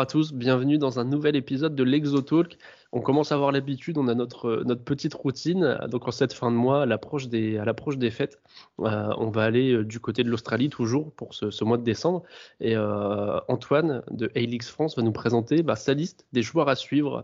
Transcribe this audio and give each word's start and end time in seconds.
À 0.00 0.06
tous, 0.06 0.32
bienvenue 0.32 0.78
dans 0.78 0.98
un 0.98 1.04
nouvel 1.04 1.36
épisode 1.36 1.74
de 1.74 1.84
l'Exotalk. 1.84 2.56
On 2.90 3.02
commence 3.02 3.32
à 3.32 3.34
avoir 3.34 3.52
l'habitude, 3.52 3.98
on 3.98 4.08
a 4.08 4.14
notre, 4.14 4.62
notre 4.64 4.82
petite 4.82 5.12
routine. 5.12 5.78
Donc 5.90 6.08
en 6.08 6.10
cette 6.10 6.32
fin 6.32 6.50
de 6.50 6.56
mois, 6.56 6.84
à 6.84 6.86
l'approche 6.86 7.28
des, 7.28 8.10
fêtes, 8.10 8.40
euh, 8.80 9.12
on 9.18 9.28
va 9.28 9.44
aller 9.44 9.74
euh, 9.74 9.84
du 9.84 10.00
côté 10.00 10.24
de 10.24 10.30
l'Australie 10.30 10.70
toujours 10.70 11.12
pour 11.12 11.34
ce, 11.34 11.64
mois 11.64 11.76
de 11.76 11.82
décembre. 11.82 12.22
Et 12.60 12.76
euh, 12.76 13.40
Antoine 13.48 14.02
de 14.10 14.30
A-Leagues 14.34 14.62
France 14.62 14.96
va 14.96 15.02
nous 15.02 15.12
présenter 15.12 15.62
bah, 15.62 15.76
sa 15.76 15.92
liste 15.92 16.24
des 16.32 16.40
joueurs 16.40 16.70
à 16.70 16.76
suivre 16.76 17.22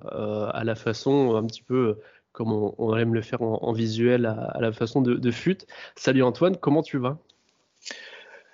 à 0.52 0.62
la 0.62 0.74
façon 0.74 1.34
un 1.34 1.47
petit 1.47 1.62
peu 1.62 1.98
comme 2.33 2.52
on, 2.52 2.95
aime 2.98 3.14
le 3.14 3.22
faire 3.22 3.41
en, 3.41 3.72
visuel, 3.72 4.27
à, 4.27 4.58
la 4.61 4.70
façon 4.70 5.00
de, 5.00 5.14
de 5.14 5.30
FUT. 5.30 5.56
Salut 5.95 6.22
Antoine, 6.22 6.58
comment 6.58 6.83
tu 6.83 6.98
vas? 6.98 7.16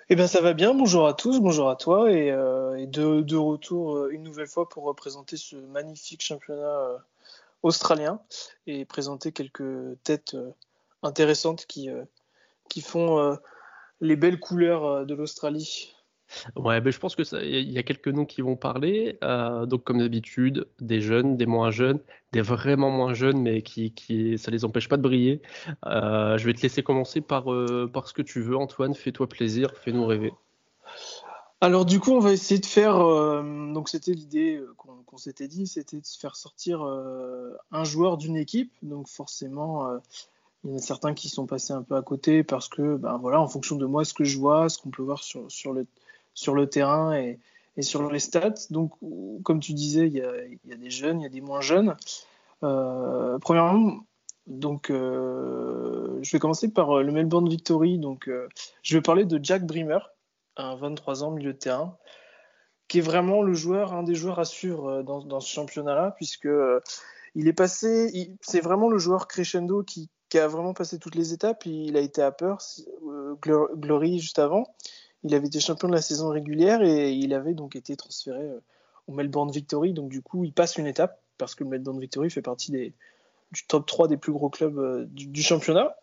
Eh 0.09 0.15
bien, 0.15 0.27
ça 0.27 0.41
va 0.41 0.53
bien. 0.53 0.73
Bonjour 0.73 1.07
à 1.07 1.13
tous, 1.13 1.39
bonjour 1.39 1.69
à 1.69 1.77
toi. 1.77 2.11
Et, 2.11 2.29
euh, 2.29 2.85
de, 2.85 3.35
retour 3.37 3.95
euh, 3.95 4.09
une 4.11 4.23
nouvelle 4.23 4.47
fois 4.47 4.67
pour 4.67 4.83
représenter 4.83 5.37
ce 5.37 5.55
magnifique 5.55 6.21
championnat 6.21 6.61
euh, 6.61 6.97
australien 7.63 8.19
et 8.67 8.83
présenter 8.83 9.31
quelques 9.31 9.97
têtes 10.03 10.35
intéressantes 11.03 11.65
qui, 11.67 11.89
qui 12.69 12.81
font 12.81 13.37
les 14.01 14.17
belles 14.17 14.39
couleurs 14.39 15.05
de 15.05 15.15
l'Australie. 15.15 15.92
Ouais, 16.55 16.81
ben 16.81 16.91
je 16.91 16.99
pense 16.99 17.15
que 17.15 17.23
il 17.43 17.71
y 17.71 17.77
a 17.77 17.83
quelques 17.83 18.07
noms 18.07 18.25
qui 18.25 18.41
vont 18.41 18.55
parler. 18.55 19.17
Euh, 19.23 19.65
donc 19.65 19.83
comme 19.83 19.99
d'habitude, 19.99 20.67
des 20.79 21.01
jeunes, 21.01 21.37
des 21.37 21.45
moins 21.45 21.71
jeunes, 21.71 21.99
des 22.31 22.41
vraiment 22.41 22.89
moins 22.89 23.13
jeunes, 23.13 23.41
mais 23.41 23.61
qui, 23.61 23.91
qui 23.91 24.37
ça 24.37 24.51
les 24.51 24.65
empêche 24.65 24.89
pas 24.89 24.97
de 24.97 25.01
briller. 25.01 25.41
Euh, 25.85 26.37
je 26.37 26.45
vais 26.45 26.53
te 26.53 26.61
laisser 26.61 26.83
commencer 26.83 27.21
par, 27.21 27.51
euh, 27.51 27.89
par 27.91 28.07
ce 28.07 28.13
que 28.13 28.21
tu 28.21 28.41
veux, 28.41 28.57
Antoine. 28.57 28.93
Fais-toi 28.93 29.27
plaisir, 29.27 29.73
fais-nous 29.75 30.05
rêver. 30.05 30.33
Alors 31.61 31.85
du 31.85 31.99
coup, 31.99 32.11
on 32.11 32.19
va 32.19 32.33
essayer 32.33 32.59
de 32.59 32.65
faire. 32.65 32.97
donc 32.97 33.87
c'était 33.87 34.11
l'idée 34.11 34.61
qu'on 34.77 35.17
s'était 35.17 35.47
dit, 35.47 35.65
c'était 35.65 35.97
de 35.97 36.07
faire 36.19 36.35
sortir 36.35 36.81
un 36.83 37.83
joueur 37.83 38.17
d'une 38.17 38.35
équipe. 38.35 38.73
Donc 38.81 39.07
forcément. 39.07 39.87
il 40.63 40.71
y 40.71 40.73
en 40.73 40.77
a 40.77 40.81
certains 40.81 41.13
qui 41.13 41.29
sont 41.29 41.45
passés 41.45 41.71
un 41.71 41.81
peu 41.81 41.95
à 41.95 42.01
côté 42.01 42.43
parce 42.43 42.67
que, 42.67 42.97
ben 42.97 43.17
voilà, 43.17 43.39
en 43.39 43.47
fonction 43.47 43.77
de 43.77 43.85
moi, 43.85 44.03
ce 44.03 44.13
que 44.13 44.25
je 44.25 44.37
vois, 44.37 44.67
ce 44.67 44.77
qu'on 44.77 44.89
peut 44.89 45.03
voir 45.03 45.23
sur, 45.23 45.49
sur, 45.49 45.71
le, 45.71 45.87
sur 46.33 46.55
le 46.55 46.67
terrain 46.67 47.15
et, 47.15 47.39
sur 47.81 48.11
les 48.11 48.19
stats. 48.19 48.67
Donc, 48.69 48.93
comme 49.43 49.59
tu 49.59 49.73
disais, 49.73 50.07
il 50.07 50.13
y 50.13 50.21
a, 50.21 50.75
des 50.75 50.89
jeunes, 50.89 51.21
il 51.21 51.23
y 51.23 51.27
a 51.27 51.29
des 51.29 51.41
moins 51.41 51.61
jeunes. 51.61 51.95
Euh, 52.63 53.37
premièrement, 53.39 54.05
donc, 54.47 54.89
euh, 54.89 56.19
je 56.21 56.31
vais 56.31 56.39
commencer 56.39 56.71
par 56.71 56.97
euh, 56.97 57.03
le 57.03 57.11
Melbourne 57.11 57.49
Victory. 57.49 57.97
Donc, 57.97 58.29
je 58.81 58.97
vais 58.97 59.01
parler 59.01 59.25
de 59.25 59.39
Jack 59.41 59.65
Bremer, 59.65 59.99
un 60.57 60.75
23 60.75 61.23
ans, 61.23 61.31
milieu 61.31 61.53
de 61.53 61.57
terrain, 61.57 61.97
qui 62.87 62.99
est 62.99 63.01
vraiment 63.01 63.41
le 63.41 63.53
joueur, 63.53 63.93
un 63.93 64.03
des 64.03 64.15
joueurs 64.15 64.39
à 64.39 64.45
suivre 64.45 65.01
dans, 65.01 65.39
ce 65.39 65.49
championnat-là, 65.51 66.11
puisque 66.15 66.49
il 67.35 67.47
est 67.47 67.53
passé, 67.53 68.35
c'est 68.41 68.61
vraiment 68.61 68.89
le 68.89 68.99
joueur 68.99 69.27
crescendo 69.27 69.83
qui, 69.83 70.09
qui, 70.29 70.37
a 70.37 70.47
vraiment 70.47 70.73
passé 70.73 70.99
toutes 70.99 71.15
les 71.15 71.33
étapes. 71.33 71.65
Il 71.65 71.97
a 71.97 72.01
été 72.01 72.21
à 72.21 72.31
peur, 72.31 72.59
Glory 73.41 74.19
juste 74.19 74.39
avant. 74.39 74.67
Il 75.23 75.33
avait 75.35 75.47
été 75.47 75.59
champion 75.59 75.87
de 75.87 75.93
la 75.93 76.01
saison 76.01 76.29
régulière 76.29 76.81
et 76.81 77.11
il 77.11 77.33
avait 77.33 77.53
donc 77.53 77.75
été 77.75 77.95
transféré 77.95 78.41
euh, 78.41 78.59
au 79.07 79.13
Melbourne 79.13 79.51
Victory. 79.51 79.93
Donc 79.93 80.09
du 80.09 80.21
coup, 80.21 80.43
il 80.43 80.53
passe 80.53 80.77
une 80.77 80.87
étape 80.87 81.21
parce 81.37 81.55
que 81.55 81.63
le 81.63 81.69
Melbourne 81.69 81.99
Victory 81.99 82.29
fait 82.29 82.41
partie 82.41 82.71
du 82.71 83.67
top 83.67 83.85
3 83.85 84.07
des 84.07 84.17
plus 84.17 84.33
gros 84.33 84.49
clubs 84.49 84.77
euh, 84.77 85.05
du, 85.07 85.41
championnat. 85.41 85.95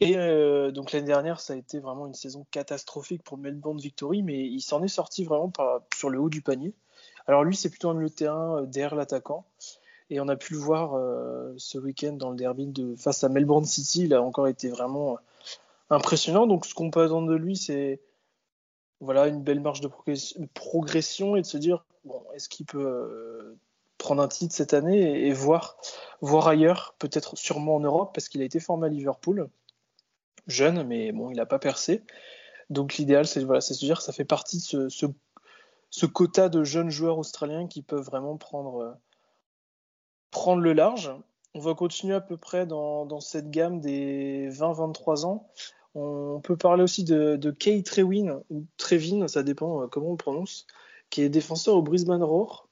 Et 0.00 0.16
euh, 0.16 0.72
donc 0.72 0.90
l'année 0.90 1.06
dernière, 1.06 1.38
ça 1.38 1.52
a 1.52 1.56
été 1.56 1.78
vraiment 1.78 2.06
une 2.06 2.14
saison 2.14 2.44
catastrophique 2.50 3.22
pour 3.22 3.36
le 3.36 3.44
Melbourne 3.44 3.78
Victory, 3.78 4.22
mais 4.22 4.40
il 4.40 4.60
s'en 4.60 4.82
est 4.82 4.88
sorti 4.88 5.22
vraiment 5.22 5.52
sur 5.94 6.10
le 6.10 6.18
haut 6.18 6.28
du 6.28 6.42
panier. 6.42 6.74
Alors 7.28 7.44
lui, 7.44 7.54
c'est 7.54 7.70
plutôt 7.70 7.90
un 7.90 7.94
milieu 7.94 8.08
de 8.08 8.14
terrain 8.14 8.62
derrière 8.62 8.96
l'attaquant. 8.96 9.44
Et 10.10 10.20
on 10.20 10.26
a 10.26 10.34
pu 10.34 10.54
le 10.54 10.58
voir 10.58 11.00
ce 11.56 11.78
week-end 11.78 12.12
dans 12.14 12.30
le 12.30 12.36
derby 12.36 12.66
de, 12.66 12.96
face 12.96 13.22
à 13.22 13.28
Melbourne 13.28 13.64
City. 13.64 14.02
Il 14.04 14.14
a 14.14 14.20
encore 14.20 14.48
été 14.48 14.68
vraiment 14.68 15.18
impressionnant. 15.88 16.48
Donc 16.48 16.66
ce 16.66 16.74
qu'on 16.74 16.90
peut 16.90 17.02
attendre 17.02 17.28
de 17.28 17.36
lui, 17.36 17.56
c'est 17.56 18.00
voilà, 19.02 19.26
une 19.26 19.42
belle 19.42 19.60
marge 19.60 19.80
de 19.80 19.90
progression 20.54 21.36
et 21.36 21.42
de 21.42 21.46
se 21.46 21.58
dire 21.58 21.84
est-ce 22.34 22.48
qu'il 22.48 22.66
peut 22.66 22.84
euh, 22.84 23.58
prendre 23.98 24.22
un 24.22 24.28
titre 24.28 24.54
cette 24.54 24.74
année 24.74 25.26
et, 25.26 25.32
voir, 25.32 25.76
ailleurs, 26.46 26.94
peut-être 26.98 27.36
sûrement 27.36 27.76
en 27.76 27.80
Europe, 27.80 28.14
parce 28.14 28.28
qu'il 28.28 28.40
a 28.42 28.44
été 28.44 28.60
formé 28.60 28.86
à 28.86 28.90
Liverpool, 28.90 29.48
jeune, 30.46 30.84
mais 30.84 31.12
bon, 31.12 31.30
il 31.30 31.36
n'a 31.36 31.46
pas 31.46 31.58
percé. 31.58 32.02
Donc 32.70 32.96
l'idéal, 32.96 33.26
c'est 33.26 33.44
voilà, 33.44 33.60
se 33.60 33.74
dire 33.74 33.98
que 33.98 34.04
ça 34.04 34.12
fait 34.12 34.24
partie 34.24 34.58
de 34.72 34.88
ce, 34.88 36.06
quota 36.06 36.48
de 36.48 36.64
jeunes 36.64 36.90
joueurs 36.90 37.18
australiens 37.18 37.66
qui 37.66 37.82
peuvent 37.82 38.04
vraiment 38.04 38.36
prendre, 38.36 38.82
euh, 38.82 38.92
prendre 40.30 40.62
le 40.62 40.72
large. 40.72 41.12
On 41.54 41.60
va 41.60 41.74
continuer 41.74 42.14
à 42.14 42.20
peu 42.20 42.36
près 42.36 42.66
dans, 42.66 43.04
dans 43.04 43.20
cette 43.20 43.50
gamme 43.50 43.80
des 43.80 44.48
20-23 44.50 45.26
ans 45.26 45.50
on 45.94 46.40
peut 46.40 46.56
parler 46.56 46.82
aussi 46.82 47.04
de, 47.04 47.50
Kay 47.50 47.82
Trewin, 47.82 48.40
ou 48.50 48.64
Trevin, 48.76 49.28
ça 49.28 49.42
dépend 49.42 49.82
euh, 49.82 49.86
comment 49.86 50.08
on 50.08 50.12
le 50.12 50.16
prononce, 50.16 50.66
qui 51.10 51.22
est 51.22 51.28
défenseur 51.28 51.76
au 51.76 51.82
Brisbane 51.82 52.22
Roar. 52.22 52.68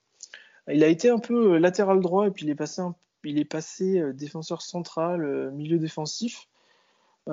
Il 0.72 0.84
a 0.84 0.88
été 0.88 1.10
un 1.10 1.18
peu 1.18 1.54
euh, 1.54 1.58
latéral 1.58 2.00
droit 2.00 2.26
et 2.26 2.30
puis 2.30 2.46
il 2.46 2.50
est 2.50 3.44
passé, 3.44 3.98
euh, 3.98 4.12
défenseur 4.12 4.62
central, 4.62 5.52
milieu 5.52 5.78
défensif. 5.78 6.48
il 7.26 7.32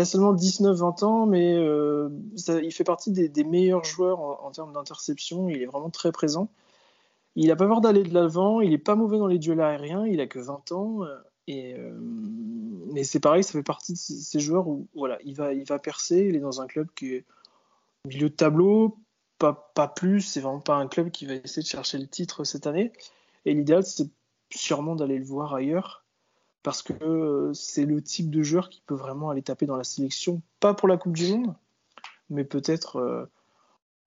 a 0.00 0.04
seulement 0.04 0.34
19-20 0.34 1.04
ans, 1.04 1.26
mais 1.26 1.56
il 2.62 2.72
fait 2.72 2.84
partie 2.84 3.10
des, 3.10 3.44
meilleurs 3.44 3.84
joueurs 3.84 4.20
en, 4.44 4.50
termes 4.52 4.72
d'interception. 4.72 5.48
Il 5.48 5.62
est 5.62 5.66
vraiment 5.66 5.90
très 5.90 6.12
présent. 6.12 6.48
Il 7.34 7.48
n'a 7.48 7.56
pas 7.56 7.66
peur 7.66 7.80
d'aller 7.80 8.02
de 8.02 8.14
l'avant. 8.14 8.60
Il 8.60 8.70
n'est 8.70 8.78
pas 8.78 8.94
mauvais 8.94 9.18
dans 9.18 9.26
les 9.26 9.38
duels 9.38 9.60
aériens. 9.60 10.06
Il 10.06 10.20
a 10.20 10.26
que 10.26 10.38
20 10.38 10.72
ans. 10.72 11.00
Mais 12.96 13.04
c'est 13.04 13.20
pareil, 13.20 13.44
ça 13.44 13.52
fait 13.52 13.62
partie 13.62 13.92
de 13.92 13.98
ces, 13.98 14.40
joueurs 14.40 14.66
où 14.68 14.88
voilà, 14.94 15.18
il 15.22 15.34
va, 15.34 15.52
il 15.52 15.66
percer. 15.82 16.28
Il 16.30 16.34
est 16.34 16.40
dans 16.40 16.62
un 16.62 16.66
club 16.66 16.88
qui 16.96 17.12
est 17.12 17.26
milieu 18.06 18.30
de 18.30 18.34
tableau, 18.34 18.96
pas, 19.36 19.70
pas 19.74 19.86
plus. 19.86 20.22
C'est 20.22 20.40
vraiment 20.40 20.60
pas 20.60 20.76
un 20.76 20.86
club 20.86 21.10
qui 21.10 21.26
va 21.26 21.34
essayer 21.34 21.60
de 21.60 21.68
chercher 21.68 21.98
le 21.98 22.06
titre 22.06 22.44
cette 22.44 22.66
année. 22.66 22.94
Et 23.44 23.52
l'idéal, 23.52 23.84
c'est 23.84 24.08
sûrement 24.50 24.96
d'aller 24.96 25.18
le 25.18 25.26
voir 25.26 25.52
ailleurs 25.52 26.06
parce 26.62 26.82
que 26.82 26.94
euh, 27.02 27.52
c'est 27.52 27.84
le 27.84 28.00
type 28.00 28.30
de 28.30 28.42
joueur 28.42 28.70
qui 28.70 28.80
peut 28.86 28.94
vraiment 28.94 29.28
aller 29.28 29.42
taper 29.42 29.66
dans 29.66 29.76
la 29.76 29.84
sélection, 29.84 30.40
pas 30.58 30.72
pour 30.72 30.88
la 30.88 30.96
Coupe 30.96 31.16
du 31.16 31.30
Monde, 31.34 31.54
mais 32.30 32.44
peut-être, 32.44 32.96
euh, 32.96 33.26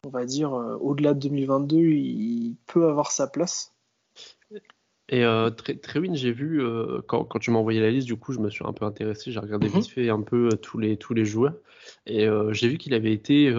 on 0.04 0.10
va 0.10 0.26
dire, 0.26 0.52
au-delà 0.52 1.14
de 1.14 1.20
2022, 1.20 1.78
il 1.78 2.56
peut 2.66 2.90
avoir 2.90 3.12
sa 3.12 3.28
place. 3.28 3.72
Et 5.12 5.24
euh, 5.24 5.50
Trewin, 5.50 6.14
j'ai 6.14 6.32
vu, 6.32 6.62
euh, 6.62 7.02
quand, 7.08 7.24
quand, 7.24 7.40
tu 7.40 7.50
m'as 7.50 7.58
envoyé 7.58 7.82
la 7.82 7.90
liste, 7.90 8.06
du 8.06 8.16
coup, 8.16 8.32
je 8.32 8.40
me 8.40 8.50
suis 8.50 8.64
un 8.66 8.74
peu 8.74 8.86
intéressé, 8.86 9.32
j'ai 9.32 9.40
regardé 9.40 9.68
mhm. 9.68 9.80
vite 9.80 9.88
fait 9.88 10.10
un 10.10 10.22
peu 10.22 10.50
euh, 10.54 10.56
tous, 10.56 10.78
les, 10.78 10.98
tous 10.98 11.16
les 11.16 11.26
joueurs. 11.26 11.56
Et 12.06 12.28
euh, 12.28 12.54
j'ai 12.54 12.68
vu 12.68 12.78
qu'il 12.78 12.94
avait 12.94 13.12
été 13.12 13.52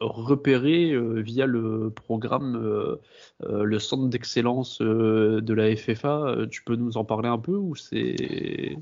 repéré 0.00 0.96
via 1.20 1.44
le 1.44 1.90
programme, 1.90 2.98
le 3.40 3.78
centre 3.78 4.08
d'excellence 4.08 4.80
de 4.80 5.52
la 5.52 5.76
FFA. 5.76 6.36
Tu 6.50 6.62
peux 6.62 6.76
nous 6.76 6.96
en 6.96 7.04
parler 7.04 7.28
un 7.28 7.38
peu 7.38 7.54
ou 7.54 7.74
c'est. 7.74 8.76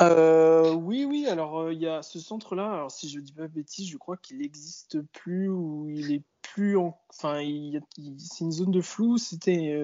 oui, 0.00 1.04
oui, 1.04 1.26
alors 1.28 1.70
il 1.70 1.78
y 1.78 1.86
a 1.86 2.02
ce 2.02 2.18
centre-là, 2.18 2.72
alors 2.72 2.90
si 2.90 3.08
je 3.08 3.20
dis 3.20 3.32
pas 3.32 3.46
bêtise, 3.46 3.88
je 3.88 3.96
crois 3.96 4.16
qu'il 4.16 4.38
n'existe 4.38 5.00
plus 5.12 5.48
ou 5.48 5.88
il 5.90 6.12
est 6.12 6.22
plus 6.42 6.76
en. 6.76 6.98
Enfin, 7.08 7.38
c'est 8.18 8.44
une 8.44 8.52
zone 8.52 8.72
de 8.72 8.80
flou, 8.80 9.16
c'était 9.16 9.76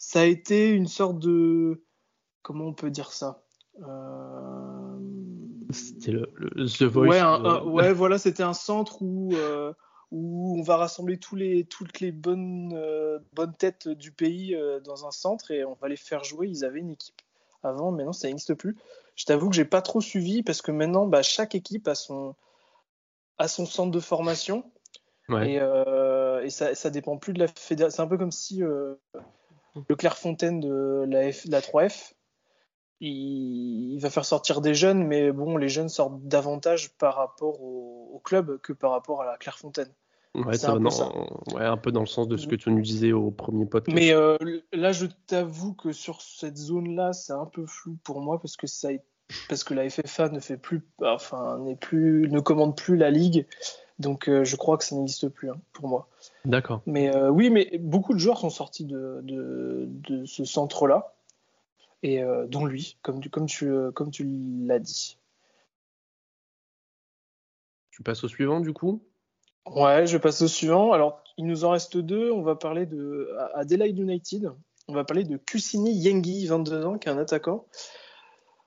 ça 0.00 0.20
a 0.20 0.24
été 0.24 0.70
une 0.70 0.88
sorte 0.88 1.18
de. 1.18 1.84
Comment 2.42 2.64
on 2.64 2.72
peut 2.72 2.90
dire 2.90 3.12
ça 3.12 3.44
euh, 3.82 4.98
C'était 5.70 6.12
le, 6.12 6.32
The 6.56 6.84
Voice. 6.84 7.08
Ouais, 7.08 7.70
ouais 7.70 7.92
voilà, 7.92 8.16
c'était 8.16 8.42
un 8.42 8.54
centre 8.54 9.02
où, 9.02 9.34
euh, 9.34 9.74
où 10.10 10.58
on 10.58 10.62
va 10.62 10.78
rassembler 10.78 11.18
tous 11.18 11.36
les, 11.36 11.64
toutes 11.64 12.00
les 12.00 12.12
bonnes, 12.12 12.72
euh, 12.74 13.18
bonnes 13.34 13.54
têtes 13.54 13.88
du 13.88 14.10
pays 14.10 14.56
dans 14.84 15.06
un 15.06 15.10
centre 15.10 15.50
et 15.50 15.66
on 15.66 15.74
va 15.74 15.88
les 15.88 15.96
faire 15.96 16.24
jouer. 16.24 16.48
Ils 16.48 16.64
avaient 16.64 16.80
une 16.80 16.92
équipe 16.92 17.20
avant, 17.62 17.92
maintenant 17.92 18.14
ça 18.14 18.26
n'existe 18.26 18.54
plus. 18.54 18.78
Je 19.16 19.26
t'avoue 19.26 19.50
que 19.50 19.54
j'ai 19.54 19.66
pas 19.66 19.82
trop 19.82 20.00
suivi 20.00 20.42
parce 20.42 20.62
que 20.62 20.72
maintenant, 20.72 21.06
bah, 21.06 21.20
chaque 21.20 21.54
équipe 21.54 21.86
a 21.88 21.94
son, 21.94 22.34
a 23.36 23.48
son 23.48 23.66
centre 23.66 23.90
de 23.90 24.00
formation. 24.00 24.64
Et, 25.42 25.56
et 25.56 26.50
ça, 26.50 26.74
ça 26.74 26.90
dépend 26.90 27.18
plus 27.18 27.34
de 27.34 27.38
la 27.38 27.48
fédération. 27.48 27.96
C'est 27.96 28.02
un 28.02 28.08
peu 28.08 28.18
comme 28.18 28.32
si 28.32 28.64
le 29.88 29.96
Clairefontaine 29.96 30.60
de 30.60 31.04
la, 31.08 31.30
F, 31.32 31.46
la 31.46 31.60
3F, 31.60 32.12
il, 33.00 33.98
va 33.98 34.10
faire 34.10 34.24
sortir 34.24 34.60
des 34.60 34.74
jeunes, 34.74 35.06
mais 35.06 35.32
bon, 35.32 35.56
les 35.56 35.68
jeunes 35.68 35.88
sortent 35.88 36.22
davantage 36.22 36.90
par 36.96 37.16
rapport 37.16 37.60
au, 37.62 38.20
club 38.22 38.60
que 38.60 38.74
par 38.74 38.90
rapport 38.90 39.22
à 39.22 39.24
la 39.24 39.38
Clairefontaine. 39.38 39.90
Ouais, 40.34 40.58
ça 40.58 40.72
un, 40.72 40.76
peu 40.76 41.54
ouais, 41.54 41.64
un 41.64 41.78
peu 41.78 41.90
dans 41.90 42.00
le 42.00 42.06
sens 42.06 42.28
de 42.28 42.36
ce 42.36 42.46
que 42.46 42.54
tu 42.54 42.70
nous 42.70 42.82
disais 42.82 43.12
au 43.12 43.30
premier 43.30 43.64
podcast. 43.64 43.96
Mais 43.96 44.12
euh, 44.12 44.36
là, 44.72 44.92
je 44.92 45.06
t'avoue 45.26 45.72
que 45.72 45.90
sur 45.90 46.20
cette 46.20 46.58
zone-là, 46.58 47.14
c'est 47.14 47.32
un 47.32 47.46
peu 47.46 47.64
flou 47.66 47.96
pour 48.04 48.20
moi 48.20 48.38
parce 48.38 48.56
que 48.56 48.66
ça, 48.66 48.90
parce 49.48 49.64
que 49.64 49.72
la 49.72 49.88
FFA 49.88 50.28
ne 50.28 50.38
fait 50.38 50.58
plus, 50.58 50.86
enfin, 51.02 51.58
n'est 51.60 51.74
plus, 51.74 52.28
ne 52.28 52.40
commande 52.40 52.76
plus 52.76 52.96
la 52.96 53.10
ligue. 53.10 53.46
Donc 53.98 54.30
je 54.30 54.56
crois 54.56 54.76
que 54.76 54.84
ça 54.84 54.94
n'existe 54.94 55.28
plus 55.30 55.50
hein, 55.50 55.60
pour 55.72 55.88
moi. 55.88 56.08
D'accord. 56.44 56.82
Mais 56.86 57.14
oui, 57.28 57.50
mais 57.50 57.78
beaucoup 57.78 58.14
de 58.14 58.18
joueurs 58.18 58.38
sont 58.38 58.50
sortis 58.50 58.84
de, 58.84 59.20
de, 59.22 60.24
ce 60.24 60.44
centre-là, 60.44 61.14
et 62.02 62.22
dont 62.48 62.64
lui, 62.64 62.96
comme, 63.02 63.22
comme 63.28 63.46
tu, 63.46 63.70
comme 63.94 64.10
tu 64.10 64.24
l'as 64.64 64.78
dit. 64.78 65.18
Tu 67.90 68.02
passes 68.02 68.24
au 68.24 68.28
suivant 68.28 68.60
du 68.60 68.72
coup? 68.72 69.02
Ouais, 69.66 70.06
je 70.06 70.16
passe 70.16 70.40
au 70.42 70.48
suivant. 70.48 70.92
Alors, 70.92 71.22
il 71.36 71.46
nous 71.46 71.64
en 71.64 71.70
reste 71.70 71.96
deux. 71.96 72.30
On 72.30 72.42
va 72.42 72.56
parler 72.56 72.86
de 72.86 73.30
Adelaide 73.54 73.98
United. 73.98 74.50
On 74.88 74.94
va 74.94 75.04
parler 75.04 75.24
de 75.24 75.36
Kusini 75.36 75.92
Yengi, 75.92 76.46
22 76.46 76.84
ans, 76.84 76.98
qui 76.98 77.08
est 77.08 77.12
un 77.12 77.18
attaquant. 77.18 77.66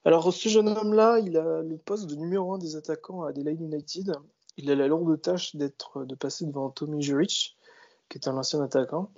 Alors, 0.06 0.32
ce 0.34 0.50
jeune 0.50 0.70
homme-là, 0.70 1.20
il 1.20 1.38
a 1.38 1.62
le 1.62 1.78
poste 1.78 2.08
de 2.08 2.16
numéro 2.16 2.54
1 2.54 2.58
des 2.60 2.76
attaquants 2.76 3.24
à 3.24 3.30
Adelaide 3.30 3.62
United. 3.62 4.14
Il 4.58 4.70
a 4.70 4.76
la 4.76 4.88
lourde 4.88 5.20
tâche 5.22 5.56
d'être, 5.56 6.06
de 6.06 6.16
passer 6.16 6.46
devant 6.46 6.70
Tommy 6.70 7.02
Juric, 7.02 7.58
qui 8.14 8.20
est 8.20 8.30
un 8.30 8.38
ancien 8.38 8.62
attaquant. 8.62 9.10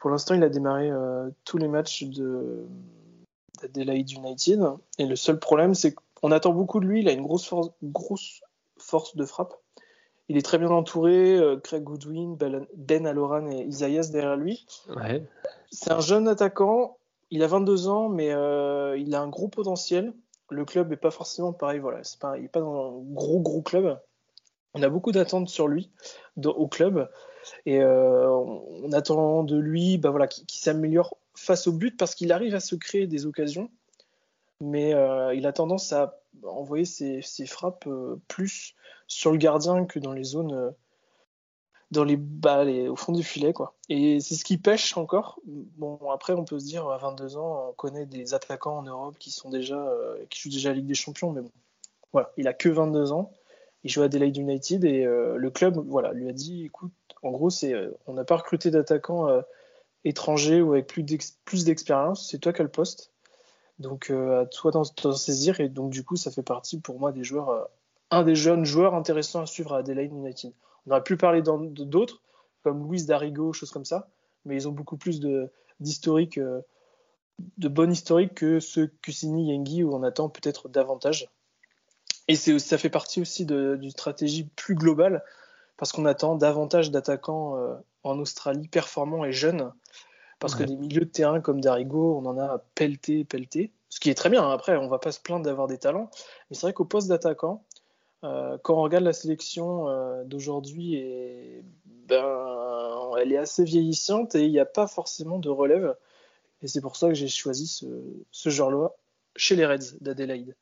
Pour 0.00 0.10
l'instant, 0.10 0.34
il 0.34 0.42
a 0.42 0.48
démarré 0.48 0.90
euh, 0.90 1.30
tous 1.44 1.56
les 1.56 1.68
matchs 1.68 2.02
de, 2.02 2.66
d'Adelaide 3.62 4.10
United. 4.10 4.60
Et 4.98 5.06
le 5.06 5.14
seul 5.14 5.38
problème, 5.38 5.74
c'est 5.74 5.94
qu'on 6.14 6.32
attend 6.32 6.52
beaucoup 6.52 6.80
de 6.80 6.86
lui. 6.86 7.00
Il 7.00 7.08
a 7.08 7.12
une 7.12 7.22
grosse 7.22 7.46
force, 7.46 7.70
grosse 7.82 8.40
force 8.76 9.16
de 9.16 9.24
frappe. 9.24 9.54
Il 10.28 10.36
est 10.36 10.42
très 10.42 10.58
bien 10.58 10.70
entouré, 10.70 11.36
euh, 11.36 11.58
Craig 11.58 11.84
Goodwin, 11.84 12.36
Ben 12.74 13.06
Aloran 13.06 13.46
et 13.50 13.66
Isaias 13.66 14.10
derrière 14.10 14.36
lui. 14.36 14.66
C'est 15.70 15.92
un 15.92 16.00
jeune 16.00 16.26
attaquant, 16.26 16.98
il 17.30 17.42
a 17.42 17.46
22 17.46 17.88
ans, 17.88 18.08
mais 18.08 18.32
euh, 18.32 18.96
il 18.98 19.14
a 19.14 19.20
un 19.20 19.28
gros 19.28 19.48
potentiel. 19.48 20.12
Le 20.50 20.64
club 20.64 20.90
n'est 20.90 20.96
pas 20.96 21.10
forcément 21.10 21.52
pareil, 21.52 21.78
voilà, 21.78 22.00
pas, 22.20 22.36
il 22.36 22.42
n'est 22.42 22.48
pas 22.48 22.60
dans 22.60 22.98
un 22.98 23.02
gros 23.12 23.40
gros 23.40 23.62
club. 23.62 24.00
On 24.72 24.82
a 24.82 24.88
beaucoup 24.88 25.12
d'attentes 25.12 25.48
sur 25.48 25.68
lui 25.68 25.92
au 26.44 26.66
club 26.66 27.08
et 27.66 27.80
euh, 27.80 28.28
on 28.30 28.92
attend 28.92 29.44
de 29.44 29.58
lui 29.58 29.98
bah, 29.98 30.10
voilà, 30.10 30.26
qu'il 30.26 30.60
s'améliore 30.60 31.16
face 31.34 31.66
au 31.66 31.72
but 31.72 31.96
parce 31.96 32.14
qu'il 32.14 32.32
arrive 32.32 32.54
à 32.54 32.60
se 32.60 32.74
créer 32.74 33.06
des 33.06 33.26
occasions, 33.26 33.70
mais 34.60 34.94
il 35.34 35.46
a 35.46 35.52
tendance 35.52 35.92
à 35.92 36.20
envoyer 36.42 36.84
ses, 36.84 37.46
frappes 37.46 37.88
plus 38.28 38.74
sur 39.06 39.32
le 39.32 39.38
gardien 39.38 39.84
que 39.84 39.98
dans 39.98 40.12
les 40.12 40.24
zones 40.24 40.54
euh, 40.54 40.70
dans 41.90 42.04
les 42.04 42.16
balles 42.16 42.88
au 42.88 42.96
fond 42.96 43.12
du 43.12 43.22
filet 43.22 43.52
quoi. 43.52 43.74
Et 43.88 44.18
c'est 44.20 44.34
ce 44.34 44.44
qui 44.44 44.58
pêche 44.58 44.96
encore. 44.96 45.38
Bon 45.44 45.98
après 46.10 46.32
on 46.32 46.44
peut 46.44 46.58
se 46.58 46.64
dire 46.64 46.88
à 46.88 46.98
22 46.98 47.36
ans 47.36 47.68
on 47.70 47.72
connaît 47.72 48.06
des 48.06 48.34
attaquants 48.34 48.78
en 48.78 48.82
Europe 48.82 49.16
qui 49.18 49.30
sont 49.30 49.50
déjà 49.50 49.76
euh, 49.76 50.16
qui 50.30 50.40
jouent 50.40 50.54
déjà 50.54 50.70
la 50.70 50.76
Ligue 50.76 50.86
des 50.86 50.94
Champions 50.94 51.32
mais 51.32 51.42
bon 51.42 51.52
voilà 52.12 52.32
il 52.36 52.48
a 52.48 52.52
que 52.52 52.68
22 52.68 53.12
ans. 53.12 53.30
Il 53.84 53.90
joue 53.90 54.02
à 54.02 54.06
Adelaide 54.06 54.36
United 54.36 54.84
et 54.84 55.04
euh, 55.04 55.36
le 55.36 55.50
club 55.50 55.78
voilà 55.86 56.12
lui 56.12 56.28
a 56.28 56.32
dit 56.32 56.64
écoute 56.64 56.92
en 57.22 57.30
gros 57.30 57.50
c'est 57.50 57.74
on 58.06 58.14
n'a 58.14 58.24
pas 58.24 58.36
recruté 58.36 58.70
d'attaquants 58.70 59.28
étrangers 60.04 60.60
ou 60.60 60.72
avec 60.72 60.86
plus 60.86 61.64
d'expérience 61.64 62.28
c'est 62.30 62.38
toi 62.38 62.52
qui 62.52 62.60
as 62.60 62.64
le 62.64 62.70
poste 62.70 63.12
donc 63.78 64.10
à 64.10 64.46
toi 64.46 64.70
d'en 64.70 64.84
saisir 64.84 65.60
et 65.60 65.68
donc 65.68 65.90
du 65.90 66.04
coup 66.04 66.16
ça 66.16 66.30
fait 66.30 66.42
partie 66.42 66.80
pour 66.80 66.98
moi 66.98 67.12
des 67.12 67.24
joueurs 67.24 67.68
un 68.10 68.22
des 68.22 68.34
jeunes 68.34 68.64
joueurs 68.64 68.94
intéressants 68.94 69.42
à 69.42 69.46
suivre 69.46 69.74
à 69.74 69.78
Adelaide 69.78 70.12
United. 70.12 70.52
On 70.86 70.90
aurait 70.90 71.02
pu 71.02 71.16
parler 71.16 71.42
d'autres, 71.42 72.22
comme 72.62 72.88
Luis 72.88 73.04
Darigo, 73.04 73.52
choses 73.52 73.70
comme 73.70 73.84
ça, 73.84 74.08
mais 74.44 74.54
ils 74.54 74.68
ont 74.68 74.72
beaucoup 74.72 74.96
plus 74.96 75.20
d'historique, 75.80 76.38
euh, 76.38 76.60
de, 77.58 77.68
bon 77.68 77.90
historique 77.90 78.34
que 78.34 78.60
ceux 78.60 78.86
Kusini 79.02 79.50
Yengi 79.50 79.82
où 79.82 79.94
on 79.94 80.02
attend 80.02 80.28
peut-être 80.28 80.68
davantage. 80.68 81.28
Et 82.28 82.36
ça 82.36 82.78
fait 82.78 82.90
partie 82.90 83.20
aussi 83.20 83.44
d'une 83.44 83.90
stratégie 83.90 84.44
plus 84.56 84.74
globale 84.74 85.22
parce 85.76 85.92
qu'on 85.92 86.06
attend 86.06 86.36
davantage 86.36 86.90
d'attaquants 86.90 87.58
euh, 87.58 87.74
en 88.02 88.18
Australie 88.18 88.68
performants 88.68 89.24
et 89.24 89.32
jeunes. 89.32 89.72
Parce 90.38 90.54
que 90.54 90.62
des 90.62 90.76
milieux 90.76 91.06
de 91.06 91.10
terrain 91.10 91.40
comme 91.40 91.60
Darigo, 91.60 92.18
on 92.18 92.26
en 92.26 92.38
a 92.38 92.58
pelleté, 92.74 93.24
pelleté. 93.24 93.72
Ce 93.88 93.98
qui 93.98 94.10
est 94.10 94.14
très 94.14 94.28
bien. 94.28 94.42
Hein. 94.44 94.50
Après, 94.50 94.76
on 94.76 94.88
va 94.88 94.98
pas 94.98 95.10
se 95.10 95.20
plaindre 95.20 95.44
d'avoir 95.44 95.68
des 95.68 95.78
talents. 95.78 96.10
Mais 96.50 96.56
c'est 96.56 96.62
vrai 96.62 96.72
qu'au 96.74 96.84
poste 96.84 97.08
d'attaquant, 97.08 97.64
euh, 98.24 98.58
quand 98.62 98.74
on 98.74 98.82
regarde 98.82 99.04
la 99.04 99.14
sélection 99.14 99.88
euh, 99.88 100.22
d'aujourd'hui, 100.24 101.02
ben, 102.08 103.10
elle 103.18 103.32
est 103.32 103.38
assez 103.38 103.64
vieillissante 103.64 104.34
et 104.34 104.44
il 104.44 104.50
n'y 104.50 104.60
a 104.60 104.66
pas 104.66 104.86
forcément 104.86 105.38
de 105.38 105.48
relève. 105.48 105.96
Et 106.60 106.68
c'est 106.68 106.82
pour 106.82 106.96
ça 106.96 107.08
que 107.08 107.14
j'ai 107.14 107.28
choisi 107.28 107.66
ce, 107.66 107.86
ce 108.30 108.48
genre-là 108.50 108.92
chez 109.36 109.56
les 109.56 109.64
Reds 109.64 109.96
d'Adelaide. 110.00 110.54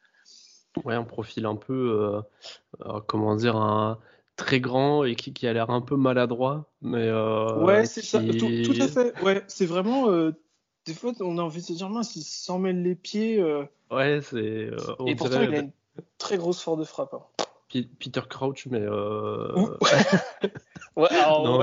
Ouais, 0.84 0.94
un 0.94 1.04
profil 1.04 1.46
un 1.46 1.56
peu, 1.56 2.22
euh, 2.84 3.00
comment 3.06 3.36
dire, 3.36 3.56
un 3.56 3.98
très 4.36 4.60
grand 4.60 5.04
et 5.04 5.14
qui, 5.14 5.46
a 5.46 5.52
l'air 5.52 5.70
un 5.70 5.80
peu 5.80 5.96
maladroit. 5.96 6.70
Mais, 6.80 7.12
ouais, 7.12 7.84
c'est 7.84 8.02
ça, 8.02 8.20
tout, 8.20 8.74
à 8.80 8.88
fait. 8.88 9.22
Ouais, 9.22 9.42
c'est 9.48 9.66
vraiment. 9.66 10.08
des 10.86 10.94
fois, 10.94 11.12
on 11.20 11.38
a 11.38 11.42
envie 11.42 11.60
de 11.60 11.66
se 11.66 11.72
dire, 11.74 11.90
mince, 11.90 12.16
il 12.16 12.22
s'en 12.22 12.58
mêle 12.58 12.82
les 12.82 12.94
pieds. 12.94 13.42
Ouais, 13.90 14.20
c'est. 14.22 14.70
et 15.06 15.14
pourtant, 15.14 15.42
il 15.42 15.54
a 15.54 15.58
une 15.58 15.72
très 16.18 16.38
grosse 16.38 16.62
force 16.62 16.78
de 16.78 16.84
frappe. 16.84 17.14
Hein. 17.14 17.22
Peter 17.98 18.20
Crouch, 18.28 18.66
mais. 18.70 18.80
Euh... 18.80 19.52
ouais, 20.96 21.08
non, 21.42 21.62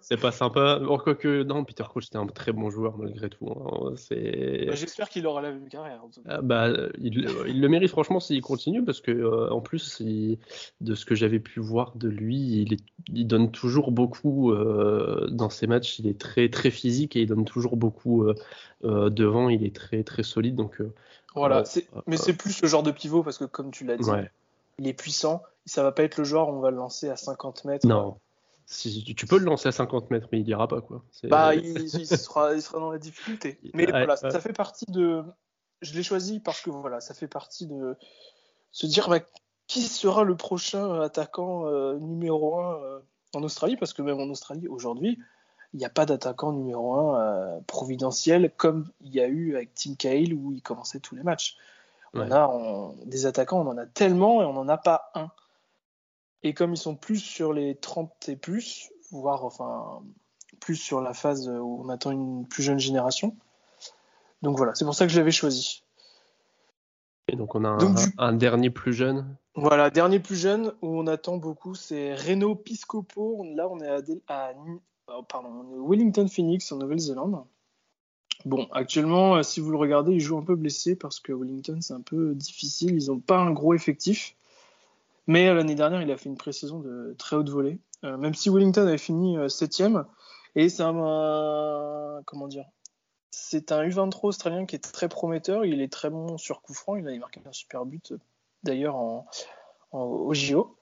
c'est 0.00 0.16
pas, 0.16 0.32
sympa. 0.32 0.80
Encore 0.86 1.16
que, 1.16 1.42
non, 1.42 1.64
Peter 1.64 1.84
Crouch, 1.84 2.04
c'était 2.04 2.18
un 2.18 2.26
très 2.26 2.52
bon 2.52 2.70
joueur 2.70 2.98
malgré 2.98 3.28
tout. 3.28 3.48
Hein. 3.50 3.90
Bah, 3.90 4.74
j'espère 4.74 5.08
qu'il 5.08 5.26
aura 5.26 5.40
la 5.40 5.52
même 5.52 5.68
carrière. 5.68 6.02
Ah, 6.28 6.40
bah, 6.42 6.68
il, 6.98 7.22
le 7.46 7.68
mérite 7.68 7.90
franchement 7.90 8.20
s'il 8.20 8.42
continue 8.42 8.84
parce 8.84 9.00
que, 9.00 9.10
euh, 9.10 9.50
en 9.50 9.60
plus, 9.60 10.02
de 10.02 10.94
ce 10.94 11.04
que 11.04 11.14
j'avais 11.14 11.40
pu 11.40 11.60
voir 11.60 11.96
de 11.96 12.08
lui, 12.08 12.36
il, 12.36 12.76
il 13.12 13.26
donne 13.26 13.50
toujours 13.50 13.92
beaucoup 13.92 14.52
euh, 14.52 15.26
dans 15.30 15.50
ses 15.50 15.66
matchs. 15.66 15.98
Il 15.98 16.06
est 16.06 16.18
très, 16.18 16.48
très 16.48 16.70
physique 16.70 17.16
et 17.16 17.22
il 17.22 17.26
donne 17.26 17.44
toujours 17.44 17.76
beaucoup 17.76 18.24
euh, 18.24 19.10
devant. 19.10 19.48
Il 19.48 19.64
est 19.64 19.74
très, 19.74 20.02
très 20.02 20.22
solide. 20.22 20.54
Donc, 20.54 20.82
voilà, 21.34 21.64
mais 22.06 22.16
c'est 22.16 22.32
plus 22.34 22.62
le 22.62 22.68
genre 22.68 22.82
de 22.82 22.90
pivot 22.90 23.22
parce 23.22 23.38
que, 23.38 23.44
comme 23.44 23.70
tu 23.70 23.84
l'as 23.84 23.96
dit 23.96 24.10
il 24.78 24.88
est 24.88 24.94
puissant. 24.94 25.42
Ça 25.64 25.82
va 25.82 25.92
pas 25.92 26.02
être 26.04 26.16
le 26.16 26.24
joueur 26.24 26.48
on 26.48 26.60
va 26.60 26.70
le 26.70 26.76
lancer 26.76 27.08
à 27.08 27.16
50 27.16 27.64
mètres. 27.64 27.86
Non. 27.86 28.18
Si, 28.68 29.04
tu 29.16 29.26
peux 29.26 29.38
le 29.38 29.44
lancer 29.44 29.68
à 29.68 29.72
50 29.72 30.10
mètres, 30.10 30.28
mais 30.32 30.40
il 30.40 30.48
ira 30.48 30.66
pas 30.66 30.80
quoi. 30.80 31.04
Bah, 31.24 31.54
il, 31.54 31.88
sera, 31.88 32.54
il, 32.54 32.62
sera, 32.62 32.80
dans 32.80 32.90
la 32.90 32.98
difficulté. 32.98 33.60
Mais 33.74 33.86
voilà, 33.86 34.16
ça 34.16 34.40
fait 34.40 34.52
partie 34.52 34.86
de. 34.86 35.22
Je 35.82 35.94
l'ai 35.94 36.02
choisi 36.02 36.40
parce 36.40 36.62
que 36.62 36.70
voilà, 36.70 37.00
ça 37.00 37.14
fait 37.14 37.28
partie 37.28 37.66
de 37.66 37.96
se 38.72 38.86
dire 38.86 39.08
bah, 39.08 39.20
qui 39.66 39.82
sera 39.82 40.24
le 40.24 40.36
prochain 40.36 41.00
attaquant 41.00 41.66
euh, 41.66 41.98
numéro 41.98 42.58
1 42.58 42.82
euh, 42.82 43.00
en 43.34 43.42
Australie, 43.42 43.76
parce 43.76 43.92
que 43.92 44.02
même 44.02 44.18
en 44.18 44.30
Australie 44.30 44.68
aujourd'hui, 44.68 45.18
il 45.72 45.78
n'y 45.78 45.84
a 45.84 45.90
pas 45.90 46.06
d'attaquant 46.06 46.52
numéro 46.52 46.94
1 46.94 47.20
euh, 47.20 47.60
providentiel 47.66 48.52
comme 48.56 48.90
il 49.00 49.14
y 49.14 49.20
a 49.20 49.26
eu 49.26 49.54
avec 49.54 49.74
Tim 49.74 49.94
Cahill 49.94 50.34
où 50.34 50.52
il 50.52 50.62
commençait 50.62 51.00
tous 51.00 51.14
les 51.14 51.22
matchs. 51.22 51.56
On 52.14 52.30
a 52.30 52.94
des 53.04 53.26
attaquants, 53.26 53.60
on 53.60 53.70
en 53.70 53.78
a 53.78 53.86
tellement 53.86 54.42
et 54.42 54.44
on 54.44 54.52
n'en 54.52 54.68
a 54.68 54.78
pas 54.78 55.10
un. 55.14 55.30
Et 56.42 56.54
comme 56.54 56.72
ils 56.72 56.78
sont 56.78 56.96
plus 56.96 57.18
sur 57.18 57.52
les 57.52 57.76
30 57.76 58.28
et 58.28 58.36
plus, 58.36 58.90
voire 59.10 59.44
enfin 59.44 60.02
plus 60.60 60.76
sur 60.76 61.00
la 61.00 61.12
phase 61.12 61.48
où 61.48 61.82
on 61.84 61.88
attend 61.88 62.10
une 62.10 62.46
plus 62.46 62.62
jeune 62.62 62.78
génération. 62.78 63.36
Donc 64.42 64.56
voilà, 64.56 64.74
c'est 64.74 64.84
pour 64.84 64.94
ça 64.94 65.06
que 65.06 65.12
je 65.12 65.18
l'avais 65.18 65.30
choisi. 65.30 65.82
Et 67.28 67.36
donc 67.36 67.54
on 67.54 67.64
a 67.64 67.76
un, 68.18 68.32
dernier 68.32 68.70
plus 68.70 68.92
jeune. 68.92 69.36
Voilà, 69.54 69.90
dernier 69.90 70.20
plus 70.20 70.36
jeune 70.36 70.72
où 70.82 70.98
on 70.98 71.06
attend 71.06 71.38
beaucoup, 71.38 71.74
c'est 71.74 72.14
Reno 72.14 72.54
Piscopo. 72.54 73.44
Là, 73.54 73.68
on 73.68 73.80
est 73.80 73.88
à, 73.88 74.00
à 74.28 74.52
oh, 75.08 75.22
pardon, 75.24 75.64
Wellington 75.88 76.28
Phoenix 76.28 76.70
en 76.70 76.76
Nouvelle-Zélande. 76.76 77.44
Bon, 78.44 78.68
actuellement, 78.72 79.36
euh, 79.36 79.42
si 79.42 79.60
vous 79.60 79.70
le 79.70 79.76
regardez, 79.76 80.12
il 80.12 80.20
joue 80.20 80.36
un 80.36 80.42
peu 80.42 80.56
blessé 80.56 80.94
parce 80.94 81.20
que 81.20 81.32
Wellington, 81.32 81.78
c'est 81.80 81.94
un 81.94 82.00
peu 82.00 82.34
difficile. 82.34 82.96
Ils 83.00 83.08
n'ont 83.08 83.20
pas 83.20 83.38
un 83.38 83.50
gros 83.50 83.74
effectif. 83.74 84.36
Mais 85.26 85.48
euh, 85.48 85.54
l'année 85.54 85.74
dernière, 85.74 86.02
il 86.02 86.10
a 86.10 86.16
fait 86.16 86.28
une 86.28 86.36
pré-saison 86.36 86.80
de 86.80 87.14
très 87.18 87.36
haute 87.36 87.48
volée. 87.48 87.78
Euh, 88.04 88.16
même 88.16 88.34
si 88.34 88.50
Wellington 88.50 88.86
avait 88.86 88.98
fini 88.98 89.36
septième. 89.48 90.04
Et 90.54 90.68
c'est 90.68 90.82
un, 90.82 92.22
comment 92.24 92.48
dire? 92.48 92.66
C'est 93.30 93.72
un 93.72 93.86
U23 93.86 94.26
australien 94.26 94.66
qui 94.66 94.76
est 94.76 94.92
très 94.92 95.08
prometteur. 95.08 95.64
Il 95.64 95.80
est 95.80 95.92
très 95.92 96.10
bon 96.10 96.38
sur 96.38 96.62
coup 96.62 96.74
franc. 96.74 96.96
Il 96.96 97.08
a 97.08 97.18
marqué 97.18 97.40
un 97.46 97.52
super 97.52 97.84
but 97.84 98.14
d'ailleurs 98.62 98.96
en, 98.96 99.26
au 99.92 100.32
JO. 100.34 100.76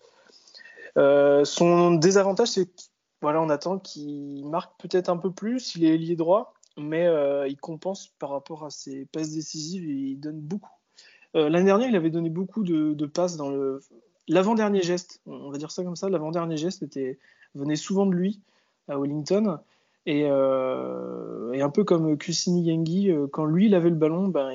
son 0.97 1.95
désavantage, 1.95 2.49
c'est 2.49 2.69
voilà, 3.23 3.41
on 3.41 3.49
attend 3.49 3.79
qu'il 3.79 4.47
marque 4.47 4.79
peut-être 4.79 5.09
un 5.09 5.17
peu 5.17 5.33
plus. 5.33 5.75
Il 5.77 5.85
est 5.85 5.97
lié 5.97 6.15
droit 6.15 6.55
mais 6.77 7.07
euh, 7.07 7.47
il 7.49 7.57
compense 7.57 8.13
par 8.19 8.31
rapport 8.31 8.65
à 8.65 8.71
ses 8.71 9.07
passes 9.07 9.33
décisives 9.33 9.89
et 9.89 9.93
il 9.93 10.21
donne 10.21 10.41
beaucoup. 10.41 10.73
Euh, 11.37 11.49
l'année 11.49 11.67
dernière, 11.67 11.89
il 11.89 11.97
avait 11.97 12.11
donné 12.11 12.31
beaucoup 12.31 12.63
de, 12.63 13.07
passes 13.07 13.37
dans 13.37 13.51
le 13.51 13.83
l'avant-dernier 14.27 14.81
geste, 14.81 15.21
on 15.27 15.51
va 15.51 15.59
dire 15.59 15.71
ça 15.71 15.85
comme 15.85 15.97
ça, 15.97 16.09
l'avant-dernier 16.09 16.57
geste 16.57 16.83
était, 16.83 17.19
venait 17.55 17.77
souvent 17.77 18.07
de 18.07 18.15
lui 18.15 18.41
à 18.89 18.99
Wellington. 18.99 19.59
Et, 20.07 20.25
euh, 20.25 21.53
un 21.61 21.71
peu 21.71 21.85
comme 21.85 22.17
Kusini 22.17 22.63
Yengi, 22.63 23.11
quand 23.33 23.45
lui 23.45 23.67
il 23.67 23.75
avait 23.75 23.91
le 23.91 23.97
ballon, 23.97 24.29
ben, 24.29 24.51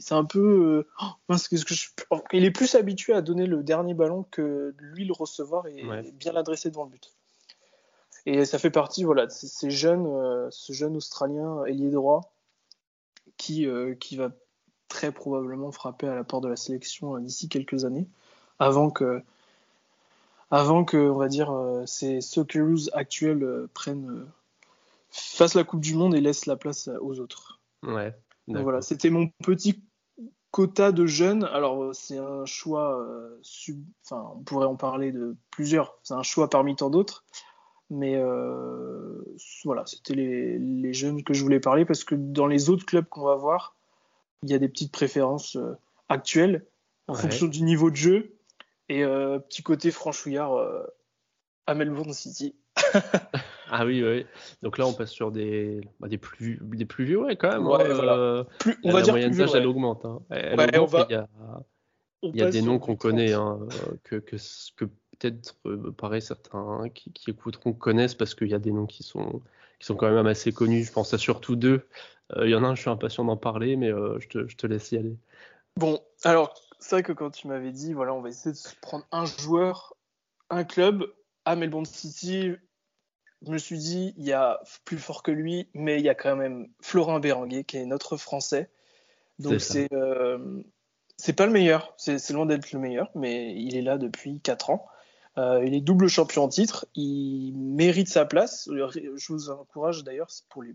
c'est 0.00 0.14
un 0.14 0.24
peu. 0.24 0.86
Oh, 1.02 1.34
que 1.50 1.56
je... 1.56 1.88
Il 2.32 2.44
est 2.44 2.50
plus 2.50 2.74
habitué 2.74 3.12
à 3.12 3.22
donner 3.22 3.46
le 3.46 3.62
dernier 3.62 3.94
ballon 3.94 4.24
que 4.30 4.74
lui 4.78 5.04
le 5.04 5.12
recevoir 5.12 5.66
et 5.66 5.82
bien 6.12 6.32
l'adresser 6.32 6.70
devant 6.70 6.84
le 6.84 6.90
but. 6.90 7.16
Et 8.26 8.44
ça 8.44 8.58
fait 8.58 8.70
partie 8.70 9.04
voilà, 9.04 9.26
de 9.26 9.30
ces 9.30 9.70
jeunes, 9.70 10.06
euh, 10.06 10.48
ce 10.50 10.72
jeune 10.72 10.96
Australien 10.96 11.64
ailier 11.64 11.90
droit 11.90 12.32
qui, 13.36 13.66
euh, 13.66 13.94
qui 13.94 14.16
va 14.16 14.30
très 14.88 15.12
probablement 15.12 15.70
frapper 15.70 16.08
à 16.08 16.14
la 16.14 16.24
porte 16.24 16.44
de 16.44 16.48
la 16.48 16.56
sélection 16.56 17.18
d'ici 17.18 17.48
quelques 17.48 17.84
années, 17.84 18.08
avant 18.58 18.90
que, 18.90 19.22
avant 20.50 20.84
que 20.84 20.96
on 20.96 21.16
va 21.16 21.28
dire, 21.28 21.52
ces 21.86 22.20
Socceroos 22.20 22.88
actuels 22.92 23.68
prennent 23.74 24.26
fasse 25.10 25.54
la 25.54 25.64
Coupe 25.64 25.80
du 25.80 25.94
Monde 25.94 26.14
et 26.14 26.20
laisse 26.20 26.46
la 26.46 26.56
place 26.56 26.88
aux 27.00 27.20
autres. 27.20 27.60
Ouais. 27.82 28.14
voilà, 28.48 28.82
c'était 28.82 29.10
mon 29.10 29.28
petit 29.44 29.82
quota 30.50 30.92
de 30.92 31.06
jeunes. 31.06 31.44
Alors 31.44 31.94
c'est 31.94 32.18
un 32.18 32.44
choix, 32.46 32.98
euh, 33.00 33.38
sub... 33.42 33.82
enfin 34.04 34.32
on 34.34 34.42
pourrait 34.42 34.66
en 34.66 34.76
parler 34.76 35.12
de 35.12 35.36
plusieurs. 35.50 35.98
C'est 36.02 36.14
un 36.14 36.22
choix 36.22 36.48
parmi 36.48 36.76
tant 36.76 36.90
d'autres, 36.90 37.24
mais 37.90 38.16
euh, 38.16 39.22
voilà, 39.64 39.84
c'était 39.86 40.14
les, 40.14 40.92
jeunes 40.92 41.22
que 41.22 41.34
je 41.34 41.42
voulais 41.42 41.60
parler 41.60 41.84
parce 41.84 42.04
que 42.04 42.14
dans 42.14 42.46
les 42.46 42.70
autres 42.70 42.86
clubs 42.86 43.06
qu'on 43.06 43.24
va 43.24 43.36
voir, 43.36 43.76
il 44.42 44.50
y 44.50 44.54
a 44.54 44.58
des 44.58 44.68
petites 44.68 44.92
préférences 44.92 45.56
euh, 45.56 45.74
actuelles 46.08 46.66
en 47.08 47.14
fonction 47.14 47.46
du 47.46 47.62
niveau 47.62 47.90
de 47.90 47.96
jeu 47.96 48.36
et 48.88 49.04
petit 49.04 49.62
côté 49.62 49.90
franchouillard 49.90 50.52
à 51.66 51.74
Melbourne 51.74 52.12
City. 52.12 52.56
Ah 53.70 53.84
oui, 53.84 54.02
oui. 54.02 54.26
Donc 54.62 54.78
là, 54.78 54.86
on 54.86 54.92
passe 54.92 55.10
sur 55.10 55.32
des, 55.32 55.80
bah, 56.00 56.08
des, 56.08 56.18
plus, 56.18 56.60
des 56.62 56.84
plus 56.84 57.04
vieux, 57.04 57.20
ouais, 57.20 57.36
quand 57.36 57.50
même. 57.50 57.66
Ouais, 57.66 57.84
hein, 57.84 57.94
voilà. 57.94 58.14
Euh, 58.14 58.44
plus, 58.60 58.78
on 58.84 58.92
va 58.92 58.98
la 58.98 59.04
dire 59.04 59.12
moyenne 59.14 59.36
d'âge, 59.36 59.54
elle 59.54 59.66
augmente. 59.66 60.04
Hein. 60.04 60.20
Elle 60.30 60.78
augmente 60.78 60.90
va... 60.90 61.06
Il 61.08 61.12
y 61.12 61.16
a, 61.16 61.28
il 62.22 62.36
y 62.36 62.42
a 62.42 62.50
des 62.50 62.62
noms 62.62 62.78
qu'on 62.78 62.96
connaît, 62.96 63.32
hein, 63.32 63.58
que, 64.04 64.16
que, 64.16 64.36
que 64.76 64.84
peut-être, 65.18 65.56
euh, 65.66 65.90
pareil, 65.92 66.22
certains 66.22 66.88
qui, 66.94 67.12
qui, 67.12 67.30
écouteront 67.30 67.72
connaissent 67.72 68.14
parce 68.14 68.34
qu'il 68.34 68.48
y 68.48 68.54
a 68.54 68.58
des 68.58 68.72
noms 68.72 68.86
qui 68.86 69.02
sont, 69.02 69.42
qui 69.78 69.86
sont 69.86 69.96
quand 69.96 70.10
même 70.10 70.26
assez 70.26 70.52
connus. 70.52 70.84
Je 70.84 70.92
pense 70.92 71.12
à 71.14 71.18
surtout 71.18 71.56
deux. 71.56 71.86
Euh, 72.36 72.46
il 72.46 72.50
y 72.50 72.54
en 72.54 72.64
a 72.64 72.68
un, 72.68 72.74
je 72.74 72.80
suis 72.82 72.90
impatient 72.90 73.24
d'en 73.24 73.36
parler, 73.36 73.76
mais 73.76 73.90
je, 73.90 74.28
te, 74.28 74.48
je 74.48 74.56
te 74.56 74.66
laisse 74.66 74.92
y 74.92 74.96
aller. 74.96 75.16
Bon, 75.76 76.00
alors, 76.24 76.54
c'est 76.78 76.96
vrai 76.96 77.02
que 77.02 77.12
quand 77.12 77.30
tu 77.30 77.48
m'avais 77.48 77.72
dit, 77.72 77.92
voilà, 77.92 78.14
on 78.14 78.20
va 78.20 78.28
essayer 78.28 78.52
de 78.52 78.56
se 78.56 78.74
prendre 78.80 79.06
un 79.12 79.26
joueur, 79.26 79.96
un 80.50 80.64
club 80.64 81.04
à 81.44 81.56
Melbourne 81.56 81.86
City, 81.86 82.52
je 83.44 83.50
me 83.50 83.58
suis 83.58 83.78
dit, 83.78 84.14
il 84.16 84.24
y 84.24 84.32
a 84.32 84.60
plus 84.84 84.98
fort 84.98 85.22
que 85.22 85.30
lui, 85.30 85.68
mais 85.74 85.98
il 85.98 86.04
y 86.04 86.08
a 86.08 86.14
quand 86.14 86.36
même 86.36 86.68
Florin 86.80 87.20
Béranguet, 87.20 87.64
qui 87.64 87.76
est 87.76 87.86
notre 87.86 88.16
Français. 88.16 88.70
Donc 89.38 89.60
c'est 89.60 89.92
euh, 89.92 90.62
c'est 91.18 91.34
pas 91.34 91.46
le 91.46 91.52
meilleur, 91.52 91.94
c'est 91.96 92.30
loin 92.30 92.46
d'être 92.46 92.72
le 92.72 92.78
meilleur, 92.78 93.10
mais 93.14 93.54
il 93.54 93.76
est 93.76 93.82
là 93.82 93.98
depuis 93.98 94.40
4 94.40 94.70
ans. 94.70 94.86
Euh, 95.38 95.64
il 95.64 95.74
est 95.74 95.80
double 95.80 96.08
champion 96.08 96.44
en 96.44 96.48
titre, 96.48 96.86
il 96.94 97.52
mérite 97.54 98.08
sa 98.08 98.24
place. 98.24 98.68
Je 98.72 99.32
vous 99.32 99.50
encourage 99.50 100.02
d'ailleurs, 100.04 100.28
pour 100.48 100.62
les 100.62 100.74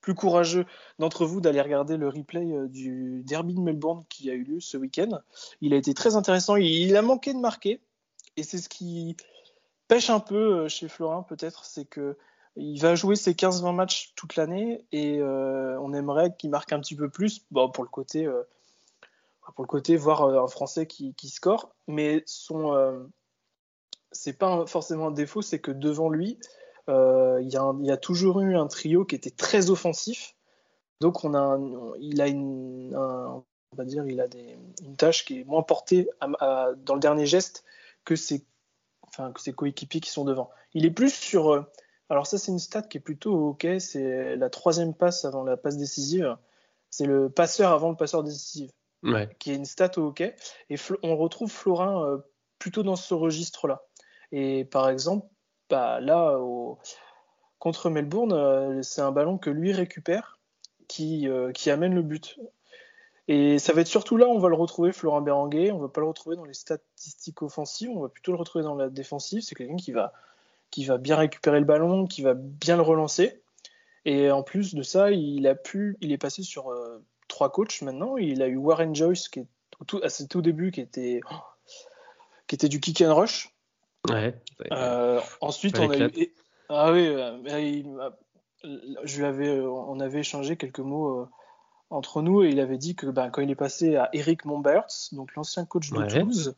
plus 0.00 0.14
courageux 0.14 0.66
d'entre 1.00 1.26
vous, 1.26 1.40
d'aller 1.40 1.60
regarder 1.60 1.96
le 1.96 2.08
replay 2.08 2.52
euh, 2.52 2.68
du 2.68 3.22
derby 3.24 3.54
de 3.54 3.60
Melbourne 3.60 4.04
qui 4.08 4.30
a 4.30 4.34
eu 4.34 4.44
lieu 4.44 4.60
ce 4.60 4.76
week-end. 4.76 5.20
Il 5.60 5.74
a 5.74 5.76
été 5.76 5.94
très 5.94 6.14
intéressant, 6.14 6.54
il 6.56 6.96
a 6.96 7.02
manqué 7.02 7.34
de 7.34 7.40
marquer, 7.40 7.80
et 8.36 8.42
c'est 8.42 8.58
ce 8.58 8.68
qui 8.68 9.16
pêche 9.88 10.10
un 10.10 10.20
peu 10.20 10.64
euh, 10.64 10.68
chez 10.68 10.88
Florin, 10.88 11.22
peut-être, 11.22 11.64
c'est 11.64 11.84
que 11.84 12.16
il 12.58 12.80
va 12.80 12.94
jouer 12.94 13.16
ses 13.16 13.34
15-20 13.34 13.74
matchs 13.74 14.12
toute 14.16 14.36
l'année 14.36 14.82
et 14.90 15.18
euh, 15.20 15.78
on 15.80 15.92
aimerait 15.92 16.34
qu'il 16.38 16.48
marque 16.48 16.72
un 16.72 16.80
petit 16.80 16.96
peu 16.96 17.10
plus. 17.10 17.44
Bon, 17.50 17.70
pour 17.70 17.84
le 17.84 17.90
côté 17.90 18.24
euh, 18.24 18.42
pour 19.54 19.62
le 19.62 19.68
côté 19.68 19.96
voir 19.96 20.22
un 20.22 20.48
Français 20.48 20.86
qui, 20.86 21.14
score. 21.28 21.74
Mais 21.86 22.22
son 22.24 23.08
c'est 24.16 24.32
pas 24.32 24.66
forcément 24.66 25.08
un 25.08 25.12
défaut 25.12 25.42
c'est 25.42 25.58
que 25.58 25.70
devant 25.70 26.08
lui 26.08 26.38
il 26.88 27.48
y, 27.50 27.90
a 27.90 27.96
toujours 27.96 28.40
eu 28.40 28.56
un 28.56 28.68
trio 28.68 29.04
qui 29.04 29.16
était 29.16 29.30
très 29.30 29.70
offensif 29.70 30.36
donc 31.00 31.24
on 31.24 31.34
a 31.34 31.58
il 31.98 32.20
a 32.20 32.28
une 32.28 32.94
on 32.96 33.76
va 33.76 33.84
dire 33.84 34.06
il 34.06 34.20
a 34.20 34.26
une 34.82 34.96
tâche 34.96 35.24
qui 35.24 35.40
est 35.40 35.44
moins 35.44 35.62
portée 35.62 36.08
dans 36.20 36.94
le 36.94 37.00
dernier 37.00 37.26
geste 37.26 37.64
que 38.04 38.14
ses 38.14 38.46
enfin 39.06 39.32
ses 39.38 39.52
coéquipiers 39.52 40.00
qui 40.00 40.10
sont 40.10 40.24
devant. 40.24 40.50
Il 40.74 40.84
est 40.84 40.90
plus 40.90 41.14
sur. 41.14 41.52
Euh, 41.52 41.62
alors 42.08 42.26
ça 42.26 42.38
c'est 42.38 42.52
une 42.52 42.58
stat 42.58 42.82
qui 42.82 42.98
est 42.98 43.00
plutôt 43.00 43.48
ok, 43.48 43.66
c'est 43.78 44.36
la 44.36 44.50
troisième 44.50 44.94
passe 44.94 45.24
avant 45.24 45.42
la 45.42 45.56
passe 45.56 45.76
décisive. 45.76 46.36
C'est 46.90 47.06
le 47.06 47.28
passeur 47.28 47.72
avant 47.72 47.90
le 47.90 47.96
passeur 47.96 48.22
décisif, 48.22 48.70
qui 49.38 49.50
est 49.50 49.56
une 49.56 49.64
stat 49.64 49.90
au 49.96 50.08
ok. 50.08 50.20
Et 50.20 50.76
on 51.02 51.16
retrouve 51.16 51.50
Florin 51.50 52.04
euh, 52.04 52.18
plutôt 52.58 52.82
dans 52.82 52.96
ce 52.96 53.12
registre-là. 53.12 53.82
Et 54.32 54.64
par 54.64 54.88
exemple, 54.88 55.26
bah, 55.70 56.00
là 56.00 56.38
contre 57.58 57.90
Melbourne, 57.90 58.32
euh, 58.32 58.82
c'est 58.82 59.00
un 59.00 59.12
ballon 59.12 59.38
que 59.38 59.50
lui 59.50 59.72
récupère, 59.72 60.38
qui, 60.88 61.28
qui 61.54 61.70
amène 61.70 61.94
le 61.94 62.02
but. 62.02 62.38
Et 63.28 63.58
ça 63.58 63.72
va 63.72 63.80
être 63.80 63.88
surtout 63.88 64.16
là, 64.16 64.28
on 64.28 64.38
va 64.38 64.48
le 64.48 64.54
retrouver, 64.54 64.92
Florent 64.92 65.20
Béranguet. 65.20 65.72
On 65.72 65.78
va 65.78 65.88
pas 65.88 66.00
le 66.00 66.06
retrouver 66.06 66.36
dans 66.36 66.44
les 66.44 66.54
statistiques 66.54 67.42
offensives, 67.42 67.90
on 67.90 68.00
va 68.00 68.08
plutôt 68.08 68.32
le 68.32 68.38
retrouver 68.38 68.62
dans 68.62 68.76
la 68.76 68.88
défensive. 68.88 69.42
C'est 69.42 69.54
quelqu'un 69.54 69.76
qui 69.76 69.92
va, 69.92 70.12
bien 70.98 71.16
récupérer 71.16 71.58
le 71.58 71.66
ballon, 71.66 72.06
qui 72.06 72.22
va 72.22 72.34
bien 72.34 72.76
le 72.76 72.82
relancer. 72.82 73.40
Et 74.04 74.30
en 74.30 74.44
plus 74.44 74.74
de 74.74 74.82
ça, 74.82 75.10
il 75.10 75.48
a 75.48 75.56
pu, 75.56 75.96
il 76.00 76.12
est 76.12 76.18
passé 76.18 76.44
sur 76.44 76.70
euh, 76.70 77.02
trois 77.26 77.50
coachs 77.50 77.82
maintenant. 77.82 78.16
Il 78.16 78.42
a 78.42 78.46
eu 78.46 78.56
Warren 78.56 78.94
Joyce 78.94 79.28
qui 79.28 79.40
est 79.40 79.46
à 80.02 80.08
ses 80.08 80.28
tout 80.28 80.42
débuts, 80.42 80.70
qui 80.70 80.80
était, 80.80 81.20
qui 82.46 82.54
était 82.54 82.68
du 82.68 82.78
kick 82.78 83.02
and 83.02 83.12
rush. 83.12 83.52
Ouais. 84.08 84.34
Euh, 84.72 85.20
ensuite, 85.40 85.78
on 85.78 85.90
a 85.90 85.96
eu, 85.96 86.32
ah 86.68 86.92
oui, 86.92 87.06
euh, 87.06 88.10
je 89.04 89.18
lui 89.18 89.24
avais, 89.24 89.60
on 89.60 90.00
avait 90.00 90.20
échangé 90.20 90.56
quelques 90.56 90.80
mots 90.80 91.28
entre 91.90 92.22
nous 92.22 92.42
et 92.42 92.48
il 92.48 92.60
avait 92.60 92.78
dit 92.78 92.94
que 92.94 93.06
ben, 93.06 93.30
quand 93.30 93.42
il 93.42 93.50
est 93.50 93.54
passé 93.56 93.96
à 93.96 94.08
Eric 94.12 94.44
Momberts, 94.44 95.10
donc 95.12 95.34
l'ancien 95.34 95.64
coach 95.64 95.90
de 95.90 96.06
Toulouse, 96.06 96.54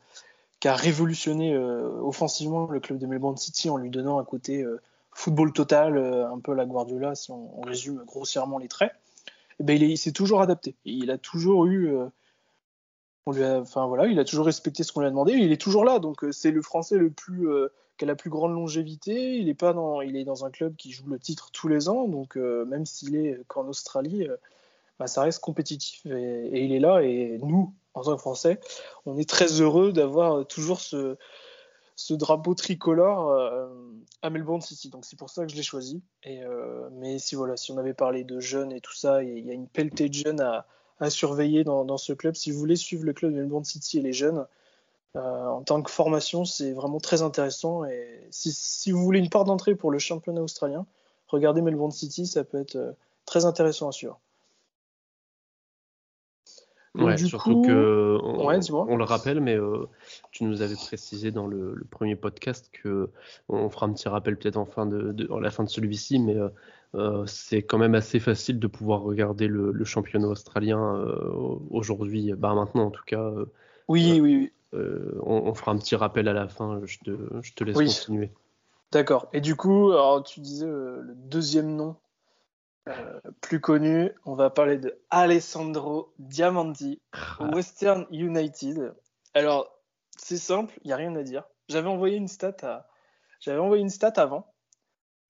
qui 0.61 0.69
a 0.69 0.75
révolutionné 0.75 1.55
euh, 1.55 2.01
offensivement 2.01 2.67
le 2.67 2.81
club 2.81 2.99
de 2.99 3.07
Melbourne 3.07 3.37
City 3.37 3.71
en 3.71 3.77
lui 3.77 3.91
donnant 3.91 4.19
un 4.19 4.25
côté 4.25 4.63
euh, 4.63 4.81
football 5.13 5.53
total, 5.53 5.97
euh, 5.97 6.29
un 6.31 6.41
peu 6.41 6.55
la 6.55 6.67
Guardiola 6.67 7.15
si 7.15 7.31
on, 7.31 7.61
résume 7.61 8.03
grossièrement 8.05 8.59
les 8.59 8.69
traits, 8.69 8.93
et 8.93 9.33
eh 9.61 9.65
ben, 9.65 9.81
il 9.81 9.99
s'est 9.99 10.13
toujours 10.13 10.41
adapté. 10.41 10.77
Il 10.85 11.11
a 11.11 11.19
toujours 11.19 11.67
eu. 11.67 11.93
Il 13.33 14.19
a 14.19 14.25
toujours 14.25 14.47
respecté 14.47 14.83
ce 14.83 14.93
qu'on 14.93 15.01
lui 15.01 15.07
a 15.07 15.11
demandé. 15.11 15.33
il 15.33 15.53
est 15.53 15.61
toujours 15.61 15.85
là, 15.85 15.99
donc 15.99 16.25
c'est 16.31 16.51
le 16.51 16.63
Français 16.63 16.97
le 16.97 17.11
plus 17.11 17.49
qui 17.97 18.05
a 18.05 18.07
la 18.07 18.15
plus 18.15 18.31
grande 18.31 18.53
longévité. 18.53 19.37
Il 19.37 19.49
est 19.49 19.55
pas 19.55 19.73
dans, 19.73 20.01
il 20.01 20.17
est 20.17 20.25
dans 20.25 20.45
un 20.45 20.51
club 20.51 20.77
qui 20.77 20.93
joue 20.93 21.07
le 21.09 21.19
titre 21.19 21.51
tous 21.53 21.69
les 21.69 21.89
ans, 21.89 22.07
donc 22.07 22.37
même 22.37 22.87
s'il 22.87 23.17
est 23.17 23.41
qu'en 23.49 23.67
Australie, 23.67 24.29
bah, 24.99 25.07
ça 25.07 25.23
reste 25.23 25.41
compétitif 25.41 26.05
et, 26.07 26.65
il 26.65 26.73
est 26.73 26.81
là. 26.81 27.03
Et 27.03 27.39
nous, 27.43 27.73
en 27.95 28.03
tant 28.03 28.15
que 28.15 28.21
Français, 28.21 28.61
on 29.07 29.17
est 29.17 29.29
très 29.29 29.61
heureux 29.61 29.93
d'avoir 29.93 30.47
toujours 30.47 30.81
ce, 30.81 31.17
ce 31.99 32.15
drapeau 32.15 32.55
tricolore 32.55 33.31
euh, 33.31 33.67
à 34.23 34.31
Melbourne 34.31 34.61
City. 34.61 34.89
Donc 34.89 35.05
c'est 35.05 35.19
pour 35.19 35.31
ça 35.31 35.45
que 35.45 35.51
je 35.51 35.57
l'ai 35.57 35.65
choisi. 35.65 36.01
Euh, 36.27 36.89
mais 36.93 37.19
si 37.19 37.35
voilà, 37.35 37.57
si 37.57 37.73
on 37.73 37.77
avait 37.77 37.93
parlé 37.93 38.23
de 38.23 38.39
jeunes 38.39 38.73
et 38.73 38.81
tout 38.81 38.95
ça, 38.95 39.23
il 39.25 39.45
y 39.45 39.51
a 39.51 39.53
une 39.53 39.67
pelletée 39.67 40.09
de 40.09 40.15
jeunes 40.15 40.41
à, 40.41 40.67
à 41.01 41.11
surveiller 41.11 41.65
dans, 41.65 41.85
dans, 41.85 41.99
ce 41.99 42.13
club. 42.13 42.35
Si 42.35 42.51
vous 42.51 42.59
voulez 42.59 42.77
suivre 42.77 43.05
le 43.05 43.13
club 43.13 43.33
de 43.33 43.39
Melbourne 43.39 43.65
City 43.65 43.99
et 43.99 44.03
les 44.03 44.13
jeunes, 44.13 44.47
euh, 45.17 45.47
en 45.47 45.63
tant 45.63 45.83
que 45.83 45.91
formation, 45.91 46.45
c'est 46.45 46.73
vraiment 46.73 47.01
très 47.01 47.23
intéressant. 47.23 47.85
Et 47.85 48.27
si, 48.31 48.53
si 48.53 48.93
vous 48.93 49.03
voulez 49.03 49.19
une 49.19 49.31
part 49.31 49.45
d'entrée 49.45 49.75
pour 49.75 49.91
le 49.91 49.99
championnat 49.99 50.43
australien, 50.43 50.87
regardez 51.29 51.63
Melbourne 51.63 51.93
City, 51.93 52.27
ça 52.27 52.45
peut 52.45 52.59
être 52.59 52.95
très 53.25 53.45
intéressant 53.45 53.89
à 53.89 53.93
suivre. 53.93 54.21
Ouais, 56.95 57.17
surtout 57.17 57.63
que 57.63 58.19
on, 58.23 58.97
le 58.97 59.05
rappelle, 59.05 59.41
mais 59.41 59.55
euh, 59.55 59.87
tu 60.33 60.45
nous 60.45 60.63
avais 60.63 60.75
précisé 60.75 61.31
dans 61.31 61.47
le, 61.47 61.87
premier 61.91 62.17
podcast 62.17 62.71
que 62.73 63.11
on 63.49 63.69
fera 63.71 63.87
un 63.87 63.93
petit 63.93 64.09
rappel 64.09 64.37
peut-être 64.37 64.57
en 64.57 64.65
fin 64.65 64.87
de, 64.87 65.29
la 65.41 65.51
fin 65.51 65.63
de 65.63 65.69
celui-ci, 65.69 66.19
mais 66.19 66.35
euh, 66.95 67.23
euh, 67.23 67.27
c'est 67.27 67.63
quand 67.63 67.79
même 67.79 67.95
assez 67.95 68.21
facile 68.21 68.59
de 68.59 68.67
pouvoir 68.67 69.03
regarder 69.03 69.47
le, 69.47 69.85
championnat 69.85 70.29
australien 70.29 71.05
aujourd'hui, 71.71 72.33
bah 72.35 72.55
maintenant 72.55 72.87
en 72.87 72.91
tout 72.91 73.05
cas. 73.07 73.31
oui, 73.89 74.21
oui, 74.21 74.53
oui. 74.73 74.81
On, 75.23 75.55
fera 75.55 75.73
un 75.73 75.79
petit 75.79 75.97
rappel 75.97 76.29
à 76.29 76.33
la 76.33 76.49
fin. 76.49 76.81
Je 76.85 76.99
te, 76.99 77.11
je 77.43 77.53
te 77.55 77.65
laisse 77.65 77.77
continuer. 77.77 78.31
D'accord. 78.93 79.29
Et 79.33 79.41
du 79.41 79.57
coup, 79.57 79.91
alors, 79.91 80.23
tu 80.23 80.41
disais 80.41 80.67
le 80.67 81.15
deuxième 81.15 81.75
nom 81.75 81.97
euh, 82.89 83.21
plus 83.41 83.61
connu, 83.61 84.13
on 84.25 84.35
va 84.35 84.51
parler 84.51 84.79
de 84.79 84.99
Alessandro 85.11 86.13
Diamanti, 86.19 87.01
ah. 87.13 87.51
Western 87.53 88.07
United. 88.11 88.95
Alors, 89.35 89.71
c'est 90.17 90.39
simple, 90.39 90.75
il 90.83 90.89
n'y 90.89 90.93
a 90.93 90.97
rien 90.97 91.15
à 91.17 91.23
dire. 91.23 91.45
J'avais 91.69 91.89
envoyé 91.89 92.17
une 92.17 92.29
stat 92.29 92.57
à... 92.63 92.89
J'avais 93.41 93.59
envoyé 93.59 93.83
une 93.83 93.91
stat 93.91 94.13
avant. 94.17 94.53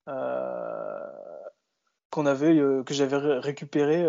Euh, 0.09 0.78
qu'on 2.19 2.27
avait, 2.27 2.57
que 2.85 2.95
j'avais 2.95 3.17
récupéré 3.17 4.05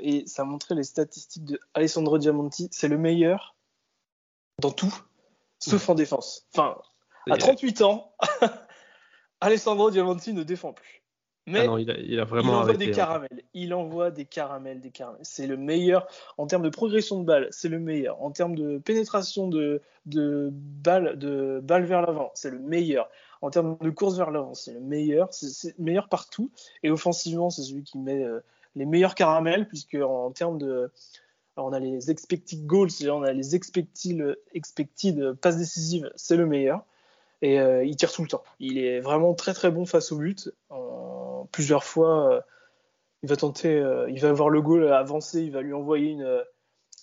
et 0.00 0.26
ça 0.26 0.44
montrait 0.44 0.74
les 0.74 0.84
statistiques 0.84 1.44
de 1.44 1.60
Alessandro 1.74 2.16
Diamanti. 2.16 2.70
C'est 2.72 2.88
le 2.88 2.96
meilleur 2.96 3.54
dans 4.58 4.70
tout, 4.70 4.94
sauf 5.58 5.86
en 5.90 5.94
défense. 5.94 6.46
Enfin, 6.54 6.78
à 7.30 7.36
38 7.36 7.82
ans, 7.82 8.14
Alessandro 9.42 9.90
Diamanti 9.90 10.32
ne 10.32 10.44
défend 10.44 10.72
plus. 10.72 11.02
Mais 11.46 11.66
ah 11.68 11.76
il, 11.78 12.20
a, 12.20 12.24
vraiment 12.24 12.60
envoie 12.60 12.72
des 12.72 12.88
hein. 12.88 12.92
caramels. 12.92 13.42
Il 13.52 13.74
envoie 13.74 14.10
des 14.10 14.24
caramels, 14.24 14.80
des 14.80 14.92
caramels. 14.92 15.20
C'est 15.22 15.46
le 15.46 15.58
meilleur 15.58 16.06
en 16.38 16.46
termes 16.46 16.62
de 16.62 16.70
progression 16.70 17.20
de 17.20 17.26
balle. 17.26 17.48
C'est 17.50 17.68
le 17.68 17.80
meilleur 17.80 18.22
en 18.22 18.30
termes 18.30 18.54
de 18.54 18.78
pénétration 18.78 19.48
de, 19.48 19.82
de 20.06 20.48
balles 20.52 21.18
de 21.18 21.60
balle 21.62 21.84
vers 21.84 22.00
l'avant. 22.00 22.30
C'est 22.34 22.50
le 22.50 22.60
meilleur 22.60 23.10
en 23.42 23.50
termes 23.50 23.76
de 23.80 23.90
course 23.90 24.16
vers 24.16 24.30
l'avant. 24.30 24.54
C'est 24.54 24.72
le 24.72 24.80
meilleur. 24.80 25.28
C'est 25.32 25.76
le 25.76 25.84
meilleur 25.84 26.08
partout. 26.08 26.50
Et 26.82 26.90
offensivement, 26.90 27.50
c'est 27.50 27.62
celui 27.62 27.82
qui 27.82 27.98
met 27.98 28.24
euh, 28.24 28.40
les 28.76 28.86
meilleurs 28.86 29.14
caramels 29.14 29.68
puisque 29.68 29.96
en, 29.96 30.30
termes 30.30 30.58
de 30.58 30.90
on 31.58 31.74
a 31.74 31.80
les 31.80 32.10
expected 32.10 32.64
goals, 32.64 32.88
on 33.10 33.22
a 33.22 33.32
les 33.32 33.54
expected, 33.54 34.38
expected 34.54 35.34
passes 35.34 35.58
décisives, 35.58 36.10
c'est 36.16 36.36
le 36.36 36.46
meilleur 36.46 36.82
et 37.42 37.60
euh, 37.60 37.84
il 37.84 37.94
tire 37.94 38.10
tout 38.10 38.22
le 38.22 38.28
temps. 38.28 38.42
Il 38.58 38.78
est 38.78 39.00
vraiment 39.00 39.34
très 39.34 39.52
très 39.52 39.70
bon 39.70 39.84
face 39.84 40.12
au 40.12 40.16
but. 40.16 40.50
Plusieurs 41.50 41.84
fois, 41.84 42.32
euh, 42.32 42.40
il 43.22 43.28
va 43.28 43.36
tenter, 43.36 43.84
il 44.08 44.18
va 44.20 44.30
avoir 44.30 44.48
le 44.48 44.62
goal 44.62 44.90
avancer, 44.90 45.42
il 45.42 45.52
va 45.52 45.60
lui 45.60 45.74
envoyer 45.74 46.12
une, 46.12 46.42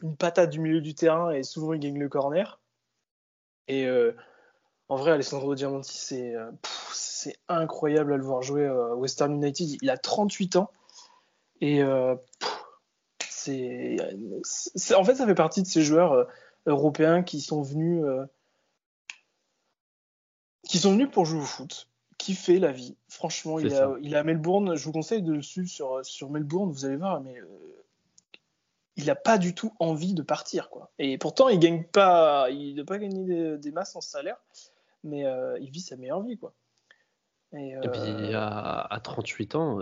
une, 0.02 0.16
patate 0.16 0.50
du 0.50 0.60
milieu 0.60 0.82
du 0.82 0.96
terrain 0.96 1.30
et 1.30 1.44
souvent 1.44 1.74
il 1.74 1.80
gagne 1.80 2.00
le 2.00 2.10
corner. 2.10 2.60
Et 3.68 3.86
en 4.90 4.96
vrai, 4.96 5.12
Alessandro 5.12 5.56
Diamanti, 5.56 5.98
c'est 5.98 6.34
c'est 6.94 7.38
incroyable 7.48 8.14
à 8.14 8.18
le 8.18 8.24
voir 8.24 8.42
jouer 8.42 8.66
à 8.66 8.96
Western 8.96 9.34
United. 9.34 9.78
Il 9.82 9.90
a 9.90 9.98
38 9.98 10.56
ans 10.58 10.72
et 11.62 11.82
c'est 13.30 13.98
en 14.96 15.04
fait 15.04 15.16
ça 15.16 15.26
fait 15.26 15.36
partie 15.36 15.62
de 15.62 15.68
ces 15.68 15.84
joueurs 15.84 16.28
européens 16.66 17.24
qui 17.24 17.42
sont 17.42 17.62
venus 17.62 18.04
qui 20.70 20.78
sont 20.78 20.92
venus 20.92 21.10
pour 21.12 21.26
jouer 21.26 21.42
au 21.42 21.46
foot, 21.46 21.90
qui 22.20 22.36
fait 22.36 22.60
la 22.60 22.72
vie. 22.72 22.96
Franchement, 23.08 23.60
il, 23.60 23.74
est 23.74 24.16
à 24.16 24.24
Melbourne. 24.24 24.76
Je 24.76 24.86
vous 24.86 24.92
conseille 24.92 25.24
de 25.24 25.34
le 25.34 25.42
suivre 25.42 25.68
sur, 25.68 26.06
sur 26.06 26.30
Melbourne, 26.30 26.72
vous 26.72 26.86
allez 26.86 26.96
voir, 26.96 27.22
mais 27.22 27.40
euh, 27.40 27.46
il 28.96 29.06
n'a 29.06 29.16
pas 29.16 29.40
du 29.40 29.56
tout 29.56 29.74
envie 29.80 30.14
de 30.14 30.22
partir. 30.22 30.70
Quoi. 30.70 30.92
Et 31.00 31.18
pourtant, 31.18 31.50
il 31.50 31.58
gagne 31.58 31.84
pas, 31.84 32.52
il 32.52 32.76
ne 32.76 32.84
pas 32.84 33.00
gagner 33.00 33.58
des, 33.58 33.72
masses 33.72 33.96
en 33.96 34.02
salaire, 34.02 34.38
mais 35.04 35.26
euh, 35.26 35.58
il 35.60 35.70
vit 35.70 35.82
sa 35.82 35.96
meilleure 35.96 36.22
vie. 36.22 36.38
Quoi. 36.38 36.54
Et, 37.54 37.76
puis 37.82 38.00
euh, 38.00 38.34
à, 38.36 39.00
38 39.04 39.56
ans, 39.56 39.80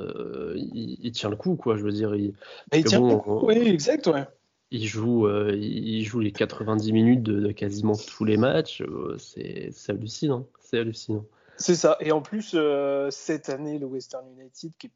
il, 0.56 1.12
tient 1.12 1.30
le 1.30 1.36
coup, 1.36 1.56
quoi. 1.56 1.78
Je 1.78 1.84
veux 1.84 1.92
dire, 1.92 2.16
il, 2.16 2.34
il 2.74 2.84
tient 2.86 3.02
le 3.02 3.18
coup. 3.18 3.46
Oui, 3.46 3.58
exact, 3.58 4.08
ouais 4.08 4.26
il 4.72 4.86
joue, 4.86 5.28
euh, 5.28 5.56
il 5.56 6.04
joue 6.04 6.20
les 6.20 6.32
90 6.32 6.92
minutes 6.92 7.24
de, 7.24 7.52
quasiment 7.52 7.96
tous 7.96 8.26
les 8.26 8.38
matchs. 8.38 8.82
Euh, 8.82 9.18
c'est 9.18 9.72
hallucinant. 9.90 10.46
C'est 10.60 10.80
hallucinant. 10.80 11.26
C'est 11.58 11.76
ça. 11.76 11.98
Et 12.00 12.12
en 12.12 12.22
plus, 12.22 12.52
euh, 12.54 13.10
cette 13.10 13.50
année, 13.50 13.80
le 13.80 13.86
Western 13.86 14.26
United, 14.30 14.72
qui 14.78 14.88
est 14.88 14.92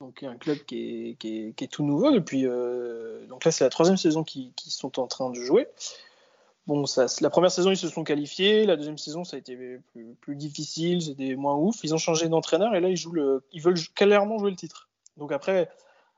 donc 0.00 0.22
un 0.22 0.36
club 0.36 0.58
qui 0.58 1.10
est, 1.10 1.14
qui 1.16 1.52
est, 1.56 1.72
tout 1.72 1.84
nouveau 1.84 2.12
depuis. 2.12 2.44
donc 2.44 3.44
là, 3.44 3.50
c'est 3.50 3.64
la 3.64 3.70
troisième 3.70 3.96
saison 3.96 4.22
qu'ils 4.22 4.52
sont 4.56 5.00
en 5.00 5.08
train 5.08 5.30
de 5.30 5.40
jouer. 5.40 5.66
Bon, 6.68 6.84
ça, 6.84 7.06
la 7.22 7.30
première 7.30 7.50
saison, 7.50 7.70
ils 7.70 7.78
se 7.78 7.88
sont 7.88 8.04
qualifiés. 8.04 8.66
La 8.66 8.76
deuxième 8.76 8.98
saison, 8.98 9.24
ça 9.24 9.36
a 9.36 9.38
été 9.38 9.56
plus, 9.56 10.14
plus 10.20 10.36
difficile, 10.36 11.00
c'était 11.00 11.34
moins 11.34 11.56
ouf. 11.56 11.82
Ils 11.82 11.94
ont 11.94 11.98
changé 11.98 12.28
d'entraîneur 12.28 12.74
et 12.74 12.80
là, 12.80 12.90
ils, 12.90 12.96
jouent 12.96 13.12
le, 13.12 13.42
ils 13.52 13.62
veulent 13.62 13.80
clairement 13.94 14.36
jouer 14.36 14.50
le 14.50 14.56
titre. 14.56 14.90
Donc 15.16 15.32
après, 15.32 15.70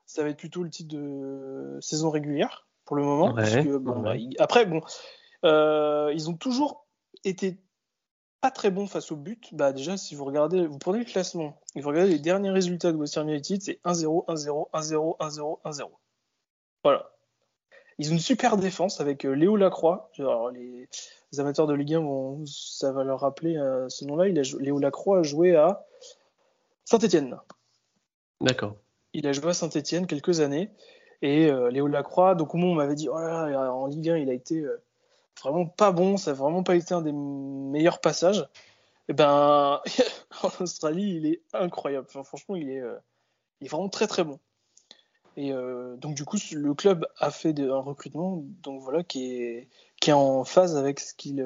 ça 0.06 0.24
va 0.24 0.28
être 0.30 0.38
plutôt 0.38 0.64
le 0.64 0.70
titre 0.70 0.92
de 0.92 1.78
saison 1.80 2.10
régulière 2.10 2.66
pour 2.84 2.96
le 2.96 3.04
moment. 3.04 3.32
Bah, 3.32 3.44
après, 4.40 4.66
bon, 4.66 4.80
euh, 5.44 6.10
ils 6.16 6.28
ont 6.28 6.34
toujours 6.34 6.84
été 7.22 7.56
pas 8.40 8.50
très 8.50 8.72
bons 8.72 8.88
face 8.88 9.12
au 9.12 9.16
but. 9.16 9.54
Bah, 9.54 9.72
déjà, 9.72 9.96
si 9.96 10.16
vous 10.16 10.24
regardez, 10.24 10.66
vous 10.66 10.78
prenez 10.78 10.98
le 10.98 11.04
classement 11.04 11.60
et 11.76 11.80
vous 11.80 11.90
regardez 11.90 12.10
les 12.10 12.18
derniers 12.18 12.50
résultats 12.50 12.90
de 12.90 12.96
Western 12.96 13.28
United, 13.28 13.62
c'est 13.62 13.80
1-0, 13.84 14.26
1-0, 14.26 14.68
1-0, 14.72 15.16
1-0, 15.20 15.60
1-0. 15.64 15.90
Voilà. 16.82 17.08
Ils 18.00 18.08
ont 18.08 18.12
une 18.14 18.18
super 18.18 18.56
défense 18.56 18.98
avec 19.02 19.26
euh, 19.26 19.32
Léo 19.32 19.56
Lacroix. 19.56 20.10
les, 20.54 20.88
amateurs 21.38 21.66
de 21.66 21.74
Ligue 21.74 21.96
1 21.96 22.00
vont, 22.00 22.46
ça 22.46 22.92
va 22.92 23.04
leur 23.04 23.20
rappeler 23.20 23.58
euh, 23.58 23.90
ce 23.90 24.06
nom-là. 24.06 24.26
Léo 24.26 24.78
Lacroix 24.78 25.18
a 25.18 25.22
joué 25.22 25.54
à 25.54 25.84
Saint-Etienne. 26.86 27.36
D'accord. 28.40 28.76
Il 29.12 29.26
a 29.26 29.32
joué 29.32 29.50
à 29.50 29.52
Saint-Etienne 29.52 30.06
quelques 30.06 30.40
années 30.40 30.70
et 31.20 31.50
euh, 31.50 31.70
Léo 31.70 31.88
Lacroix. 31.88 32.34
Donc, 32.34 32.54
au 32.54 32.56
moment 32.56 32.72
on 32.72 32.76
m'avait 32.76 32.94
dit, 32.94 33.10
oh 33.10 33.16
en 33.16 33.86
Ligue 33.86 34.08
1, 34.08 34.16
il 34.16 34.30
a 34.30 34.32
été 34.32 34.60
euh, 34.60 34.82
vraiment 35.42 35.66
pas 35.66 35.92
bon, 35.92 36.16
ça 36.16 36.30
n'a 36.30 36.38
vraiment 36.38 36.62
pas 36.62 36.76
été 36.76 36.94
un 36.94 37.02
des 37.02 37.12
meilleurs 37.12 38.00
passages. 38.00 38.40
Et 38.40 39.10
eh 39.10 39.12
ben, 39.12 39.82
en 40.42 40.62
Australie, 40.62 41.16
il 41.16 41.26
est 41.26 41.42
incroyable. 41.52 42.06
franchement, 42.08 42.56
il 42.56 42.70
est, 42.70 42.82
il 43.60 43.66
est 43.66 43.70
vraiment 43.70 43.90
très 43.90 44.06
très 44.06 44.24
bon. 44.24 44.38
Et 45.42 45.52
donc, 45.98 46.14
du 46.14 46.24
coup, 46.26 46.36
le 46.52 46.74
club 46.74 47.06
a 47.18 47.30
fait 47.30 47.58
un 47.58 47.78
recrutement 47.78 48.44
donc 48.62 48.82
voilà, 48.82 49.02
qui, 49.02 49.32
est, 49.32 49.68
qui 49.98 50.10
est 50.10 50.12
en 50.12 50.44
phase 50.44 50.76
avec 50.76 51.00
ce 51.00 51.14
qu'il 51.14 51.42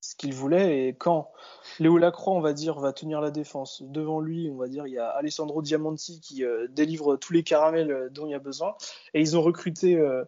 ce 0.00 0.14
qu'il 0.16 0.34
voulait. 0.34 0.88
Et 0.88 0.94
quand 0.94 1.30
Léo 1.78 1.98
Lacroix, 1.98 2.32
on 2.32 2.40
va 2.40 2.52
dire, 2.52 2.78
va 2.78 2.92
tenir 2.92 3.20
la 3.20 3.30
défense, 3.30 3.82
devant 3.82 4.20
lui, 4.20 4.50
on 4.50 4.56
va 4.56 4.68
dire, 4.68 4.86
il 4.86 4.92
y 4.92 4.98
a 4.98 5.08
Alessandro 5.08 5.62
Diamanti 5.62 6.20
qui 6.20 6.44
euh, 6.44 6.66
délivre 6.68 7.16
tous 7.16 7.32
les 7.32 7.42
caramels 7.42 7.90
euh, 7.90 8.08
dont 8.10 8.26
il 8.26 8.30
y 8.30 8.34
a 8.34 8.38
besoin. 8.38 8.74
Et 9.14 9.20
ils 9.20 9.36
ont 9.36 9.42
recruté, 9.42 9.96
euh, 9.96 10.24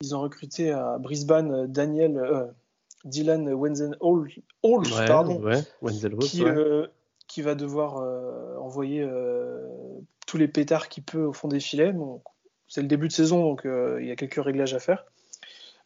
ils 0.00 0.14
ont 0.14 0.20
recruté 0.20 0.70
à 0.70 0.98
Brisbane 0.98 1.66
Daniel, 1.66 2.52
Dylan 3.04 3.52
Wenzel 3.52 3.96
Hall, 4.00 4.30
pardon, 5.06 5.40
qui, 6.20 6.44
qui, 7.26 7.42
va 7.42 7.54
devoir 7.54 7.96
envoyer 8.62 9.02
tous 10.28 10.36
les 10.36 10.46
pétards 10.46 10.88
qu'il 10.88 11.02
peut 11.02 11.24
au 11.24 11.32
fond 11.32 11.48
des 11.48 11.58
filets. 11.58 11.94
c'est 12.68 12.82
le 12.82 12.86
début 12.86 13.08
de 13.08 13.12
saison, 13.12 13.42
donc 13.42 13.62
il 13.64 14.06
y 14.06 14.10
a 14.10 14.16
quelques 14.16 14.44
réglages 14.44 14.74
à 14.74 14.78
faire. 14.78 15.06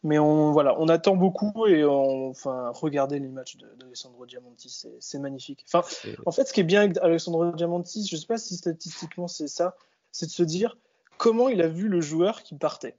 Mais 0.03 0.19
on, 0.19 0.51
voilà, 0.51 0.75
on 0.79 0.89
attend 0.89 1.15
beaucoup 1.15 1.65
et 1.65 1.85
on, 1.85 2.29
enfin, 2.29 2.71
regardez 2.75 3.19
les 3.19 3.29
matchs 3.29 3.55
d'Alessandro 3.79 4.25
Diamanti, 4.25 4.85
c'est 4.99 5.19
magnifique. 5.19 5.63
Enfin, 5.65 5.87
en 6.25 6.31
fait, 6.33 6.43
ce 6.43 6.51
qui 6.51 6.59
est 6.59 6.65
bien 6.65 6.81
avec 6.81 6.97
Alessandro 6.97 7.53
Diamanti, 7.53 8.05
je 8.05 8.15
ne 8.15 8.19
sais 8.19 8.27
pas 8.27 8.37
si 8.37 8.57
statistiquement 8.57 9.29
c'est 9.29 9.47
ça, 9.47 9.77
c'est 10.11 10.25
de 10.25 10.31
se 10.31 10.43
dire 10.43 10.77
comment 11.17 11.47
il 11.47 11.61
a 11.61 11.69
vu 11.69 11.87
le 11.87 12.01
joueur 12.01 12.43
qui 12.43 12.55
partait. 12.55 12.97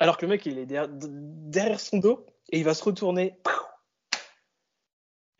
Alors 0.00 0.16
que 0.16 0.26
le 0.26 0.32
mec, 0.32 0.44
il 0.44 0.58
est 0.58 0.66
derrière, 0.66 1.78
son 1.78 1.98
dos 1.98 2.26
et 2.50 2.58
il 2.58 2.64
va 2.64 2.74
se 2.74 2.82
retourner. 2.82 3.38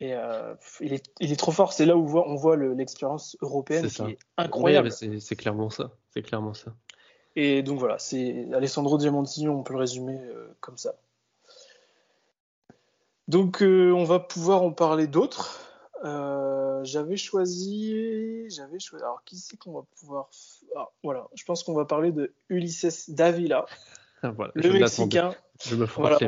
Et 0.01 0.13
euh, 0.13 0.53
il, 0.81 0.93
est, 0.93 1.05
il, 1.19 1.31
est, 1.31 1.37
trop 1.37 1.51
fort. 1.51 1.71
C'est 1.71 1.85
là 1.85 1.95
où 1.95 2.01
on 2.01 2.05
voit, 2.05 2.27
on 2.27 2.35
voit 2.35 2.57
l'expérience 2.57 3.37
européenne 3.41 3.87
qui 3.87 4.01
est 4.01 4.19
incroyable. 4.37 4.91
c'est 4.91 5.35
clairement 5.35 5.69
ça. 5.69 5.91
C'est 6.09 6.21
clairement 6.21 6.53
ça. 6.53 6.73
Et 7.37 7.63
donc 7.63 7.79
voilà, 7.79 7.99
c'est 7.99 8.47
Alessandro 8.53 8.97
Diamantini, 8.97 9.49
on 9.49 9.63
peut 9.63 9.73
le 9.73 9.79
résumer 9.79 10.17
euh, 10.17 10.47
comme 10.61 10.77
ça. 10.77 10.95
Donc 13.27 13.61
euh, 13.61 13.91
on 13.91 14.05
va 14.05 14.19
pouvoir 14.19 14.61
en 14.61 14.71
parler 14.71 15.07
d'autres. 15.07 15.61
J'avais 16.83 17.17
choisi, 17.17 18.47
j'avais 18.49 18.79
choisi. 18.79 19.03
Alors 19.03 19.23
qui 19.23 19.37
c'est 19.37 19.57
qu'on 19.57 19.73
va 19.73 19.81
pouvoir 19.99 20.29
ah, 20.75 20.91
Voilà, 21.03 21.27
je 21.33 21.43
pense 21.45 21.63
qu'on 21.63 21.73
va 21.73 21.85
parler 21.85 22.11
de 22.11 22.31
Ulises 22.49 23.09
Davila, 23.09 23.65
le 24.21 24.73
Mexicain. 24.73 25.33
Je 25.63 25.75
me 25.75 25.85
voilà, 25.85 26.19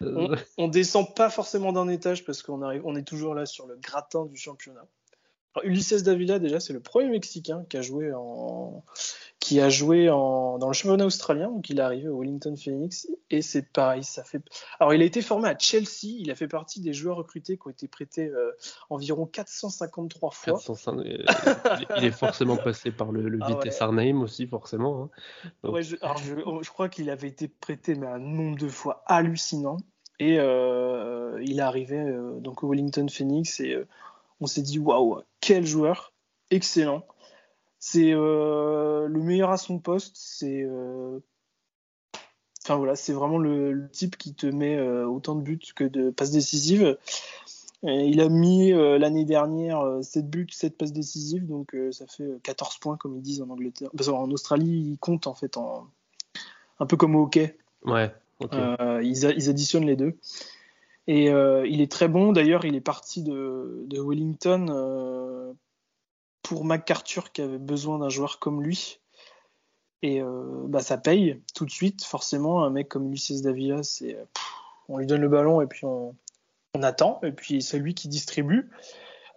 on, 0.00 0.34
on, 0.58 0.68
descend 0.68 1.14
pas 1.14 1.30
forcément 1.30 1.72
d'un 1.72 1.88
étage 1.88 2.24
parce 2.24 2.42
qu'on 2.42 2.96
est 2.96 3.04
toujours 3.04 3.34
là 3.34 3.46
sur 3.46 3.66
le 3.66 3.76
gratin 3.76 4.26
du 4.26 4.36
championnat. 4.36 4.86
Alors, 5.54 5.68
Ulises 5.68 6.02
Davila, 6.02 6.38
déjà, 6.38 6.60
c'est 6.60 6.72
le 6.72 6.80
premier 6.80 7.08
Mexicain 7.08 7.64
qui 7.68 7.76
a 7.76 7.82
joué 7.82 8.12
en, 8.12 8.84
qui 9.44 9.60
a 9.60 9.68
joué 9.68 10.08
en, 10.08 10.56
dans 10.56 10.68
le 10.68 10.72
championnat 10.72 11.04
australien, 11.04 11.50
donc 11.50 11.68
il 11.68 11.78
est 11.78 11.82
arrivé 11.82 12.08
au 12.08 12.18
Wellington 12.18 12.56
Phoenix, 12.56 13.06
et 13.28 13.42
c'est 13.42 13.70
pareil, 13.70 14.02
ça 14.02 14.24
fait. 14.24 14.40
Alors 14.80 14.94
il 14.94 15.02
a 15.02 15.04
été 15.04 15.20
formé 15.20 15.50
à 15.50 15.58
Chelsea, 15.58 16.16
il 16.18 16.30
a 16.30 16.34
fait 16.34 16.48
partie 16.48 16.80
des 16.80 16.94
joueurs 16.94 17.18
recrutés 17.18 17.58
qui 17.58 17.66
ont 17.66 17.70
été 17.70 17.86
prêtés 17.86 18.26
euh, 18.28 18.52
environ 18.88 19.26
453 19.26 20.30
fois. 20.30 20.58
il 21.98 22.04
est 22.04 22.10
forcément 22.10 22.56
passé 22.56 22.90
par 22.90 23.12
le, 23.12 23.28
le 23.28 23.38
ah 23.42 23.48
Vitesse 23.48 23.82
Arnhem 23.82 24.22
aussi, 24.22 24.46
forcément. 24.46 25.10
Hein. 25.64 25.80
je, 25.82 25.96
alors 26.00 26.16
je, 26.16 26.70
crois 26.70 26.88
qu'il 26.88 27.10
avait 27.10 27.28
été 27.28 27.46
prêté 27.46 27.96
mais 27.96 28.06
un 28.06 28.18
nombre 28.18 28.56
de 28.56 28.68
fois 28.68 29.02
hallucinant, 29.04 29.76
et 30.20 30.38
euh, 30.38 31.38
il 31.42 31.58
est 31.58 31.62
arrivé 31.62 31.98
euh, 31.98 32.40
donc 32.40 32.64
au 32.64 32.70
Wellington 32.70 33.08
Phoenix, 33.10 33.60
et 33.60 33.76
on 34.44 34.46
s'est 34.46 34.60
dit 34.60 34.78
waouh, 34.78 35.22
quel 35.40 35.64
joueur, 35.64 36.12
excellent. 36.50 37.06
C'est 37.78 38.12
euh, 38.12 39.08
le 39.08 39.20
meilleur 39.22 39.50
à 39.50 39.56
son 39.56 39.78
poste. 39.78 40.16
C'est 40.16 40.62
euh, 40.64 41.18
enfin 42.62 42.76
voilà, 42.76 42.94
c'est 42.94 43.14
vraiment 43.14 43.38
le, 43.38 43.88
type 43.90 44.18
qui 44.18 44.34
te 44.34 44.46
met 44.46 44.76
euh, 44.76 45.06
autant 45.06 45.34
de 45.34 45.40
buts 45.40 45.58
que 45.74 45.84
de 45.84 46.10
passes 46.10 46.30
décisives. 46.30 46.98
il 47.82 48.20
a 48.20 48.28
mis 48.28 48.72
l'année 48.72 49.24
dernière 49.24 49.82
7 50.02 50.28
buts, 50.28 50.46
7 50.50 50.76
passes 50.76 50.92
décisives, 50.92 51.46
donc 51.46 51.74
ça 51.90 52.06
fait 52.06 52.28
14 52.42 52.76
points 52.78 52.98
comme 52.98 53.16
ils 53.16 53.22
disent 53.22 53.40
en 53.40 53.48
Angleterre. 53.48 53.88
Parce 53.96 54.10
qu'en 54.10 54.30
Australie, 54.30 54.90
ils 54.92 54.98
comptent 54.98 55.26
en 55.26 55.34
fait 55.34 55.56
en... 55.56 55.86
un 56.80 56.86
peu 56.86 56.98
comme 56.98 57.16
au 57.16 57.22
hockey. 57.22 57.56
Ouais. 57.82 58.12
ils, 58.42 59.24
additionnent 59.24 59.86
les 59.86 59.96
deux. 59.96 60.18
Et 61.06 61.26
il 61.26 61.80
est 61.80 61.90
très 61.90 62.08
bon. 62.08 62.32
D'ailleurs, 62.32 62.64
il 62.64 62.74
est 62.74 62.80
parti 62.80 63.22
de, 63.22 63.86
Wellington 63.92 65.54
pour 66.42 66.64
MacArthur 66.64 67.32
qui 67.32 67.42
avait 67.42 67.58
besoin 67.58 67.98
d'un 67.98 68.08
joueur 68.08 68.38
comme 68.38 68.62
lui. 68.62 69.00
Et 70.04 70.20
euh, 70.20 70.64
bah, 70.66 70.80
ça 70.80 70.98
paye 70.98 71.40
tout 71.54 71.64
de 71.64 71.70
suite, 71.70 72.04
forcément. 72.04 72.62
Un 72.62 72.68
mec 72.68 72.90
comme 72.90 73.10
Lucis 73.10 73.40
Davila, 73.40 73.82
c'est 73.82 74.18
on 74.86 74.98
lui 74.98 75.06
donne 75.06 75.22
le 75.22 75.30
ballon 75.30 75.62
et 75.62 75.66
puis 75.66 75.86
on, 75.86 76.14
attend. 76.82 77.20
Et 77.22 77.32
puis 77.32 77.62
c'est 77.62 77.78
lui 77.78 77.94
qui 77.94 78.08
distribue. 78.08 78.70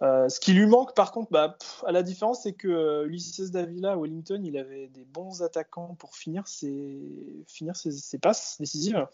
Euh, 0.02 0.28
ce 0.28 0.38
qui 0.38 0.52
lui 0.52 0.66
manque, 0.66 0.94
par 0.94 1.10
contre, 1.10 1.32
bah, 1.32 1.56
à 1.84 1.92
la 1.92 2.02
différence, 2.02 2.42
c'est 2.42 2.52
que 2.52 2.68
euh, 2.68 3.06
Ulysses 3.06 3.50
Davila 3.50 3.92
à 3.92 3.96
Wellington, 3.96 4.40
il 4.44 4.56
avait 4.56 4.88
des 4.88 5.04
bons 5.04 5.42
attaquants 5.42 5.96
pour 5.98 6.14
finir 6.14 6.46
ses, 6.46 7.44
finir 7.48 7.74
ses, 7.74 8.18
passes 8.18 8.56
décisives. 8.60 9.06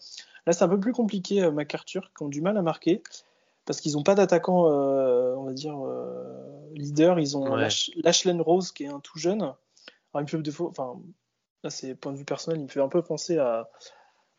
Là, 0.45 0.53
c'est 0.53 0.63
un 0.63 0.69
peu 0.69 0.79
plus 0.79 0.93
compliqué, 0.93 1.49
MacArthur, 1.49 2.11
qui 2.15 2.23
ont 2.23 2.29
du 2.29 2.41
mal 2.41 2.57
à 2.57 2.61
marquer 2.61 3.01
parce 3.65 3.81
qu'ils 3.81 3.93
n'ont 3.93 4.03
pas 4.03 4.13
d'attaquant, 4.13 4.67
on 4.67 5.43
va 5.43 5.53
dire, 5.53 5.75
leader. 6.73 7.19
Ils 7.19 7.35
ont 7.35 7.55
Lachlan 7.55 8.43
Rose, 8.43 8.71
qui 8.71 8.83
est 8.83 8.89
un 8.89 8.99
tout 8.99 9.17
jeune. 9.17 9.41
Alors, 9.41 9.55
il 10.15 10.37
me 10.37 10.43
fait 10.43 10.61
enfin, 10.61 11.01
Là, 11.65 11.71
c'est 11.71 11.95
point 11.95 12.11
de 12.11 12.17
vue 12.17 12.25
personnel, 12.25 12.59
il 12.59 12.65
me 12.65 12.69
fait 12.69 12.79
un 12.79 12.89
peu 12.89 13.01
penser 13.01 13.39
à. 13.39 13.67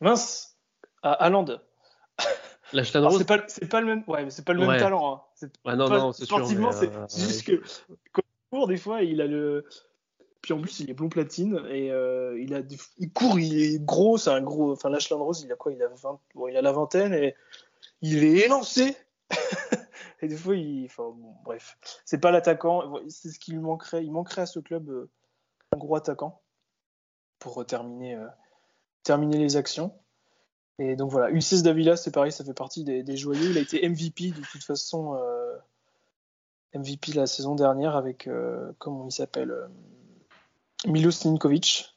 Mince 0.00 0.56
À 1.02 1.11
Haaland. 1.11 1.59
Rose 2.72 3.18
c'est 3.18 3.26
pas, 3.26 3.44
c'est 3.46 3.68
pas 3.68 3.81
le 3.81 3.87
même, 3.87 4.05
ouais, 4.07 4.29
c'est 4.31 4.44
pas 4.44 4.52
le 4.52 4.66
même 4.66 4.79
talent. 4.79 5.14
Hein. 5.14 5.22
C'est 5.35 5.52
non, 5.64 5.88
non, 5.88 6.12
c'est 6.12 6.24
Sportivement, 6.24 6.72
c'est 6.72 6.92
euh, 6.92 7.07
juste 7.09 7.46
que 7.46 7.62
quand 8.12 8.22
il 8.24 8.50
court, 8.50 8.66
des 8.66 8.76
fois, 8.76 9.02
il 9.02 9.20
a 9.20 9.26
le. 9.26 9.64
Puis 10.42 10.52
en 10.52 10.61
plus, 10.61 10.81
il 10.81 10.90
est 10.90 10.94
blond 10.94 11.09
platine 11.09 11.61
et 11.70 11.90
euh, 11.90 12.40
il, 12.40 12.55
a 12.55 12.61
il 12.98 13.12
court, 13.12 13.38
il 13.38 13.61
est 13.61 13.85
gros, 13.85 14.16
c'est 14.18 14.31
un 14.31 14.42
gros. 14.42 14.72
Enfin, 14.72 14.90
Lachlan 14.90 15.18
Rose, 15.18 15.42
il 15.42 15.52
a 15.52 15.57
quoi 15.57 15.72
il 15.72 15.83
a, 15.83 15.88
20... 15.88 16.20
bon, 16.35 16.48
il 16.48 16.57
a 16.57 16.62
la 16.62 16.72
vingtaine 16.72 17.14
et 17.14 17.35
il 18.02 18.24
est 18.24 18.44
élancé. 18.46 18.96
et 20.22 20.29
des 20.29 20.37
fois, 20.37 20.57
il. 20.57 20.87
Enfin, 20.87 21.05
bon, 21.16 21.35
bref. 21.44 21.79
C'est 22.05 22.20
pas 22.20 22.31
l'attaquant, 22.31 23.00
c'est 23.09 23.31
ce 23.31 23.38
qu'il 23.38 23.61
manquerait. 23.61 24.05
Il 24.05 24.12
manquerait 24.12 24.42
à 24.42 24.46
ce 24.46 24.61
club 24.61 24.88
euh, 24.88 25.11
un 25.72 25.79
gros 25.79 25.96
attaquant 25.96 26.40
pour 27.38 27.64
terminer, 27.66 28.14
euh, 28.16 28.26
terminer 29.02 29.38
les 29.38 29.57
actions. 29.57 29.92
Et 30.79 30.97
donc 30.97 31.11
voilà, 31.11 31.31
Ulysses 31.31 31.62
Davila, 31.62 31.97
c'est 31.97 32.11
pareil, 32.11 32.33
ça 32.33 32.45
fait 32.45 32.55
partie 32.55 32.85
des, 32.85 33.17
joyeux. 33.17 33.51
Il 33.51 33.59
a 33.59 33.61
été 33.61 33.89
MVP 33.89 34.31
de 34.31 34.43
toute 34.43 34.62
façon, 34.62 35.15
euh, 35.15 35.57
MVP 36.75 37.12
la 37.15 37.27
saison 37.27 37.55
dernière 37.55 37.97
avec, 37.97 38.27
euh, 38.27 38.73
comment 38.79 39.07
il 39.07 39.12
s'appelle, 39.12 39.55
Milos 40.87 41.25
Ninkovic. 41.25 41.95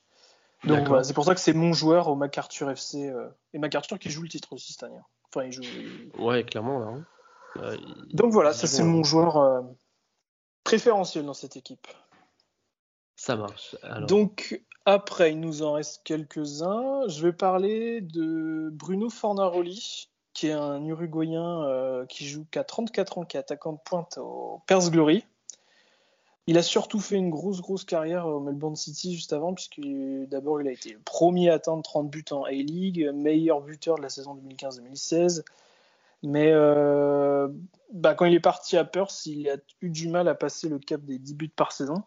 Donc 0.63 0.87
voilà, 0.87 1.03
c'est 1.03 1.13
pour 1.13 1.25
ça 1.25 1.35
que 1.35 1.41
c'est 1.41 1.53
mon 1.53 1.73
joueur 1.73 2.07
au 2.07 2.15
MacArthur 2.15 2.69
FC. 2.69 3.13
et 3.53 3.59
MacArthur 3.59 3.99
qui 3.99 4.09
joue 4.09 4.23
le 4.23 4.29
titre 4.29 4.53
aussi 4.53 4.73
cette 4.73 4.83
année. 4.83 4.97
Hein. 4.97 5.05
Enfin, 5.25 5.45
il 5.45 5.51
joue. 5.51 5.63
Ouais, 6.17 6.43
clairement, 6.43 6.79
là. 6.79 6.87
Hein. 6.87 7.77
Donc 8.13 8.31
voilà, 8.31 8.53
ça 8.53 8.67
c'est 8.67 8.83
mon 8.83 9.03
joueur 9.03 9.63
préférentiel 10.63 11.25
dans 11.25 11.33
cette 11.33 11.57
équipe. 11.57 11.87
Ça 13.15 13.35
marche. 13.35 13.75
Donc 14.07 14.61
après, 14.93 15.31
il 15.31 15.39
nous 15.39 15.61
en 15.61 15.73
reste 15.73 16.01
quelques-uns. 16.03 17.07
Je 17.07 17.21
vais 17.21 17.33
parler 17.33 18.01
de 18.01 18.69
Bruno 18.71 19.09
Fornaroli, 19.09 20.09
qui 20.33 20.47
est 20.47 20.53
un 20.53 20.83
Uruguayen 20.83 21.63
euh, 21.63 22.05
qui 22.07 22.27
joue 22.27 22.45
qu'à 22.49 22.63
34 22.63 23.19
ans, 23.19 23.23
qui 23.23 23.37
est 23.37 23.39
attaquant 23.39 23.73
de 23.73 23.79
pointe 23.85 24.17
au 24.17 24.61
Perth 24.65 24.89
Glory. 24.89 25.25
Il 26.47 26.57
a 26.57 26.63
surtout 26.63 26.99
fait 26.99 27.17
une 27.17 27.29
grosse, 27.29 27.61
grosse 27.61 27.83
carrière 27.83 28.25
au 28.25 28.39
Melbourne 28.39 28.75
City 28.75 29.13
juste 29.13 29.31
avant, 29.31 29.53
puisque 29.53 29.79
d'abord 30.27 30.59
il 30.59 30.67
a 30.67 30.71
été 30.71 30.93
le 30.93 30.99
premier 30.99 31.51
à 31.51 31.53
atteindre 31.53 31.83
30 31.83 32.09
buts 32.09 32.25
en 32.31 32.43
A-League, 32.45 33.11
meilleur 33.13 33.61
buteur 33.61 33.97
de 33.97 34.01
la 34.01 34.09
saison 34.09 34.35
2015-2016. 34.35 35.43
Mais 36.23 36.51
euh, 36.51 37.47
bah, 37.93 38.15
quand 38.15 38.25
il 38.25 38.33
est 38.33 38.39
parti 38.39 38.75
à 38.75 38.85
Perth, 38.85 39.27
il 39.27 39.47
a 39.49 39.57
eu 39.81 39.91
du 39.91 40.07
mal 40.07 40.27
à 40.27 40.33
passer 40.33 40.67
le 40.67 40.79
cap 40.79 41.01
des 41.01 41.19
10 41.19 41.35
buts 41.35 41.49
par 41.55 41.73
saison. 41.73 42.01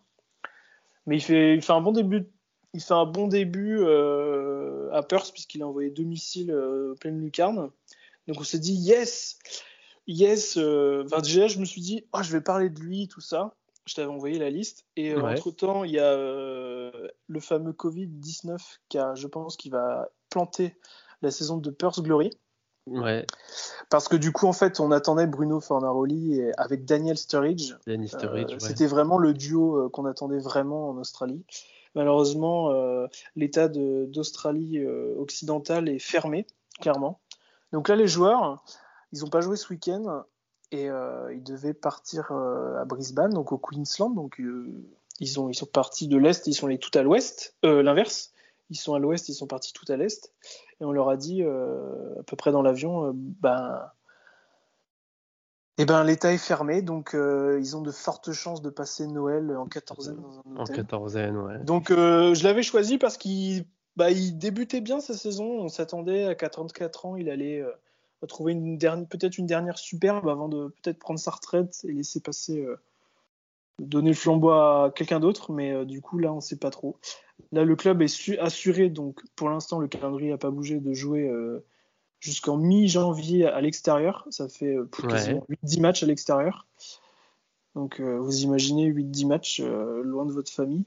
Mais 1.06 1.18
il 1.18 1.20
fait, 1.20 1.54
il 1.54 1.62
fait 1.62 1.72
un 1.72 1.80
bon 1.80 1.92
début 1.92 2.26
il 2.74 2.80
fait 2.80 2.94
un 2.94 3.04
bon 3.04 3.28
début 3.28 3.78
euh, 3.80 4.90
à 4.92 5.02
Perth 5.02 5.32
puisqu'il 5.32 5.62
a 5.62 5.66
envoyé 5.66 5.90
deux 5.90 6.04
missiles 6.04 6.50
euh, 6.50 6.94
pleine 7.00 7.20
lucarne. 7.20 7.70
Donc 8.28 8.40
on 8.40 8.44
s'est 8.44 8.58
dit 8.58 8.74
yes, 8.74 9.38
yes. 10.06 10.56
Euh, 10.56 11.04
déjà 11.22 11.48
je 11.48 11.58
me 11.58 11.64
suis 11.64 11.80
dit 11.80 12.06
oh, 12.12 12.22
je 12.22 12.32
vais 12.32 12.40
parler 12.40 12.70
de 12.70 12.80
lui 12.80 13.08
tout 13.08 13.20
ça. 13.20 13.54
Je 13.84 13.94
t'avais 13.94 14.08
envoyé 14.08 14.38
la 14.38 14.48
liste 14.48 14.84
et 14.96 15.14
entre 15.16 15.50
temps 15.50 15.82
il 15.82 15.90
y 15.90 15.98
a 15.98 16.14
le 16.14 17.40
fameux 17.40 17.72
Covid 17.72 18.06
19 18.06 18.80
qui 18.88 18.96
a, 18.96 19.14
je 19.16 19.26
pense, 19.26 19.56
qui 19.56 19.70
va 19.70 20.08
planter 20.30 20.76
la 21.20 21.32
saison 21.32 21.56
de 21.56 21.70
Perth 21.70 22.00
Glory. 22.00 22.30
Ouais. 22.86 23.26
Parce 23.90 24.06
que 24.06 24.14
du 24.14 24.30
coup, 24.30 24.46
en 24.46 24.52
fait, 24.52 24.78
on 24.78 24.92
attendait 24.92 25.26
Bruno 25.26 25.60
Fornaroli 25.60 26.40
avec 26.58 26.84
Daniel 26.84 27.16
Sturridge. 27.16 27.74
Daniel 27.84 28.08
Sturridge 28.08 28.54
C'était 28.58 28.86
vraiment 28.86 29.18
le 29.18 29.34
duo 29.34 29.90
qu'on 29.90 30.04
attendait 30.04 30.38
vraiment 30.38 30.90
en 30.90 30.96
Australie. 30.98 31.44
Malheureusement, 31.94 32.70
euh, 32.70 33.06
l'État 33.36 33.68
d'Australie 33.68 34.78
euh, 34.78 35.14
occidentale 35.18 35.88
est 35.88 35.98
fermé, 35.98 36.46
clairement. 36.80 37.20
Donc 37.72 37.88
là, 37.88 37.96
les 37.96 38.06
joueurs, 38.06 38.64
ils 39.12 39.20
n'ont 39.20 39.28
pas 39.28 39.40
joué 39.40 39.56
ce 39.56 39.68
week-end 39.68 40.24
et 40.70 40.88
euh, 40.88 41.32
ils 41.34 41.42
devaient 41.42 41.74
partir 41.74 42.32
à 42.32 42.84
Brisbane, 42.84 43.32
donc 43.32 43.52
au 43.52 43.58
Queensland. 43.58 44.14
Donc 44.14 44.36
ils, 44.38 44.84
ils 45.20 45.28
sont 45.28 45.66
partis 45.70 46.08
de 46.08 46.16
l'Est, 46.16 46.46
ils 46.46 46.54
sont 46.54 46.66
allés 46.66 46.78
tout 46.78 46.96
à 46.98 47.02
l'Ouest, 47.02 47.56
l'inverse. 47.62 48.32
Ils 48.70 48.76
sont 48.76 48.94
à 48.94 48.98
l'Ouest, 48.98 49.28
ils 49.28 49.34
sont 49.34 49.46
partis 49.46 49.74
tout 49.74 49.84
à 49.92 49.96
l'Est. 49.96 50.32
Et 50.80 50.84
on 50.84 50.92
leur 50.92 51.10
a 51.10 51.16
dit, 51.18 51.42
à 51.42 52.22
peu 52.26 52.36
près 52.36 52.52
dans 52.52 52.62
l'avion, 52.62 53.12
ben 53.14 53.82
eh 55.78 55.86
ben, 55.86 56.04
l'État 56.04 56.32
est 56.32 56.38
fermé, 56.38 56.82
donc 56.82 57.14
euh, 57.14 57.58
ils 57.58 57.76
ont 57.76 57.80
de 57.80 57.90
fortes 57.90 58.32
chances 58.32 58.60
de 58.60 58.68
passer 58.68 59.06
Noël 59.06 59.56
en 59.56 59.66
quatorzaine 59.66 60.16
dans 60.16 60.38
un 60.38 60.60
hôtel. 60.60 60.60
En 60.60 60.64
quatorzaine, 60.64 61.36
ouais. 61.36 61.58
Donc 61.60 61.90
euh, 61.90 62.34
je 62.34 62.44
l'avais 62.44 62.62
choisi 62.62 62.98
parce 62.98 63.16
qu'il 63.16 63.64
bah, 63.96 64.10
il 64.10 64.36
débutait 64.36 64.82
bien 64.82 65.00
sa 65.00 65.14
saison. 65.14 65.44
On 65.44 65.68
s'attendait 65.68 66.24
à 66.24 66.34
44 66.34 67.06
ans, 67.06 67.16
il 67.16 67.30
allait 67.30 67.60
euh, 67.60 68.26
trouver 68.26 68.52
une 68.52 68.76
dernière, 68.76 69.08
peut-être 69.08 69.38
une 69.38 69.46
dernière 69.46 69.78
superbe 69.78 70.28
avant 70.28 70.48
de 70.48 70.68
peut-être 70.82 70.98
prendre 70.98 71.18
sa 71.18 71.30
retraite 71.30 71.80
et 71.84 71.92
laisser 71.92 72.20
passer, 72.20 72.66
donner 73.78 74.10
le 74.10 74.16
flambeau 74.16 74.50
à 74.50 74.92
quelqu'un 74.94 75.20
d'autre. 75.20 75.52
Mais 75.52 75.86
du 75.86 76.02
coup 76.02 76.18
là, 76.18 76.32
on 76.32 76.36
ne 76.36 76.40
sait 76.40 76.58
pas 76.58 76.70
trop. 76.70 76.98
Là, 77.50 77.64
le 77.64 77.76
club 77.76 78.02
est 78.02 78.38
assuré, 78.38 78.90
donc 78.90 79.22
pour 79.36 79.48
l'instant, 79.48 79.78
le 79.78 79.88
calendrier 79.88 80.30
n'a 80.30 80.38
pas 80.38 80.50
bougé 80.50 80.80
de 80.80 80.92
jouer 80.92 81.30
jusqu'en 82.22 82.56
mi-janvier 82.56 83.46
à 83.46 83.60
l'extérieur. 83.60 84.26
Ça 84.30 84.48
fait 84.48 84.76
8-10 84.76 85.78
euh, 85.78 85.80
matchs 85.80 86.02
à 86.02 86.06
l'extérieur. 86.06 86.66
Donc 87.74 88.00
euh, 88.00 88.18
vous 88.18 88.42
imaginez 88.42 88.90
8-10 88.90 89.26
matchs 89.26 89.60
euh, 89.60 90.02
loin 90.02 90.24
de 90.24 90.32
votre 90.32 90.50
famille. 90.50 90.84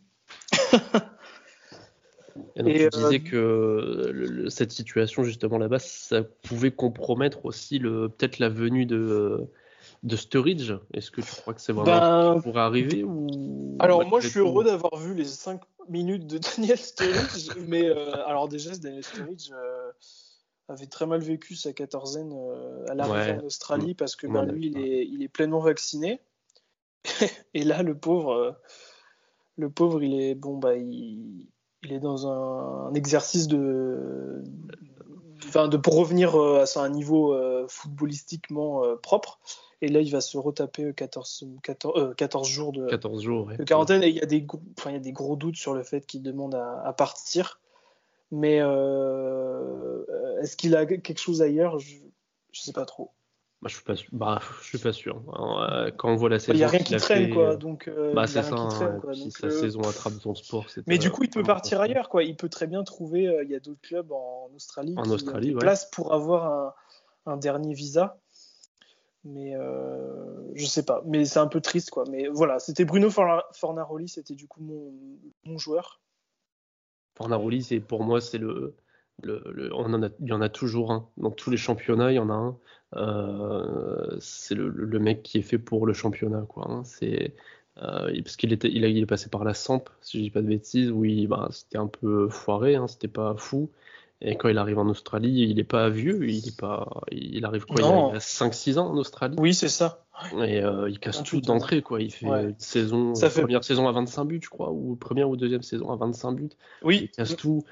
Et 2.55 2.63
donc 2.63 2.91
tu 2.91 2.99
disais 2.99 3.19
que 3.21 4.45
cette 4.49 4.71
situation 4.71 5.23
justement 5.23 5.57
là-bas, 5.57 5.79
ça 5.79 6.23
pouvait 6.23 6.71
compromettre 6.71 7.45
aussi 7.45 7.79
peut-être 7.79 8.39
la 8.39 8.49
venue 8.49 8.85
de, 8.85 9.47
de 10.03 10.15
Sturridge. 10.15 10.73
Est-ce 10.93 11.11
que 11.11 11.21
tu 11.21 11.33
crois 11.41 11.53
que 11.53 11.61
c'est 11.61 11.73
vraiment 11.73 12.35
ben, 12.35 12.41
pourrait 12.41 12.61
arriver 12.61 13.03
ou... 13.03 13.77
Alors 13.79 14.05
moi 14.05 14.19
je 14.19 14.29
suis 14.29 14.39
heureux 14.39 14.63
d'avoir 14.63 14.97
vu 14.97 15.13
les 15.13 15.25
5 15.25 15.61
minutes 15.89 16.27
de 16.27 16.37
Daniel 16.37 16.77
Sturridge, 16.77 17.49
mais 17.67 17.89
alors 18.25 18.47
déjà 18.47 18.75
Daniel 18.77 19.03
Sturridge 19.03 19.51
avait 20.67 20.87
très 20.87 21.05
mal 21.05 21.21
vécu 21.21 21.55
sa 21.55 21.73
quatorzaine 21.73 22.33
euh, 22.33 22.85
à 22.89 22.95
l'arrivée 22.95 23.39
en 23.39 23.45
Australie 23.45 23.91
mm. 23.91 23.95
parce 23.95 24.15
que 24.15 24.27
ben, 24.27 24.45
lui, 24.45 24.67
il 24.67 24.77
est, 24.79 25.05
il 25.05 25.23
est, 25.23 25.27
pleinement 25.27 25.59
vacciné. 25.59 26.21
et 27.53 27.63
là, 27.63 27.83
le 27.83 27.95
pauvre, 27.95 28.33
euh, 28.33 28.51
le 29.57 29.69
pauvre, 29.69 30.03
il 30.03 30.19
est 30.19 30.35
bon, 30.35 30.57
bah, 30.57 30.75
il, 30.75 31.47
il 31.83 31.93
est 31.93 31.99
dans 31.99 32.27
un, 32.27 32.93
exercice 32.95 33.47
de, 33.47 34.43
enfin, 35.45 35.67
de 35.67 35.77
pour 35.77 35.95
revenir 35.97 36.35
euh, 36.35 36.65
à 36.75 36.79
un 36.79 36.89
niveau 36.89 37.37
footballistiquement 37.67 38.81
propre. 39.03 39.39
Et 39.81 39.89
là, 39.89 39.99
il 39.99 40.09
va 40.09 40.21
se 40.21 40.37
retaper 40.37 40.93
14, 40.95 41.45
14, 41.61 42.15
14 42.15 42.47
jours 42.47 42.71
de, 42.71 42.87
14 42.87 43.21
jours, 43.21 43.51
de 43.55 43.63
quarantaine. 43.63 44.01
Et 44.01 44.07
il 44.07 44.15
y, 44.15 44.21
a 44.21 44.25
des, 44.25 44.47
enfin, 44.79 44.89
il 44.89 44.93
y 44.93 44.97
a 44.97 45.01
des 45.01 45.11
gros 45.11 45.35
doutes 45.35 45.57
sur 45.57 45.75
le 45.75 45.83
fait 45.83 46.07
qu'il 46.07 46.23
demande 46.23 46.55
à, 46.55 46.81
à 46.83 46.93
partir. 46.93 47.59
Mais 48.31 48.59
euh, 48.61 50.03
est-ce 50.41 50.57
qu'il 50.57 50.75
a 50.75 50.85
quelque 50.85 51.19
chose 51.19 51.41
ailleurs? 51.41 51.79
Je 51.79 51.95
ne 51.95 52.09
sais 52.53 52.73
pas 52.73 52.85
trop. 52.85 53.11
Bah, 53.61 53.69
je 53.69 53.75
suis 53.75 53.83
pas. 53.83 53.95
Bah, 54.11 54.41
je 54.61 54.67
suis 54.67 54.77
pas 54.77 54.93
sûr. 54.93 55.21
Euh, 55.39 55.89
quand 55.97 56.11
on 56.11 56.15
voit 56.15 56.29
la 56.29 56.39
saison, 56.39 56.53
il 56.53 56.57
n'y 56.57 56.63
a 56.63 56.67
rien 56.67 56.79
qui 56.79 56.95
traîne, 56.97 57.33
quoi. 57.33 57.55
Donc, 57.55 57.87
euh, 57.87 58.13
bah, 58.13 58.27
c'est 58.27 58.43
ça. 58.43 58.55
Traîne, 58.69 58.99
quoi. 58.99 59.13
si 59.13 59.31
sa 59.31 59.49
saison 59.49 59.81
attrape 59.81 60.13
son 60.21 60.35
sport, 60.35 60.65
Mais 60.87 60.97
du 60.97 61.09
coup, 61.11 61.23
il 61.23 61.29
peut 61.29 61.43
partir 61.43 61.81
ailleurs, 61.81 62.09
quoi. 62.09 62.23
Il 62.23 62.35
peut 62.35 62.49
très 62.49 62.67
bien 62.67 62.83
trouver. 62.83 63.23
Il 63.43 63.49
y 63.49 63.55
a 63.55 63.59
d'autres 63.59 63.81
clubs 63.81 64.11
en 64.11 64.49
Australie 64.55 64.95
en 64.97 65.03
qui 65.03 65.09
Australie, 65.09 65.51
ont 65.51 65.53
des 65.53 65.59
places 65.59 65.89
pour 65.89 66.13
avoir 66.13 66.45
un, 66.45 66.73
un, 67.31 67.37
dernier 67.37 67.73
visa. 67.73 68.19
Mais 69.23 69.55
euh, 69.55 70.53
je 70.53 70.65
sais 70.65 70.83
pas. 70.83 71.01
Mais 71.05 71.25
c'est 71.25 71.39
un 71.39 71.47
peu 71.47 71.59
triste, 71.59 71.89
quoi. 71.89 72.03
Mais 72.09 72.27
voilà, 72.27 72.59
c'était 72.59 72.85
Bruno 72.85 73.09
Fornaroli, 73.09 74.07
c'était 74.07 74.35
du 74.35 74.47
coup 74.47 74.61
mon, 74.61 74.93
mon 75.45 75.57
joueur. 75.57 75.99
Fornaroli, 77.15 77.63
c'est 77.63 77.79
pour 77.79 78.03
moi, 78.03 78.21
c'est 78.21 78.37
le, 78.37 78.75
le, 79.23 79.69
on 79.73 79.93
en 79.93 80.03
a, 80.03 80.09
il 80.19 80.27
y 80.27 80.33
en 80.33 80.41
a 80.41 80.49
toujours 80.49 80.91
un. 80.91 81.07
Dans 81.17 81.31
tous 81.31 81.49
les 81.49 81.57
championnats, 81.57 82.11
il 82.11 82.15
y 82.15 82.19
en 82.19 82.29
a 82.29 82.33
un. 82.33 82.57
Euh, 82.95 84.17
c'est 84.19 84.55
le, 84.55 84.99
mec 84.99 85.23
qui 85.23 85.39
est 85.39 85.41
fait 85.41 85.57
pour 85.57 85.85
le 85.85 85.93
championnat, 85.93 86.45
quoi. 86.47 86.67
Hein. 86.69 86.83
C'est 86.83 87.33
euh, 87.81 88.21
parce 88.23 88.35
qu'il 88.37 88.53
était, 88.53 88.69
il, 88.71 88.85
a, 88.85 88.87
il, 88.87 88.99
est 88.99 89.05
passé 89.05 89.29
par 89.29 89.43
la 89.43 89.53
Samp, 89.53 89.89
si 90.01 90.17
je 90.17 90.23
dis 90.23 90.29
pas 90.29 90.41
de 90.41 90.47
bêtises, 90.47 90.91
oui, 90.91 91.27
bah, 91.27 91.49
c'était 91.51 91.77
un 91.77 91.87
peu 91.87 92.29
foiré, 92.29 92.75
hein, 92.75 92.87
c'était 92.87 93.07
pas 93.09 93.35
fou. 93.35 93.69
Et 94.21 94.37
quand 94.37 94.47
il 94.47 94.57
arrive 94.57 94.79
en 94.79 94.87
Australie, 94.87 95.47
il 95.49 95.59
est 95.59 95.65
pas 95.65 95.89
vieux, 95.89 96.27
il 96.27 96.47
est 96.47 96.57
pas, 96.57 97.01
il 97.11 97.43
arrive 97.45 97.65
quoi, 97.65 97.75
il 98.11 98.15
a, 98.15 98.19
5-6 98.19 98.79
ans 98.79 98.87
en 98.87 98.97
Australie? 98.97 99.35
Oui, 99.39 99.53
c'est 99.53 99.69
ça. 99.69 100.05
Et 100.41 100.63
euh, 100.63 100.89
il 100.89 100.99
casse 100.99 101.21
tout 101.23 101.41
d'entrée, 101.41 101.81
quoi. 101.81 102.01
Il 102.01 102.11
fait 102.11 102.25
une 102.25 102.55
saison, 102.57 103.13
ça 103.13 103.29
fait... 103.29 103.41
première 103.41 103.65
saison 103.65 103.87
à 103.89 103.91
25 103.91 104.23
buts, 104.23 104.39
je 104.41 104.49
crois, 104.49 104.71
ou 104.71 104.95
première 104.95 105.29
ou 105.29 105.35
deuxième 105.35 105.61
saison 105.61 105.91
à 105.91 105.97
25 105.97 106.31
buts. 106.31 106.49
Oui. 106.83 107.01
Il 107.03 107.09
casse 107.09 107.35
tout. 107.35 107.63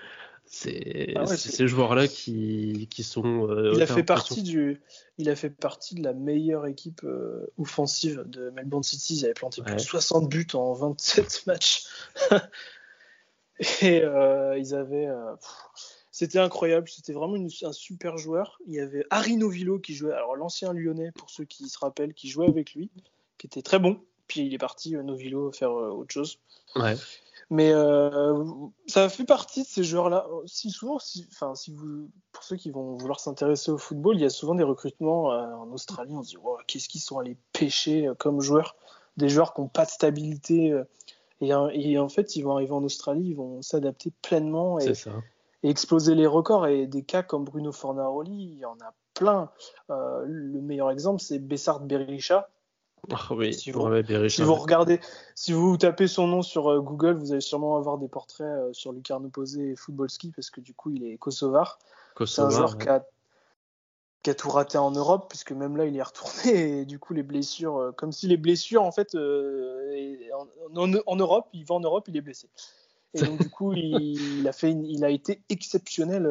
C'est 0.45 1.13
ah 1.15 1.25
ces 1.25 1.67
joueurs-là 1.67 2.07
qui, 2.07 2.87
qui 2.91 3.03
sont. 3.03 3.49
Euh, 3.49 3.71
il 3.73 3.81
a 3.81 3.87
fait 3.87 4.03
partie 4.03 4.43
du, 4.43 4.81
il 5.17 5.29
a 5.29 5.35
fait 5.35 5.49
partie 5.49 5.95
de 5.95 6.03
la 6.03 6.13
meilleure 6.13 6.67
équipe 6.67 7.01
euh, 7.05 7.47
offensive 7.57 8.23
de 8.25 8.49
Melbourne 8.49 8.83
City. 8.83 9.15
Ils 9.15 9.25
avaient 9.25 9.33
planté 9.33 9.61
plus 9.61 9.75
de 9.75 9.79
60 9.79 10.29
buts 10.29 10.47
en 10.53 10.73
27 10.73 11.47
matchs. 11.47 11.85
Et 13.81 14.03
euh, 14.03 14.57
ils 14.57 14.75
avaient. 14.75 15.07
C'était 16.13 16.37
incroyable. 16.37 16.87
C'était 16.87 17.11
vraiment 17.11 17.35
un 17.35 17.71
super 17.73 18.17
joueur. 18.17 18.59
Il 18.67 18.73
y 18.73 18.79
avait 18.79 19.03
Harry 19.09 19.35
Novillo 19.35 19.79
qui 19.79 19.95
jouait. 19.95 20.13
Alors 20.13 20.35
l'ancien 20.35 20.71
Lyonnais, 20.71 21.11
pour 21.11 21.31
ceux 21.31 21.43
qui 21.43 21.67
se 21.67 21.79
rappellent, 21.79 22.13
qui 22.13 22.29
jouait 22.29 22.47
avec 22.47 22.75
lui, 22.75 22.91
qui 23.39 23.47
était 23.47 23.63
très 23.63 23.79
bon. 23.79 23.99
Puis 24.27 24.41
il 24.41 24.53
est 24.53 24.59
parti 24.59 24.95
Novillo 24.95 25.51
faire 25.51 25.71
autre 25.71 26.13
chose. 26.13 26.37
Ouais. 26.75 26.95
Mais 27.49 27.71
euh, 27.73 28.43
ça 28.85 29.09
fait 29.09 29.25
partie 29.25 29.63
de 29.63 29.67
ces 29.67 29.83
joueurs-là. 29.83 30.27
Si 30.45 30.69
souvent, 30.69 30.99
si, 30.99 31.27
enfin, 31.31 31.55
si 31.55 31.71
vous, 31.71 32.09
pour 32.31 32.43
ceux 32.43 32.57
qui 32.57 32.69
vont 32.69 32.95
vouloir 32.95 33.19
s'intéresser 33.19 33.71
au 33.71 33.79
football, 33.79 34.15
il 34.15 34.21
y 34.21 34.25
a 34.25 34.29
souvent 34.29 34.53
des 34.53 34.63
recrutements 34.63 35.33
euh, 35.33 35.51
en 35.55 35.71
Australie. 35.71 36.13
On 36.15 36.21
se 36.21 36.29
dit, 36.29 36.37
qu'est-ce 36.67 36.87
qu'ils 36.87 37.01
sont 37.01 37.17
allés 37.17 37.37
pêcher 37.53 38.07
euh, 38.07 38.13
comme 38.13 38.39
joueurs 38.39 38.75
Des 39.17 39.29
joueurs 39.29 39.55
qui 39.55 39.61
n'ont 39.61 39.67
pas 39.67 39.85
de 39.85 39.89
stabilité. 39.89 40.79
Et, 41.41 41.49
et, 41.73 41.97
en 41.97 42.09
fait, 42.09 42.35
ils 42.35 42.43
vont 42.43 42.53
arriver 42.53 42.71
en 42.71 42.83
Australie, 42.83 43.29
ils 43.29 43.35
vont 43.35 43.63
s'adapter 43.63 44.11
pleinement 44.21 44.79
et, 44.79 44.93
et, 45.63 45.69
exploser 45.69 46.15
les 46.15 46.27
records. 46.27 46.67
Et 46.67 46.87
des 46.87 47.03
cas 47.03 47.23
comme 47.23 47.45
Bruno 47.45 47.71
Fornaroli, 47.71 48.53
il 48.53 48.59
y 48.59 48.65
en 48.65 48.77
a 48.81 48.93
plein. 49.13 49.49
le 49.89 50.61
meilleur 50.61 50.91
exemple, 50.91 51.21
c'est 51.21 51.39
Bessard 51.39 51.81
Berisha 51.81 52.49
ah 53.11 53.27
oui, 53.31 53.53
si, 53.53 53.71
vous, 53.71 53.81
regardez, 53.81 55.01
si 55.35 55.51
vous 55.51 55.75
tapez 55.75 56.07
son 56.07 56.27
nom 56.27 56.41
sur 56.41 56.71
euh, 56.71 56.79
Google, 56.79 57.15
vous 57.15 57.33
allez 57.33 57.41
sûrement 57.41 57.75
avoir 57.75 57.97
des 57.97 58.07
portraits 58.07 58.47
euh, 58.47 58.71
sur 58.71 58.93
Lucarno 58.93 59.27
Posé 59.27 59.71
et 59.71 59.75
Football 59.75 60.09
Ski 60.09 60.31
parce 60.33 60.49
que 60.49 60.61
du 60.61 60.73
coup 60.73 60.89
il 60.89 61.05
est 61.05 61.17
kosovar. 61.17 61.79
C'est 62.25 62.41
un 62.41 62.49
joueur 62.49 62.77
qui, 62.77 62.87
a, 62.87 63.03
tout 64.33 64.49
raté 64.49 64.77
en 64.77 64.91
Europe 64.91 65.25
puisque 65.27 65.51
même 65.51 65.75
là 65.75 65.85
il 65.85 65.97
est 65.97 66.01
retourné 66.01 66.53
et 66.79 66.85
du 66.85 66.97
coup 66.97 67.13
les 67.13 67.23
blessures, 67.23 67.77
euh, 67.77 67.91
comme 67.91 68.13
si 68.13 68.27
les 68.27 68.37
blessures 68.37 68.83
en 68.83 68.93
fait 68.93 69.15
en, 69.15 71.17
Europe, 71.17 71.49
il 71.51 71.65
va 71.65 71.75
en 71.75 71.81
Europe, 71.81 72.05
il 72.07 72.15
est 72.15 72.21
blessé. 72.21 72.47
Et 73.13 73.21
donc 73.21 73.41
du 73.41 73.49
coup 73.49 73.73
il, 73.73 74.47
a 74.47 74.51
fait, 74.51 74.71
il 74.71 75.03
a 75.05 75.09
été 75.09 75.41
exceptionnel 75.49 76.27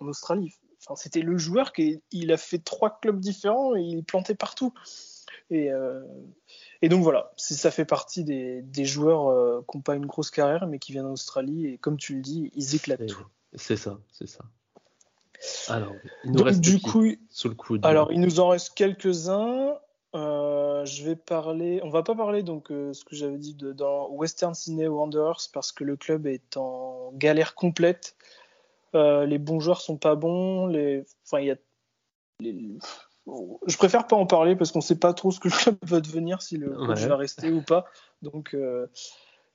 en 0.00 0.06
Australie. 0.08 0.54
Enfin, 0.84 0.94
c'était 0.96 1.22
le 1.22 1.36
joueur 1.38 1.72
qui 1.72 2.00
il 2.12 2.32
a 2.32 2.36
fait 2.36 2.58
trois 2.58 2.98
clubs 3.00 3.18
différents 3.18 3.74
et 3.74 3.82
il 3.82 3.98
est 3.98 4.02
planté 4.02 4.34
partout. 4.34 4.72
Et, 5.50 5.72
euh, 5.72 6.02
et 6.82 6.88
donc 6.88 7.02
voilà, 7.02 7.32
ça 7.36 7.70
fait 7.70 7.84
partie 7.84 8.24
des, 8.24 8.62
des 8.62 8.84
joueurs 8.84 9.28
euh, 9.28 9.64
qui 9.70 9.76
n'ont 9.76 9.82
pas 9.82 9.94
une 9.94 10.06
grosse 10.06 10.30
carrière, 10.30 10.66
mais 10.66 10.78
qui 10.78 10.92
viennent 10.92 11.06
en 11.06 11.12
Australie 11.12 11.66
et 11.66 11.78
comme 11.78 11.96
tu 11.96 12.14
le 12.14 12.20
dis, 12.20 12.50
ils 12.54 12.74
éclatent 12.74 13.06
tout. 13.06 13.26
C'est 13.54 13.76
ça, 13.76 13.98
c'est 14.12 14.28
ça. 14.28 14.44
Alors, 15.68 15.94
il 16.24 16.32
nous 16.32 16.42
reste 16.42 16.60
du 16.60 16.80
coup, 16.80 17.06
sous 17.30 17.48
le 17.48 17.54
coup. 17.54 17.78
Alors, 17.82 18.12
il 18.12 18.20
nous 18.20 18.40
en 18.40 18.48
reste 18.48 18.74
quelques-uns. 18.74 19.78
Euh, 20.14 20.84
je 20.86 21.04
vais 21.04 21.16
parler, 21.16 21.80
on 21.82 21.90
va 21.90 22.02
pas 22.02 22.14
parler 22.14 22.42
donc 22.42 22.68
ce 22.68 23.04
que 23.04 23.14
j'avais 23.14 23.36
dit 23.36 23.54
de, 23.54 23.72
dans 23.72 24.08
Western 24.10 24.54
Sydney 24.54 24.88
Wanderers 24.88 25.48
parce 25.52 25.70
que 25.72 25.84
le 25.84 25.96
club 25.96 26.26
est 26.26 26.56
en 26.56 27.12
galère 27.14 27.54
complète. 27.54 28.16
les 28.94 29.38
bons 29.38 29.60
joueurs 29.60 29.80
sont 29.80 29.96
pas 29.96 30.14
bons. 30.14 30.66
Les, 30.66 31.04
enfin, 31.24 31.40
il 31.40 31.46
y 31.46 31.50
a 31.50 31.56
les, 32.40 32.78
je 33.66 33.76
préfère 33.76 34.06
pas 34.06 34.16
en 34.16 34.26
parler 34.26 34.56
parce 34.56 34.72
qu'on 34.72 34.80
sait 34.80 34.98
pas 34.98 35.12
trop 35.12 35.30
ce 35.30 35.40
que 35.40 35.48
le 35.48 35.54
club 35.54 35.76
va 35.82 36.00
devenir, 36.00 36.42
si 36.42 36.56
le 36.56 36.70
coach 36.70 37.00
va 37.00 37.16
rester 37.16 37.50
ou 37.50 37.62
pas. 37.62 37.86
Donc, 38.22 38.54
euh, 38.54 38.86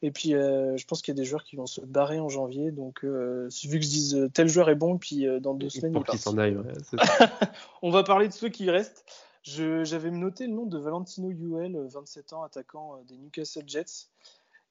et 0.01 0.11
puis, 0.11 0.33
euh, 0.33 0.77
je 0.77 0.85
pense 0.85 1.01
qu'il 1.01 1.13
y 1.13 1.17
a 1.17 1.21
des 1.21 1.25
joueurs 1.25 1.43
qui 1.43 1.55
vont 1.55 1.65
se 1.65 1.81
barrer 1.81 2.19
en 2.19 2.29
janvier. 2.29 2.71
Donc, 2.71 3.03
euh, 3.03 3.49
vu 3.63 3.79
que 3.79 3.85
je 3.85 3.89
dise 3.89 4.29
tel 4.33 4.47
joueur 4.47 4.69
est 4.69 4.75
bon, 4.75 4.97
puis 4.97 5.25
dans 5.41 5.53
deux 5.53 5.69
semaines, 5.69 6.01
il 6.11 6.19
s'en 6.19 6.37
aille. 6.37 6.57
On 7.81 7.89
va 7.89 8.03
parler 8.03 8.27
de 8.27 8.33
ceux 8.33 8.49
qui 8.49 8.69
restent. 8.69 9.05
J'avais 9.43 10.11
noté 10.11 10.47
le 10.47 10.53
nom 10.53 10.65
de 10.65 10.77
Valentino 10.77 11.29
Yuel, 11.29 11.77
27 11.87 12.33
ans, 12.33 12.43
attaquant 12.43 13.01
des 13.07 13.17
Newcastle 13.17 13.67
Jets. 13.67 14.07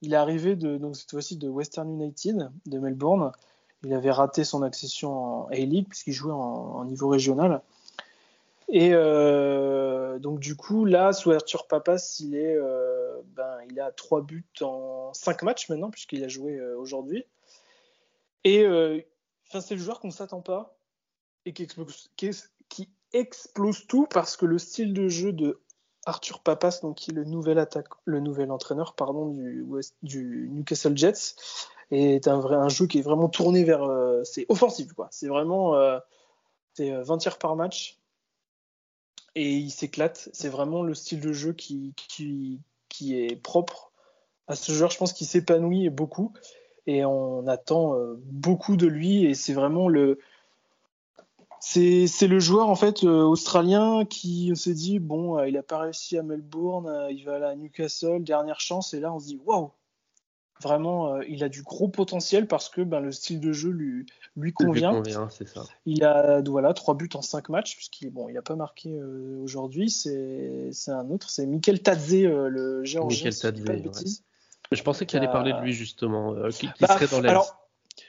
Il 0.01 0.13
est 0.13 0.17
arrivé 0.17 0.55
de, 0.55 0.77
donc 0.77 0.95
cette 0.95 1.11
fois-ci 1.11 1.37
de 1.37 1.47
Western 1.47 1.89
United 1.89 2.49
de 2.65 2.79
Melbourne. 2.79 3.31
Il 3.83 3.93
avait 3.93 4.11
raté 4.11 4.43
son 4.43 4.63
accession 4.63 5.43
en 5.43 5.47
A-League 5.47 5.87
puisqu'il 5.87 6.13
jouait 6.13 6.33
en, 6.33 6.83
niveau 6.85 7.07
régional. 7.07 7.61
Et 8.67 8.91
euh, 8.93 10.19
donc 10.19 10.39
du 10.39 10.55
coup, 10.55 10.85
là, 10.85 11.13
sous 11.13 11.31
Arthur 11.31 11.67
Papas, 11.67 12.17
il 12.19 12.35
est, 12.35 12.55
euh, 12.55 13.21
ben, 13.27 13.59
il 13.69 13.79
a 13.79 13.91
trois 13.91 14.21
buts 14.21 14.45
en 14.61 15.13
cinq 15.13 15.43
matchs 15.43 15.69
maintenant, 15.69 15.91
puisqu'il 15.91 16.23
a 16.23 16.27
joué 16.27 16.57
euh, 16.57 16.77
aujourd'hui. 16.77 17.25
Et 18.43 18.65
c'est 19.51 19.75
le 19.75 19.81
joueur 19.81 19.99
qu'on 19.99 20.07
ne 20.07 20.13
s'attend 20.13 20.41
pas 20.41 20.75
et 21.45 21.53
qui 21.53 21.63
explose, 21.63 22.09
qui, 22.17 22.31
explose, 23.13 23.87
tout 23.87 24.07
parce 24.07 24.35
que 24.37 24.45
le 24.45 24.57
style 24.57 24.93
de 24.93 25.07
jeu 25.07 25.31
de 25.31 25.61
Arthur 26.05 26.41
Papas, 26.41 26.79
donc 26.81 26.97
qui 26.97 27.11
est 27.11 27.13
le 27.13 27.23
nouvel 28.19 28.51
entraîneur 28.51 28.93
pardon 28.93 29.29
du, 30.01 30.49
Newcastle 30.51 30.97
Jets, 30.97 31.35
est 31.91 32.27
un 32.27 32.39
vrai 32.39 32.69
jeu 32.69 32.87
qui 32.87 32.99
est 32.99 33.03
vraiment 33.03 33.29
tourné 33.29 33.63
vers 33.63 33.87
c'est 34.25 34.45
offensif 34.49 34.91
quoi. 34.93 35.07
C'est 35.11 35.27
vraiment 35.27 35.75
c'est 36.73 36.91
20 36.91 37.17
tirs 37.19 37.37
par 37.37 37.55
match 37.55 37.99
et 39.35 39.51
il 39.53 39.71
s'éclate. 39.71 40.29
C'est 40.33 40.49
vraiment 40.49 40.83
le 40.83 40.93
style 40.93 41.19
de 41.19 41.33
jeu 41.33 41.53
qui, 41.53 41.93
qui, 41.95 42.59
qui, 42.89 43.19
est 43.19 43.35
propre 43.35 43.91
à 44.47 44.55
ce 44.55 44.71
joueur. 44.71 44.91
Je 44.91 44.97
pense 44.97 45.13
qu'il 45.13 45.27
s'épanouit 45.27 45.89
beaucoup 45.89 46.33
et 46.85 47.05
on 47.05 47.47
attend 47.47 47.95
euh, 47.95 48.15
beaucoup 48.25 48.75
de 48.75 48.87
lui 48.87 49.25
et 49.25 49.33
c'est 49.33 49.53
vraiment 49.53 49.87
le 49.87 50.19
c'est, 51.65 52.27
le 52.27 52.39
joueur 52.39 52.69
en 52.69 52.75
fait 52.75 53.03
euh, 53.03 53.23
australien 53.23 54.05
qui 54.05 54.55
s'est 54.55 54.73
dit 54.73 54.99
bon 54.99 55.37
euh, 55.37 55.47
il 55.47 55.57
a 55.57 55.63
pas 55.63 55.79
réussi 55.79 56.17
à 56.17 56.23
Melbourne 56.23 57.07
il 57.09 57.23
va 57.23 57.35
aller 57.35 57.45
à 57.45 57.55
Newcastle 57.55 58.23
dernière 58.23 58.59
chance 58.59 58.93
et 58.93 58.99
là 58.99 59.13
on 59.13 59.19
se 59.19 59.27
dit 59.27 59.39
waouh 59.45 59.71
Vraiment, 60.61 61.15
euh, 61.15 61.23
il 61.27 61.43
a 61.43 61.49
du 61.49 61.61
gros 61.61 61.89
potentiel 61.89 62.47
parce 62.47 62.69
que 62.69 62.81
ben, 62.81 62.99
le 62.99 63.11
style 63.11 63.39
de 63.39 63.51
jeu 63.51 63.69
lui, 63.69 64.05
lui 64.37 64.53
convient. 64.53 65.01
Il 65.85 66.03
a 66.03 66.41
voilà, 66.41 66.73
trois 66.73 66.93
buts 66.93 67.09
en 67.15 67.21
cinq 67.21 67.49
matchs, 67.49 67.75
puisqu'il 67.75 68.09
bon, 68.11 68.29
il 68.29 68.35
n'a 68.35 68.41
pas 68.41 68.55
marqué 68.55 68.97
euh, 68.97 69.41
aujourd'hui. 69.43 69.89
C'est 69.89 70.71
un 70.87 71.09
autre, 71.09 71.29
c'est 71.29 71.45
Mikel 71.45 71.81
Tadze, 71.81 72.13
euh, 72.13 72.47
le 72.47 72.85
géorgien. 72.85 73.29
Mikel 73.29 73.91
Je 74.71 74.83
pensais 74.83 75.05
qu'il 75.05 75.17
allait 75.17 75.27
parler 75.27 75.53
de 75.53 75.59
lui 75.59 75.73
justement, 75.73 76.33
qui, 76.49 76.69
bah, 76.79 76.87
serait 76.87 77.07
dans 77.07 77.27
Alors, 77.27 77.62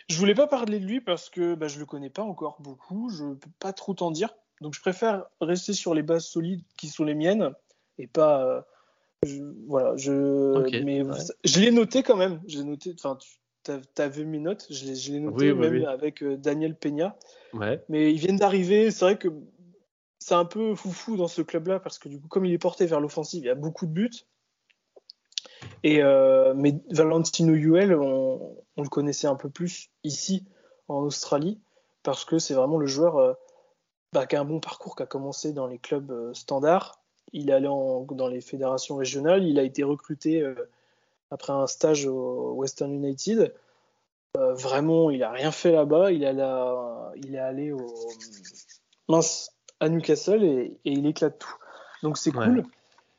je 0.09 0.19
voulais 0.19 0.35
pas 0.35 0.47
parler 0.47 0.81
de 0.81 0.87
lui 0.87 1.01
parce 1.01 1.31
que 1.31 1.55
bah, 1.55 1.69
je 1.69 1.79
le 1.79 1.87
connais 1.87 2.11
pas 2.11 2.23
encore 2.23 2.61
beaucoup, 2.61 3.09
je 3.11 3.35
peux 3.35 3.51
pas 3.59 3.73
trop 3.73 3.95
t'en 3.95 4.11
dire. 4.11 4.35
Donc 4.61 4.75
je 4.75 4.81
préfère 4.81 5.25
rester 5.41 5.73
sur 5.73 5.95
les 5.95 6.03
bases 6.03 6.27
solides 6.27 6.63
qui 6.77 6.89
sont 6.89 7.05
les 7.05 7.15
miennes 7.15 7.53
et 7.99 8.07
pas 8.07 8.67
voilà, 9.67 9.97
je, 9.97 10.83
mais 10.83 11.03
je 11.45 11.61
l'ai 11.61 11.71
noté 11.71 12.03
quand 12.03 12.17
même. 12.17 12.41
J'ai 12.47 12.65
noté, 12.65 12.95
enfin, 12.99 13.19
tu 13.65 13.73
as, 14.03 14.09
vu 14.09 14.25
mes 14.25 14.39
notes, 14.39 14.67
je 14.71 15.13
l'ai 15.13 15.21
noté 15.21 15.53
même 15.55 15.85
avec 15.87 16.23
euh, 16.23 16.37
Daniel 16.37 16.77
Peña. 16.77 17.17
Ouais. 17.53 17.83
Mais 17.89 18.13
ils 18.13 18.19
viennent 18.19 18.37
d'arriver, 18.37 18.91
c'est 18.91 19.05
vrai 19.05 19.19
que 19.19 19.29
c'est 20.19 20.35
un 20.35 20.45
peu 20.45 20.75
foufou 20.75 21.17
dans 21.17 21.29
ce 21.29 21.43
club-là 21.43 21.81
parce 21.81 21.99
que 21.99 22.09
du 22.09 22.21
coup, 22.21 22.29
comme 22.29 22.45
il 22.47 22.53
est 22.53 22.59
porté 22.59 22.87
vers 22.87 23.01
l'offensive, 23.01 23.45
il 23.45 23.47
y 23.47 23.51
a 23.51 23.55
beaucoup 23.55 23.87
de 23.87 23.93
buts. 23.93 24.25
Et 25.83 26.03
euh, 26.03 26.55
mais 26.55 26.75
Valentino 26.91 27.55
Yuel, 27.55 27.95
on, 27.95 28.57
le 28.77 28.89
connaissait 28.89 29.27
un 29.27 29.37
peu 29.37 29.51
plus 29.51 29.91
ici 30.03 30.45
en 30.89 31.01
Australie 31.03 31.61
parce 32.03 32.25
que 32.25 32.39
c'est 32.39 32.55
vraiment 32.55 32.79
le 32.79 32.87
joueur 32.87 33.17
euh, 33.17 33.33
bah, 34.13 34.27
qui 34.27 34.37
a 34.37 34.41
un 34.41 34.45
bon 34.45 34.61
parcours, 34.61 34.97
qui 34.97 35.03
a 35.03 35.07
commencé 35.07 35.53
dans 35.53 35.67
les 35.67 35.79
clubs 35.79 36.33
standards 36.35 37.05
il 37.35 37.51
est 37.51 37.53
allé 37.53 37.67
dans 37.67 38.29
les 38.29 38.41
fédérations 38.41 38.97
régionales. 38.97 39.45
Il 39.45 39.59
a 39.59 39.65
été 39.65 39.83
recruté 39.83 40.41
euh, 40.41 40.55
après 41.31 41.53
un 41.53 41.67
stage 41.67 42.07
au 42.07 42.53
Western 42.53 42.93
United. 42.93 43.53
Euh, 44.37 44.55
vraiment, 44.55 45.11
il 45.11 45.23
a 45.25 45.31
rien 45.31 45.51
fait 45.51 45.73
là-bas. 45.73 46.13
Il, 46.13 46.23
il 46.23 47.35
est 47.35 47.39
allé 47.39 47.73
au, 47.73 47.93
mince, 49.09 49.51
à 49.81 49.89
Newcastle 49.89 50.45
et, 50.45 50.79
il 50.85 51.07
éclate 51.07 51.39
tout. 51.39 51.57
Donc 52.05 52.19
c'est 52.19 52.31
cool. 52.31 52.65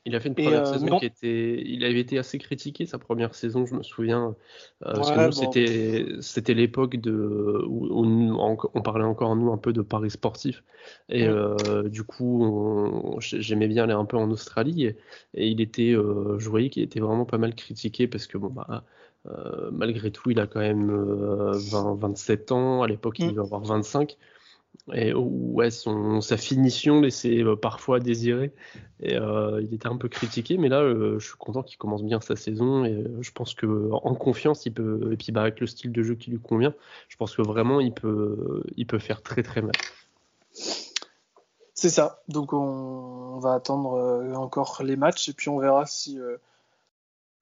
Il 0.05 0.15
a 0.15 0.19
fait 0.19 0.29
une 0.29 0.35
première 0.35 0.67
saison 0.67 0.99
qui 0.99 1.05
était. 1.05 1.63
Il 1.65 1.83
avait 1.83 1.99
été 1.99 2.19
assez 2.19 2.37
critiqué 2.37 2.85
sa 2.85 2.99
première 2.99 3.33
saison, 3.33 3.65
je 3.65 3.73
me 3.73 3.81
souviens. 3.81 4.35
parce 4.79 5.11
que 5.11 5.25
nous, 5.25 5.31
c'était, 5.31 6.05
c'était 6.21 6.53
l'époque 6.53 6.97
de 6.97 7.63
où, 7.67 8.05
on, 8.05 8.81
parlait 8.81 9.03
encore 9.03 9.35
nous 9.35 9.51
un 9.51 9.57
peu 9.57 9.73
de 9.73 9.81
paris 9.81 10.11
sportif. 10.11 10.63
Et 11.09 11.27
du 11.85 12.03
coup, 12.03 13.17
j'aimais 13.19 13.67
bien 13.67 13.85
aller 13.85 13.93
un 13.93 14.05
peu 14.05 14.17
en 14.17 14.29
Australie. 14.29 14.85
Et, 15.33 15.47
il 15.47 15.59
était, 15.59 15.93
je 15.93 16.49
voyais 16.49 16.69
qu'il 16.69 16.83
était 16.83 16.99
vraiment 16.99 17.25
pas 17.25 17.39
mal 17.39 17.55
critiqué 17.55 18.07
parce 18.07 18.27
que 18.27 18.37
bon 18.37 18.49
bah. 18.49 18.83
malgré 19.71 20.11
tout, 20.11 20.29
il 20.29 20.39
a 20.39 20.45
quand 20.45 20.59
même 20.59 20.91
20, 20.91 21.95
27 21.95 22.51
ans. 22.51 22.83
À 22.83 22.87
l'époque, 22.87 23.17
il 23.17 23.25
mm. 23.25 23.29
devait 23.31 23.41
avoir 23.41 23.63
25 23.63 24.17
et 24.93 25.13
ouais, 25.13 25.71
son, 25.71 26.21
sa 26.21 26.37
finition 26.37 27.01
laissait 27.01 27.43
euh, 27.43 27.55
parfois 27.55 27.99
désirer. 27.99 28.53
Et 28.99 29.15
euh, 29.15 29.61
il 29.61 29.73
était 29.73 29.87
un 29.87 29.97
peu 29.97 30.07
critiqué, 30.09 30.57
mais 30.57 30.69
là, 30.69 30.81
euh, 30.81 31.17
je 31.19 31.27
suis 31.27 31.37
content 31.37 31.63
qu'il 31.63 31.77
commence 31.77 32.03
bien 32.03 32.21
sa 32.21 32.35
saison. 32.35 32.85
Et 32.85 33.03
je 33.21 33.31
pense 33.31 33.55
que 33.55 33.89
en 33.91 34.15
confiance, 34.15 34.65
il 34.65 34.73
peut, 34.73 35.09
et 35.11 35.17
puis 35.17 35.31
bah, 35.31 35.41
avec 35.41 35.59
le 35.59 35.67
style 35.67 35.91
de 35.91 36.03
jeu 36.03 36.15
qui 36.15 36.31
lui 36.31 36.39
convient, 36.39 36.73
je 37.09 37.17
pense 37.17 37.35
que 37.35 37.41
vraiment, 37.41 37.79
il 37.79 37.93
peut, 37.93 38.63
il 38.75 38.85
peut 38.85 38.99
faire 38.99 39.21
très 39.21 39.41
très 39.41 39.61
mal. 39.61 39.75
C'est 41.73 41.89
ça. 41.89 42.21
Donc 42.27 42.53
on, 42.53 43.39
va 43.39 43.53
attendre 43.53 44.33
encore 44.35 44.81
les 44.83 44.95
matchs 44.95 45.29
et 45.29 45.33
puis 45.33 45.49
on 45.49 45.59
verra 45.59 45.85
si 45.85 46.17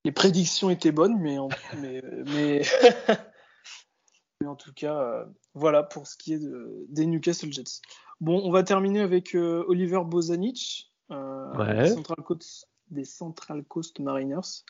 les 0.05 0.11
prédictions 0.11 0.69
étaient 0.69 0.91
bonnes, 0.91 1.17
mais, 1.19 1.37
mais, 1.81 2.61
mais 4.41 4.47
en 4.47 4.55
tout 4.55 4.73
cas, 4.73 4.95
euh, 4.95 5.25
voilà 5.55 5.83
pour 5.83 6.07
ce 6.07 6.17
qui 6.17 6.33
est 6.33 6.41
des 6.89 7.05
Newcastle 7.05 7.51
Jets. 7.51 7.81
Bon, 8.21 8.41
on 8.43 8.51
va 8.51 8.63
terminer 8.63 9.01
avec 9.01 9.35
euh, 9.35 9.63
Oliver 9.67 10.01
Bozanic, 10.05 10.91
euh, 11.11 11.51
des, 12.89 13.05
Central 13.05 13.63
Coast 13.63 13.99
Mariners. 13.99 14.63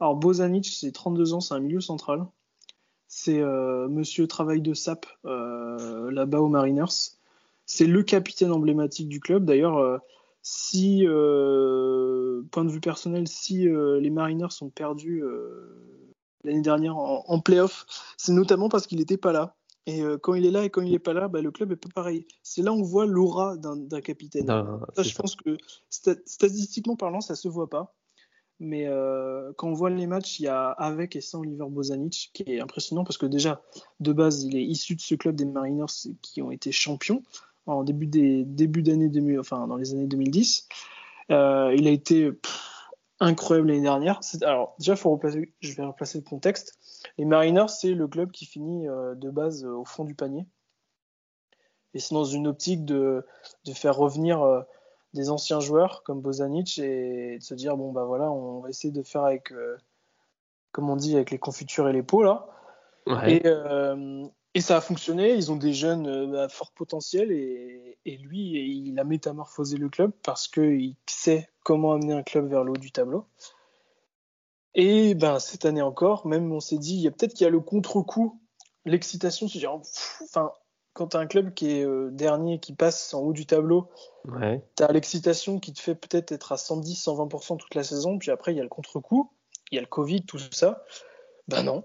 Alors, 0.00 0.16
Bozanic, 0.16 0.66
c'est 0.66 0.92
32 0.92 1.34
ans, 1.34 1.40
c'est 1.40 1.54
un 1.54 1.60
milieu 1.60 1.80
central. 1.80 2.26
C'est 3.08 3.42
monsieur 3.42 4.26
travail 4.26 4.62
de 4.62 4.72
sap 4.72 5.04
là-bas 5.24 6.40
aux 6.40 6.48
Mariners. 6.48 7.12
C'est 7.66 7.86
le 7.86 8.02
capitaine 8.02 8.50
emblématique 8.50 9.08
du 9.08 9.20
club. 9.20 9.44
D'ailleurs, 9.44 10.00
si, 10.40 11.04
point 11.04 12.64
de 12.64 12.70
vue 12.70 12.80
personnel, 12.80 13.28
si 13.28 13.66
les 13.66 14.10
Mariners 14.10 14.50
sont 14.50 14.70
perdus 14.70 15.22
l'année 16.42 16.62
dernière 16.62 16.96
en, 16.96 17.22
en 17.26 17.40
playoff, 17.40 17.84
c'est 18.16 18.32
notamment 18.32 18.70
parce 18.70 18.86
qu'il 18.86 18.98
n'était 18.98 19.18
pas 19.18 19.32
là. 19.32 19.56
Et 19.86 20.02
euh, 20.02 20.16
quand 20.16 20.34
il 20.34 20.46
est 20.46 20.50
là 20.50 20.64
et 20.64 20.70
quand 20.70 20.82
il 20.82 20.92
n'est 20.92 20.98
pas 20.98 21.12
là, 21.12 21.28
bah, 21.28 21.40
le 21.40 21.50
club 21.50 21.72
est 21.72 21.76
pas 21.76 21.88
pareil. 21.94 22.26
C'est 22.42 22.62
là 22.62 22.72
où 22.72 22.76
on 22.76 22.82
voit 22.82 23.06
l'aura 23.06 23.56
d'un 23.56 24.00
capitaine. 24.00 24.46
ça, 24.46 25.02
je 25.02 25.14
pense 25.14 25.36
que 25.36 25.56
statistiquement 25.90 26.96
parlant, 26.96 27.20
ça 27.20 27.34
se 27.34 27.48
voit 27.48 27.68
pas. 27.68 27.94
Mais 28.60 28.86
euh, 28.86 29.52
quand 29.56 29.68
on 29.68 29.72
voit 29.72 29.90
les 29.90 30.06
matchs, 30.06 30.38
il 30.38 30.44
y 30.44 30.48
a 30.48 30.68
avec 30.68 31.16
et 31.16 31.20
sans 31.20 31.40
Oliver 31.40 31.64
Bozanic, 31.68 32.30
qui 32.32 32.44
est 32.46 32.60
impressionnant 32.60 33.02
parce 33.02 33.18
que 33.18 33.26
déjà, 33.26 33.60
de 33.98 34.12
base, 34.12 34.44
il 34.44 34.56
est 34.56 34.62
issu 34.62 34.94
de 34.94 35.00
ce 35.00 35.16
club 35.16 35.34
des 35.34 35.46
Mariners 35.46 35.86
qui 36.22 36.42
ont 36.42 36.52
été 36.52 36.70
champions 36.70 37.22
en 37.66 37.82
début 37.82 38.06
des 38.06 38.44
début 38.44 38.82
d'année 38.82 39.10
enfin 39.38 39.66
dans 39.66 39.76
les 39.76 39.92
années 39.92 40.06
2010. 40.06 40.68
Euh, 41.30 41.74
il 41.76 41.88
a 41.88 41.90
été 41.90 42.30
incroyable 43.22 43.68
l'année 43.68 43.82
dernière. 43.82 44.20
Alors, 44.42 44.74
déjà, 44.78 44.96
faut 44.96 45.10
replacer, 45.10 45.52
je 45.60 45.74
vais 45.74 45.84
replacer 45.84 46.18
le 46.18 46.24
contexte. 46.24 46.78
Les 47.18 47.24
Mariners, 47.24 47.68
c'est 47.68 47.94
le 47.94 48.08
club 48.08 48.32
qui 48.32 48.46
finit 48.46 48.88
euh, 48.88 49.14
de 49.14 49.30
base 49.30 49.64
euh, 49.64 49.74
au 49.74 49.84
fond 49.84 50.04
du 50.04 50.14
panier. 50.14 50.46
Et 51.94 52.00
c'est 52.00 52.14
dans 52.14 52.24
une 52.24 52.46
optique 52.48 52.84
de, 52.84 53.24
de 53.64 53.72
faire 53.72 53.96
revenir 53.96 54.42
euh, 54.42 54.62
des 55.14 55.30
anciens 55.30 55.60
joueurs 55.60 56.02
comme 56.02 56.20
Bozanic 56.20 56.78
et 56.78 57.38
de 57.38 57.42
se 57.42 57.54
dire 57.54 57.76
bon, 57.76 57.92
bah 57.92 58.04
voilà, 58.04 58.30
on 58.30 58.60
va 58.60 58.70
essayer 58.70 58.92
de 58.92 59.02
faire 59.02 59.24
avec, 59.24 59.52
comme 60.72 60.88
on 60.88 60.96
dit, 60.96 61.14
avec 61.14 61.30
les 61.30 61.38
confitures 61.38 61.86
et 61.88 61.92
les 61.92 62.02
pots 62.02 62.22
là. 62.22 62.48
Et, 63.26 63.42
et 64.54 64.60
ça 64.62 64.78
a 64.78 64.80
fonctionné. 64.80 65.34
Ils 65.34 65.52
ont 65.52 65.56
des 65.56 65.74
jeunes 65.74 66.34
à 66.34 66.48
fort 66.48 66.72
potentiel 66.72 67.30
et, 67.30 68.16
lui, 68.22 68.52
il 68.88 68.98
a 68.98 69.04
métamorphosé 69.04 69.76
le 69.76 69.90
club 69.90 70.12
parce 70.22 70.48
qu'il 70.48 70.96
sait 71.06 71.51
comment 71.62 71.92
amener 71.92 72.12
un 72.12 72.22
club 72.22 72.48
vers 72.48 72.64
le 72.64 72.72
haut 72.72 72.76
du 72.76 72.92
tableau. 72.92 73.26
Et 74.74 75.14
ben 75.14 75.38
cette 75.38 75.64
année 75.64 75.82
encore, 75.82 76.26
même 76.26 76.50
on 76.52 76.60
s'est 76.60 76.78
dit, 76.78 76.94
il 76.94 77.00
y 77.00 77.08
a 77.08 77.10
peut-être 77.10 77.34
qu'il 77.34 77.44
y 77.44 77.48
a 77.48 77.50
le 77.50 77.60
contre-coup, 77.60 78.40
l'excitation, 78.84 79.46
dire, 79.46 79.72
enfin, 80.22 80.52
quand 80.94 81.08
tu 81.08 81.16
as 81.16 81.20
un 81.20 81.26
club 81.26 81.54
qui 81.54 81.78
est 81.78 81.84
euh, 81.84 82.10
dernier, 82.10 82.58
qui 82.58 82.74
passe 82.74 83.12
en 83.14 83.20
haut 83.20 83.32
du 83.32 83.46
tableau, 83.46 83.90
tu 84.76 84.82
as 84.82 84.92
l'excitation 84.92 85.60
qui 85.60 85.72
te 85.72 85.80
fait 85.80 85.94
peut-être 85.94 86.32
être 86.32 86.52
à 86.52 86.56
110, 86.56 87.04
120% 87.04 87.58
toute 87.58 87.74
la 87.74 87.84
saison, 87.84 88.18
puis 88.18 88.30
après 88.30 88.52
il 88.52 88.56
y 88.56 88.60
a 88.60 88.64
le 88.64 88.68
contre-coup, 88.68 89.30
il 89.70 89.76
y 89.76 89.78
a 89.78 89.82
le 89.82 89.86
Covid, 89.86 90.24
tout 90.24 90.38
ça. 90.38 90.84
Ben 91.48 91.62
non, 91.62 91.84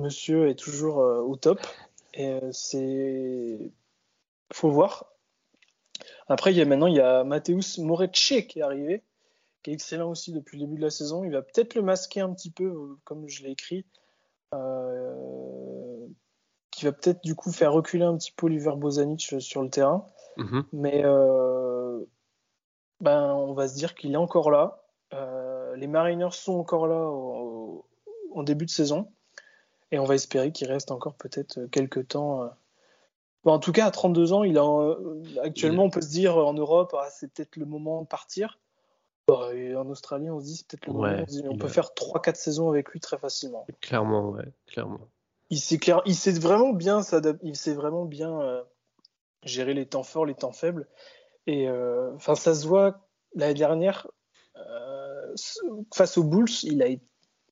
monsieur 0.00 0.48
est 0.48 0.58
toujours 0.58 1.00
euh, 1.00 1.20
au 1.20 1.36
top. 1.36 1.60
Et 2.14 2.28
euh, 2.28 2.52
c'est. 2.52 3.72
Faut 4.52 4.70
voir. 4.70 5.15
Après, 6.28 6.52
il 6.52 6.56
y 6.56 6.62
a, 6.62 6.64
maintenant, 6.64 6.86
il 6.86 6.96
y 6.96 7.00
a 7.00 7.24
Mateusz 7.24 7.78
Moretche 7.78 8.46
qui 8.46 8.58
est 8.58 8.62
arrivé, 8.62 9.02
qui 9.62 9.70
est 9.70 9.74
excellent 9.74 10.10
aussi 10.10 10.32
depuis 10.32 10.58
le 10.58 10.66
début 10.66 10.76
de 10.76 10.82
la 10.82 10.90
saison. 10.90 11.24
Il 11.24 11.32
va 11.32 11.42
peut-être 11.42 11.74
le 11.74 11.82
masquer 11.82 12.20
un 12.20 12.32
petit 12.32 12.50
peu, 12.50 12.64
euh, 12.64 12.98
comme 13.04 13.28
je 13.28 13.42
l'ai 13.42 13.50
écrit. 13.50 13.86
Euh, 14.54 16.06
qui 16.70 16.84
va 16.84 16.92
peut-être 16.92 17.22
du 17.24 17.34
coup 17.34 17.52
faire 17.52 17.72
reculer 17.72 18.04
un 18.04 18.16
petit 18.16 18.32
peu 18.32 18.46
Oliver 18.46 18.74
Bozanic 18.76 19.40
sur 19.40 19.62
le 19.62 19.70
terrain. 19.70 20.06
Mhm. 20.36 20.64
Mais 20.72 21.02
ben, 23.00 23.32
on 23.34 23.54
va 23.54 23.68
se 23.68 23.74
dire 23.74 23.94
qu'il 23.94 24.12
est 24.12 24.18
encore 24.18 24.50
là. 24.50 24.82
les 25.76 25.86
Mariners 25.86 26.32
sont 26.32 26.54
encore 26.54 26.86
là 26.86 27.08
en 28.34 28.42
début 28.42 28.66
de 28.66 28.70
saison. 28.70 29.08
Et 29.92 29.98
on 29.98 30.04
va 30.04 30.14
espérer 30.14 30.52
qu'il 30.52 30.68
reste 30.68 30.90
encore 30.90 31.14
peut-être 31.14 31.58
euh, 31.58 31.68
quelques 31.68 32.08
temps. 32.08 32.50
Euh. 33.46 33.50
en 33.50 33.58
tout 33.58 33.72
cas, 33.72 33.86
à 33.86 33.90
32 33.90 34.32
ans, 34.32 34.44
il 34.44 34.58
a, 34.58 34.64
euh, 34.64 35.24
actuellement, 35.42 35.84
on 35.84 35.90
peut 35.90 36.00
se 36.00 36.08
dire 36.08 36.36
en 36.36 36.54
Europe, 36.54 36.94
ah, 36.98 37.08
c'est 37.10 37.32
peut-être 37.32 37.56
le 37.56 37.66
moment 37.66 38.02
de 38.02 38.06
partir. 38.06 38.58
Bah, 39.28 39.50
et 39.54 39.74
en 39.74 39.88
Australie, 39.88 40.30
on 40.30 40.40
se 40.40 40.44
dit, 40.44 40.56
c'est 40.56 40.68
peut-être 40.68 40.86
le 40.86 40.92
moment. 40.92 41.24
On, 41.50 41.56
peut 41.56 41.68
faire 41.68 41.90
3-4 41.96 42.34
saisons 42.36 42.70
avec 42.70 42.90
lui 42.90 43.00
très 43.00 43.18
facilement. 43.18 43.66
Clairement, 43.80 44.30
ouais, 44.30 44.52
clairement. 44.66 45.00
Il 45.50 45.58
sait, 45.58 45.78
clair, 45.78 46.02
il 46.06 46.14
sait 46.14 46.32
vraiment 46.32 46.72
bien, 46.72 47.00
il 47.42 47.56
sait 47.56 47.74
vraiment 47.74 48.04
bien 48.04 48.64
gérer 49.44 49.74
les 49.74 49.86
temps 49.86 50.02
forts, 50.02 50.26
les 50.26 50.34
temps 50.34 50.52
faibles. 50.52 50.88
Et 51.46 51.68
enfin, 52.16 52.34
ça 52.34 52.54
se 52.54 52.66
voit 52.66 53.06
l'année 53.34 53.54
dernière, 53.54 54.08
face 55.94 56.18
aux 56.18 56.24
Bulls, 56.24 56.50
il 56.64 56.82
a, 56.82 56.88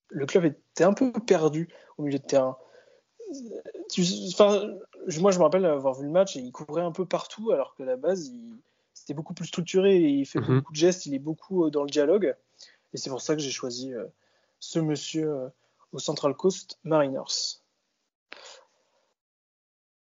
le 0.09 0.27
club 0.27 0.45
était 0.45 0.85
un 0.85 0.95
peu 0.95 1.13
perdu 1.13 1.69
au 1.99 2.03
milieu 2.03 2.19
de 2.19 2.25
terrain. 2.25 2.57
enfin, 4.33 4.69
moi, 5.21 5.31
je 5.31 5.39
me 5.39 5.43
rappelle 5.43 5.65
avoir 5.65 5.95
vu 5.95 6.05
le 6.05 6.11
match 6.11 6.37
et 6.37 6.41
il 6.41 6.53
couvrait 6.53 6.83
un 6.83 6.93
peu 6.93 7.07
partout, 7.07 7.51
alors 7.51 7.75
que 7.75 7.83
la 7.83 7.97
base, 7.97 8.33
c'était 8.93 9.15
beaucoup 9.15 9.35
plus 9.35 9.47
structuré 9.47 9.97
et 9.97 10.09
il 10.09 10.27
fait 10.27 10.41
mhm. 10.41 10.59
beaucoup 10.59 10.73
de 10.73 10.77
gestes, 10.79 11.07
il 11.07 11.15
est 11.15 11.19
beaucoup 11.19 11.65
euh, 11.65 11.71
dans 11.71 11.83
le 11.83 11.91
dialogue. 11.91 12.35
Et 12.93 12.97
c'est 12.97 13.11
pour 13.11 13.21
ça 13.21 13.35
que 13.35 13.43
j'ai 13.43 13.51
choisi 13.51 13.93
euh, 13.93 14.05
ce 14.61 14.79
monsieur 14.79 15.31
euh, 15.31 15.49
au 15.93 15.99
Central 15.99 16.35
Coast 16.35 16.79
Mariners. 16.85 17.61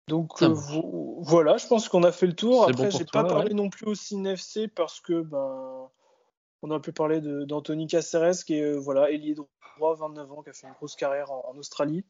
Donc 0.07 0.41
voilà, 1.21 1.55
je 1.55 1.67
pense 1.67 1.87
qu'on 1.87 2.03
a 2.03 2.11
fait 2.11 2.27
le 2.27 2.35
tour. 2.35 2.67
Après, 2.67 2.91
j'ai 2.91 3.05
pas 3.05 3.23
parlé 3.23 3.53
non 3.53 3.69
plus 3.69 3.85
au 3.85 3.95
CNFC 3.95 4.67
parce 4.67 4.99
que 4.99 5.21
ben 5.21 5.89
on 6.63 6.71
a 6.71 6.79
pu 6.81 6.91
parler 6.91 7.21
d'Anthony 7.21 7.87
Caceres 7.87 8.43
qui 8.45 8.55
est 8.55 8.73
voilà 8.73 9.09
ailier 9.09 9.35
droit 9.35 9.95
29 9.95 10.31
ans, 10.31 10.43
qui 10.43 10.49
a 10.49 10.53
fait 10.53 10.67
une 10.67 10.73
grosse 10.73 10.95
carrière 10.95 11.31
en, 11.31 11.55
Australie. 11.57 12.05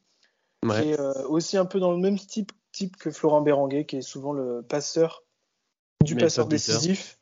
Qui 0.62 0.90
est 0.90 1.00
euh, 1.00 1.26
aussi 1.28 1.56
un 1.56 1.64
peu 1.64 1.80
dans 1.80 1.90
le 1.90 1.98
même 1.98 2.18
type, 2.18 2.52
type 2.72 2.96
que 2.96 3.10
Florent 3.10 3.42
Béranguet, 3.42 3.84
qui 3.84 3.96
est 3.96 4.02
souvent 4.02 4.32
le 4.32 4.62
passeur 4.62 5.24
du 6.02 6.16
passeur 6.16 6.46
décisif. 6.46 7.18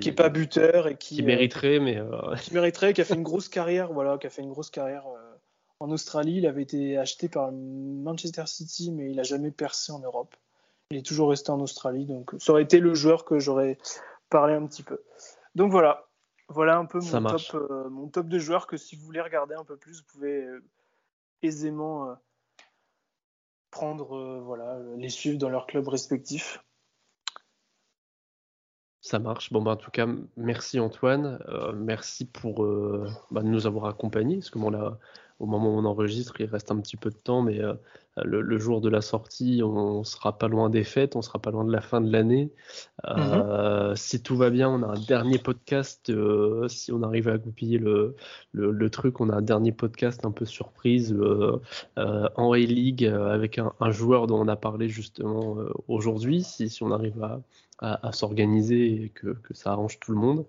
qui 0.00 0.08
est 0.08 0.12
pas 0.12 0.28
buteur 0.28 0.88
et 0.88 0.96
qui, 0.96 1.16
qui 1.16 1.22
mériterait, 1.22 1.78
mais 1.78 1.98
euh, 1.98 2.34
qui 2.42 2.54
mériterait, 2.54 2.92
qui 2.92 3.00
a 3.00 3.04
fait 3.04 3.14
une 3.14 3.22
grosse 3.22 3.48
carrière, 3.48 3.92
voilà, 3.92 4.18
qui 4.18 4.26
a 4.26 4.30
fait 4.30 4.42
une 4.42 4.50
grosse 4.50 4.70
carrière 4.70 5.06
euh, 5.06 5.36
en 5.80 5.90
Australie. 5.90 6.38
Il 6.38 6.46
avait 6.46 6.62
été 6.62 6.98
acheté 6.98 7.28
par 7.28 7.52
Manchester 7.52 8.46
City, 8.46 8.90
mais 8.90 9.10
il 9.10 9.20
a 9.20 9.22
jamais 9.22 9.50
percé 9.50 9.92
en 9.92 10.00
Europe. 10.00 10.34
Il 10.90 10.96
est 10.96 11.06
toujours 11.06 11.30
resté 11.30 11.50
en 11.50 11.60
Australie, 11.60 12.06
donc 12.06 12.32
ça 12.38 12.52
aurait 12.52 12.62
été 12.62 12.78
le 12.78 12.94
joueur 12.94 13.24
que 13.24 13.38
j'aurais 13.38 13.76
parlé 14.30 14.54
un 14.54 14.66
petit 14.66 14.82
peu. 14.82 15.02
Donc 15.56 15.72
voilà, 15.72 16.06
voilà 16.48 16.76
un 16.76 16.84
peu 16.84 17.00
mon 17.00 17.24
top, 17.24 17.40
euh, 17.54 17.88
mon 17.88 18.08
top, 18.08 18.28
de 18.28 18.38
joueurs 18.38 18.66
que 18.66 18.76
si 18.76 18.96
vous 18.96 19.04
voulez 19.04 19.20
regarder 19.20 19.54
un 19.54 19.64
peu 19.64 19.76
plus, 19.76 19.98
vous 19.98 20.06
pouvez 20.06 20.44
euh, 20.44 20.62
aisément 21.42 22.10
euh, 22.10 22.14
prendre, 23.76 24.40
voilà, 24.40 24.78
les 24.96 25.10
suivre 25.10 25.36
dans 25.38 25.50
leur 25.50 25.66
club 25.66 25.86
respectif. 25.88 26.64
Ça 29.02 29.18
marche. 29.18 29.52
Bon, 29.52 29.62
bah, 29.62 29.72
en 29.72 29.76
tout 29.76 29.90
cas, 29.90 30.08
merci 30.36 30.80
Antoine. 30.80 31.38
merci 31.74 32.24
pour 32.24 32.66
bah, 33.30 33.42
nous 33.42 33.66
avoir 33.66 33.84
accompagnés. 33.84 34.36
Parce 34.36 34.48
que 34.48 34.58
bon, 34.58 34.70
là, 34.70 34.98
au 35.38 35.46
moment 35.46 35.74
où 35.74 35.78
on 35.78 35.84
enregistre, 35.84 36.40
il 36.40 36.46
reste 36.46 36.70
un 36.70 36.80
petit 36.80 36.96
peu 36.96 37.10
de 37.10 37.16
temps, 37.16 37.42
mais 37.42 37.60
le, 38.24 38.58
jour 38.58 38.80
de 38.80 38.88
la 38.88 39.02
sortie, 39.02 39.60
on 39.62 40.04
sera 40.04 40.38
pas 40.38 40.48
loin 40.48 40.70
des 40.70 40.84
fêtes, 40.84 41.16
on 41.16 41.22
sera 41.22 41.38
pas 41.38 41.50
loin 41.50 41.64
de 41.64 41.72
la 41.72 41.80
fin 41.80 42.00
de 42.00 42.10
l'année. 42.10 42.50
Euh, 43.06 43.90
mhm. 43.90 43.96
Si 43.96 44.22
tout 44.22 44.36
va 44.36 44.50
bien, 44.50 44.70
on 44.70 44.82
a 44.82 44.86
un 44.86 45.00
dernier 45.00 45.38
podcast. 45.38 46.08
Euh, 46.08 46.66
si 46.68 46.92
on 46.92 47.02
arrive 47.02 47.28
à 47.28 47.36
goupiller 47.36 47.78
le, 47.78 48.16
le, 48.52 48.90
truc, 48.90 49.20
on 49.20 49.28
a 49.28 49.36
un 49.36 49.42
dernier 49.42 49.72
podcast 49.72 50.24
un 50.24 50.30
peu 50.30 50.46
surprise 50.46 51.14
euh, 51.14 51.60
en 51.96 52.52
A-League 52.52 53.04
avec 53.04 53.58
un, 53.58 53.72
un, 53.80 53.90
joueur 53.90 54.26
dont 54.26 54.40
on 54.40 54.48
a 54.48 54.56
parlé 54.56 54.88
justement 54.88 55.56
aujourd'hui. 55.88 56.42
Si, 56.42 56.70
si 56.70 56.82
on 56.82 56.90
arrive 56.90 57.22
à, 57.22 57.40
à, 57.78 58.12
s'organiser 58.12 59.04
et 59.04 59.08
que, 59.10 59.28
que, 59.28 59.54
ça 59.54 59.72
arrange 59.72 59.98
tout 60.00 60.12
le 60.12 60.18
monde. 60.18 60.46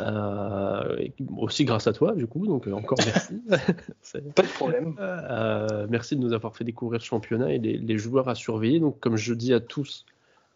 Euh, 0.00 1.08
aussi 1.36 1.64
grâce 1.64 1.86
à 1.86 1.92
toi, 1.92 2.14
du 2.14 2.26
coup, 2.26 2.46
donc 2.46 2.66
euh, 2.66 2.72
encore 2.72 2.98
merci. 3.06 3.40
Pas 4.34 4.42
de 4.42 4.48
problème. 4.48 4.96
Euh, 4.98 5.86
merci 5.88 6.16
de 6.16 6.20
nous 6.20 6.32
avoir 6.32 6.56
fait 6.56 6.64
découvrir 6.64 7.00
championnat 7.04 7.52
et 7.52 7.58
les, 7.58 7.78
les, 7.78 7.98
joueurs 7.98 8.28
à 8.28 8.34
surveiller. 8.34 8.80
Donc, 8.80 9.00
comme 9.00 9.16
je 9.16 9.34
dis 9.34 9.52
à 9.52 9.60
tous, 9.60 10.06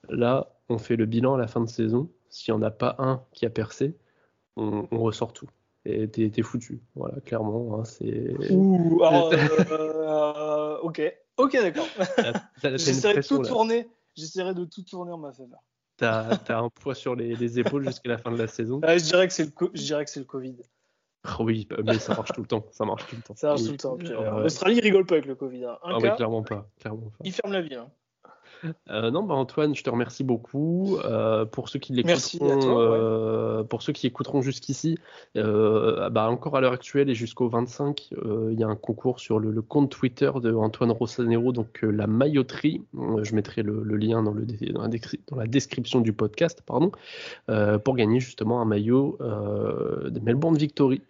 là, 0.08 0.48
on 0.68 0.78
fait 0.78 0.96
le 0.96 1.06
bilan 1.06 1.34
à 1.34 1.38
la 1.38 1.46
fin 1.46 1.60
de 1.60 1.68
saison. 1.68 2.08
S'il 2.30 2.54
n'y 2.54 2.60
en 2.60 2.62
a 2.62 2.70
pas 2.70 2.96
un 2.98 3.22
qui 3.32 3.46
a 3.46 3.50
percé, 3.50 3.94
on, 4.56 4.86
on 4.90 4.98
ressort 4.98 5.32
tout. 5.32 5.48
Et 5.84 6.08
t'es 6.08 6.42
foutu. 6.42 6.80
Voilà, 6.96 7.20
clairement. 7.20 7.78
Hein, 7.78 7.84
c'est. 7.84 8.34
Ouh, 8.50 9.00
euh, 9.70 10.78
ok, 10.82 11.00
ok, 11.38 11.52
d'accord. 11.52 11.86
J'essaierai 12.62 13.14
de 13.16 13.26
tout 13.26 13.38
tourner. 13.38 13.88
J'essaierai 14.14 14.54
de 14.54 14.64
tout 14.64 14.82
tourner 14.82 15.12
en 15.12 15.18
ma 15.18 15.32
faveur. 15.32 15.60
T'as 15.96 16.36
as 16.48 16.58
un 16.58 16.68
poids 16.68 16.94
sur 16.94 17.14
les, 17.16 17.58
épaules 17.58 17.86
jusqu'à 17.86 18.10
la 18.10 18.18
fin 18.18 18.30
de 18.30 18.36
la 18.36 18.46
saison. 18.46 18.80
je 18.82 19.02
dirais 19.02 19.26
que 19.26 19.34
c'est 19.34 19.44
le, 19.44 19.70
je 19.74 19.82
dirais 19.82 20.04
que 20.04 20.10
c'est 20.10 20.20
le 20.20 20.26
Covid. 20.26 20.56
Oui, 21.40 21.68
mais 21.84 21.98
ça 21.98 22.14
marche 22.14 22.32
tout 22.32 22.42
le 22.42 22.46
temps. 22.46 22.64
Ça 22.70 22.84
marche 22.84 23.06
tout 23.06 23.16
le 23.16 23.22
temps. 23.22 23.34
Ça 23.36 23.48
marche 23.48 23.64
tout 23.64 23.72
le 23.72 23.76
temps. 23.76 23.98
Euh, 24.00 24.42
L'Australie 24.42 24.80
rigole 24.80 25.06
pas 25.06 25.14
avec 25.14 25.26
le 25.26 25.34
Covid. 25.34 25.64
Hein. 25.64 25.78
Un 25.82 25.98
ah 26.02 26.10
clairement 26.10 26.42
pas. 26.42 26.68
Clairement 26.80 27.10
pas. 27.10 27.24
Il 27.24 27.32
ferme 27.32 27.52
la 27.52 27.60
vie. 27.60 27.74
Hein. 27.74 27.90
Euh, 28.90 29.10
non, 29.10 29.22
bah 29.22 29.34
Antoine, 29.34 29.74
je 29.74 29.82
te 29.82 29.90
remercie 29.90 30.24
beaucoup. 30.24 30.98
Euh, 31.04 31.44
pour 31.44 31.68
ceux 31.68 31.78
qui 31.78 31.92
l'écouteront, 31.92 32.80
euh, 32.80 33.64
pour 33.64 33.82
ceux 33.82 33.92
qui 33.92 34.06
écouteront 34.06 34.42
jusqu'ici, 34.42 34.98
bah 35.34 36.28
encore 36.30 36.56
à 36.56 36.60
l'heure 36.60 36.72
actuelle 36.72 37.10
et 37.10 37.14
jusqu'au 37.14 37.48
25, 37.48 38.10
il 38.10 38.58
y 38.58 38.64
a 38.64 38.68
un 38.68 38.76
concours 38.76 39.20
sur 39.20 39.38
le, 39.38 39.62
compte 39.62 39.90
Twitter 39.90 40.30
de 40.42 40.52
Antoine 40.54 40.90
Rossanero, 40.90 41.52
donc 41.52 41.80
la 41.82 42.06
mailloterie. 42.06 42.82
je 43.22 43.34
mettrai 43.34 43.62
le, 43.62 43.82
lien 43.96 44.22
dans, 44.22 44.32
le, 44.32 44.44
dans, 44.44 44.82
la 44.82 44.88
dans, 44.88 45.36
la 45.36 45.46
description 45.46 46.00
du 46.00 46.12
podcast, 46.12 46.62
pardon, 46.64 46.92
pour 47.84 47.96
gagner 47.96 48.20
justement 48.20 48.60
un 48.60 48.64
maillot 48.64 49.18
de 49.20 50.20
Melbourne 50.20 50.56
Victory 50.56 51.02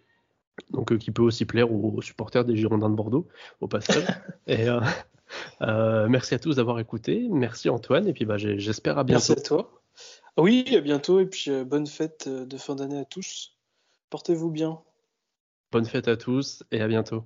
donc 0.71 0.97
qui 0.97 1.11
peut 1.11 1.21
aussi 1.21 1.45
plaire 1.45 1.71
aux, 1.71 2.01
supporters 2.01 2.45
des 2.45 2.55
Girondins 2.55 2.89
de 2.89 2.95
Bordeaux 2.95 3.27
au 3.61 3.67
passage. 3.67 4.05
et, 4.47 4.67
euh, 4.67 4.79
merci 5.61 6.35
à 6.35 6.39
tous 6.39 6.55
d'avoir 6.55 6.79
écouté. 6.79 7.27
Merci 7.29 7.69
Antoine. 7.69 8.07
Et 8.07 8.13
puis 8.13 8.25
bah, 8.25 8.37
j'espère 8.37 8.97
à 8.97 9.03
bientôt. 9.03 9.25
Merci 9.27 9.31
à 9.33 9.41
toi. 9.41 9.79
Oui, 10.37 10.65
à 10.75 10.81
bientôt. 10.81 11.19
Et 11.19 11.25
puis 11.25 11.51
euh, 11.51 11.63
bonne 11.63 11.87
fête 11.87 12.25
euh, 12.27 12.45
de 12.45 12.57
fin 12.57 12.75
d'année 12.75 12.99
à 12.99 13.05
tous. 13.05 13.57
Portez-vous 14.09 14.51
bien. 14.51 14.81
Bonne 15.71 15.85
fête 15.85 16.07
à 16.07 16.17
tous 16.17 16.63
et 16.71 16.81
à 16.81 16.87
bientôt. 16.87 17.25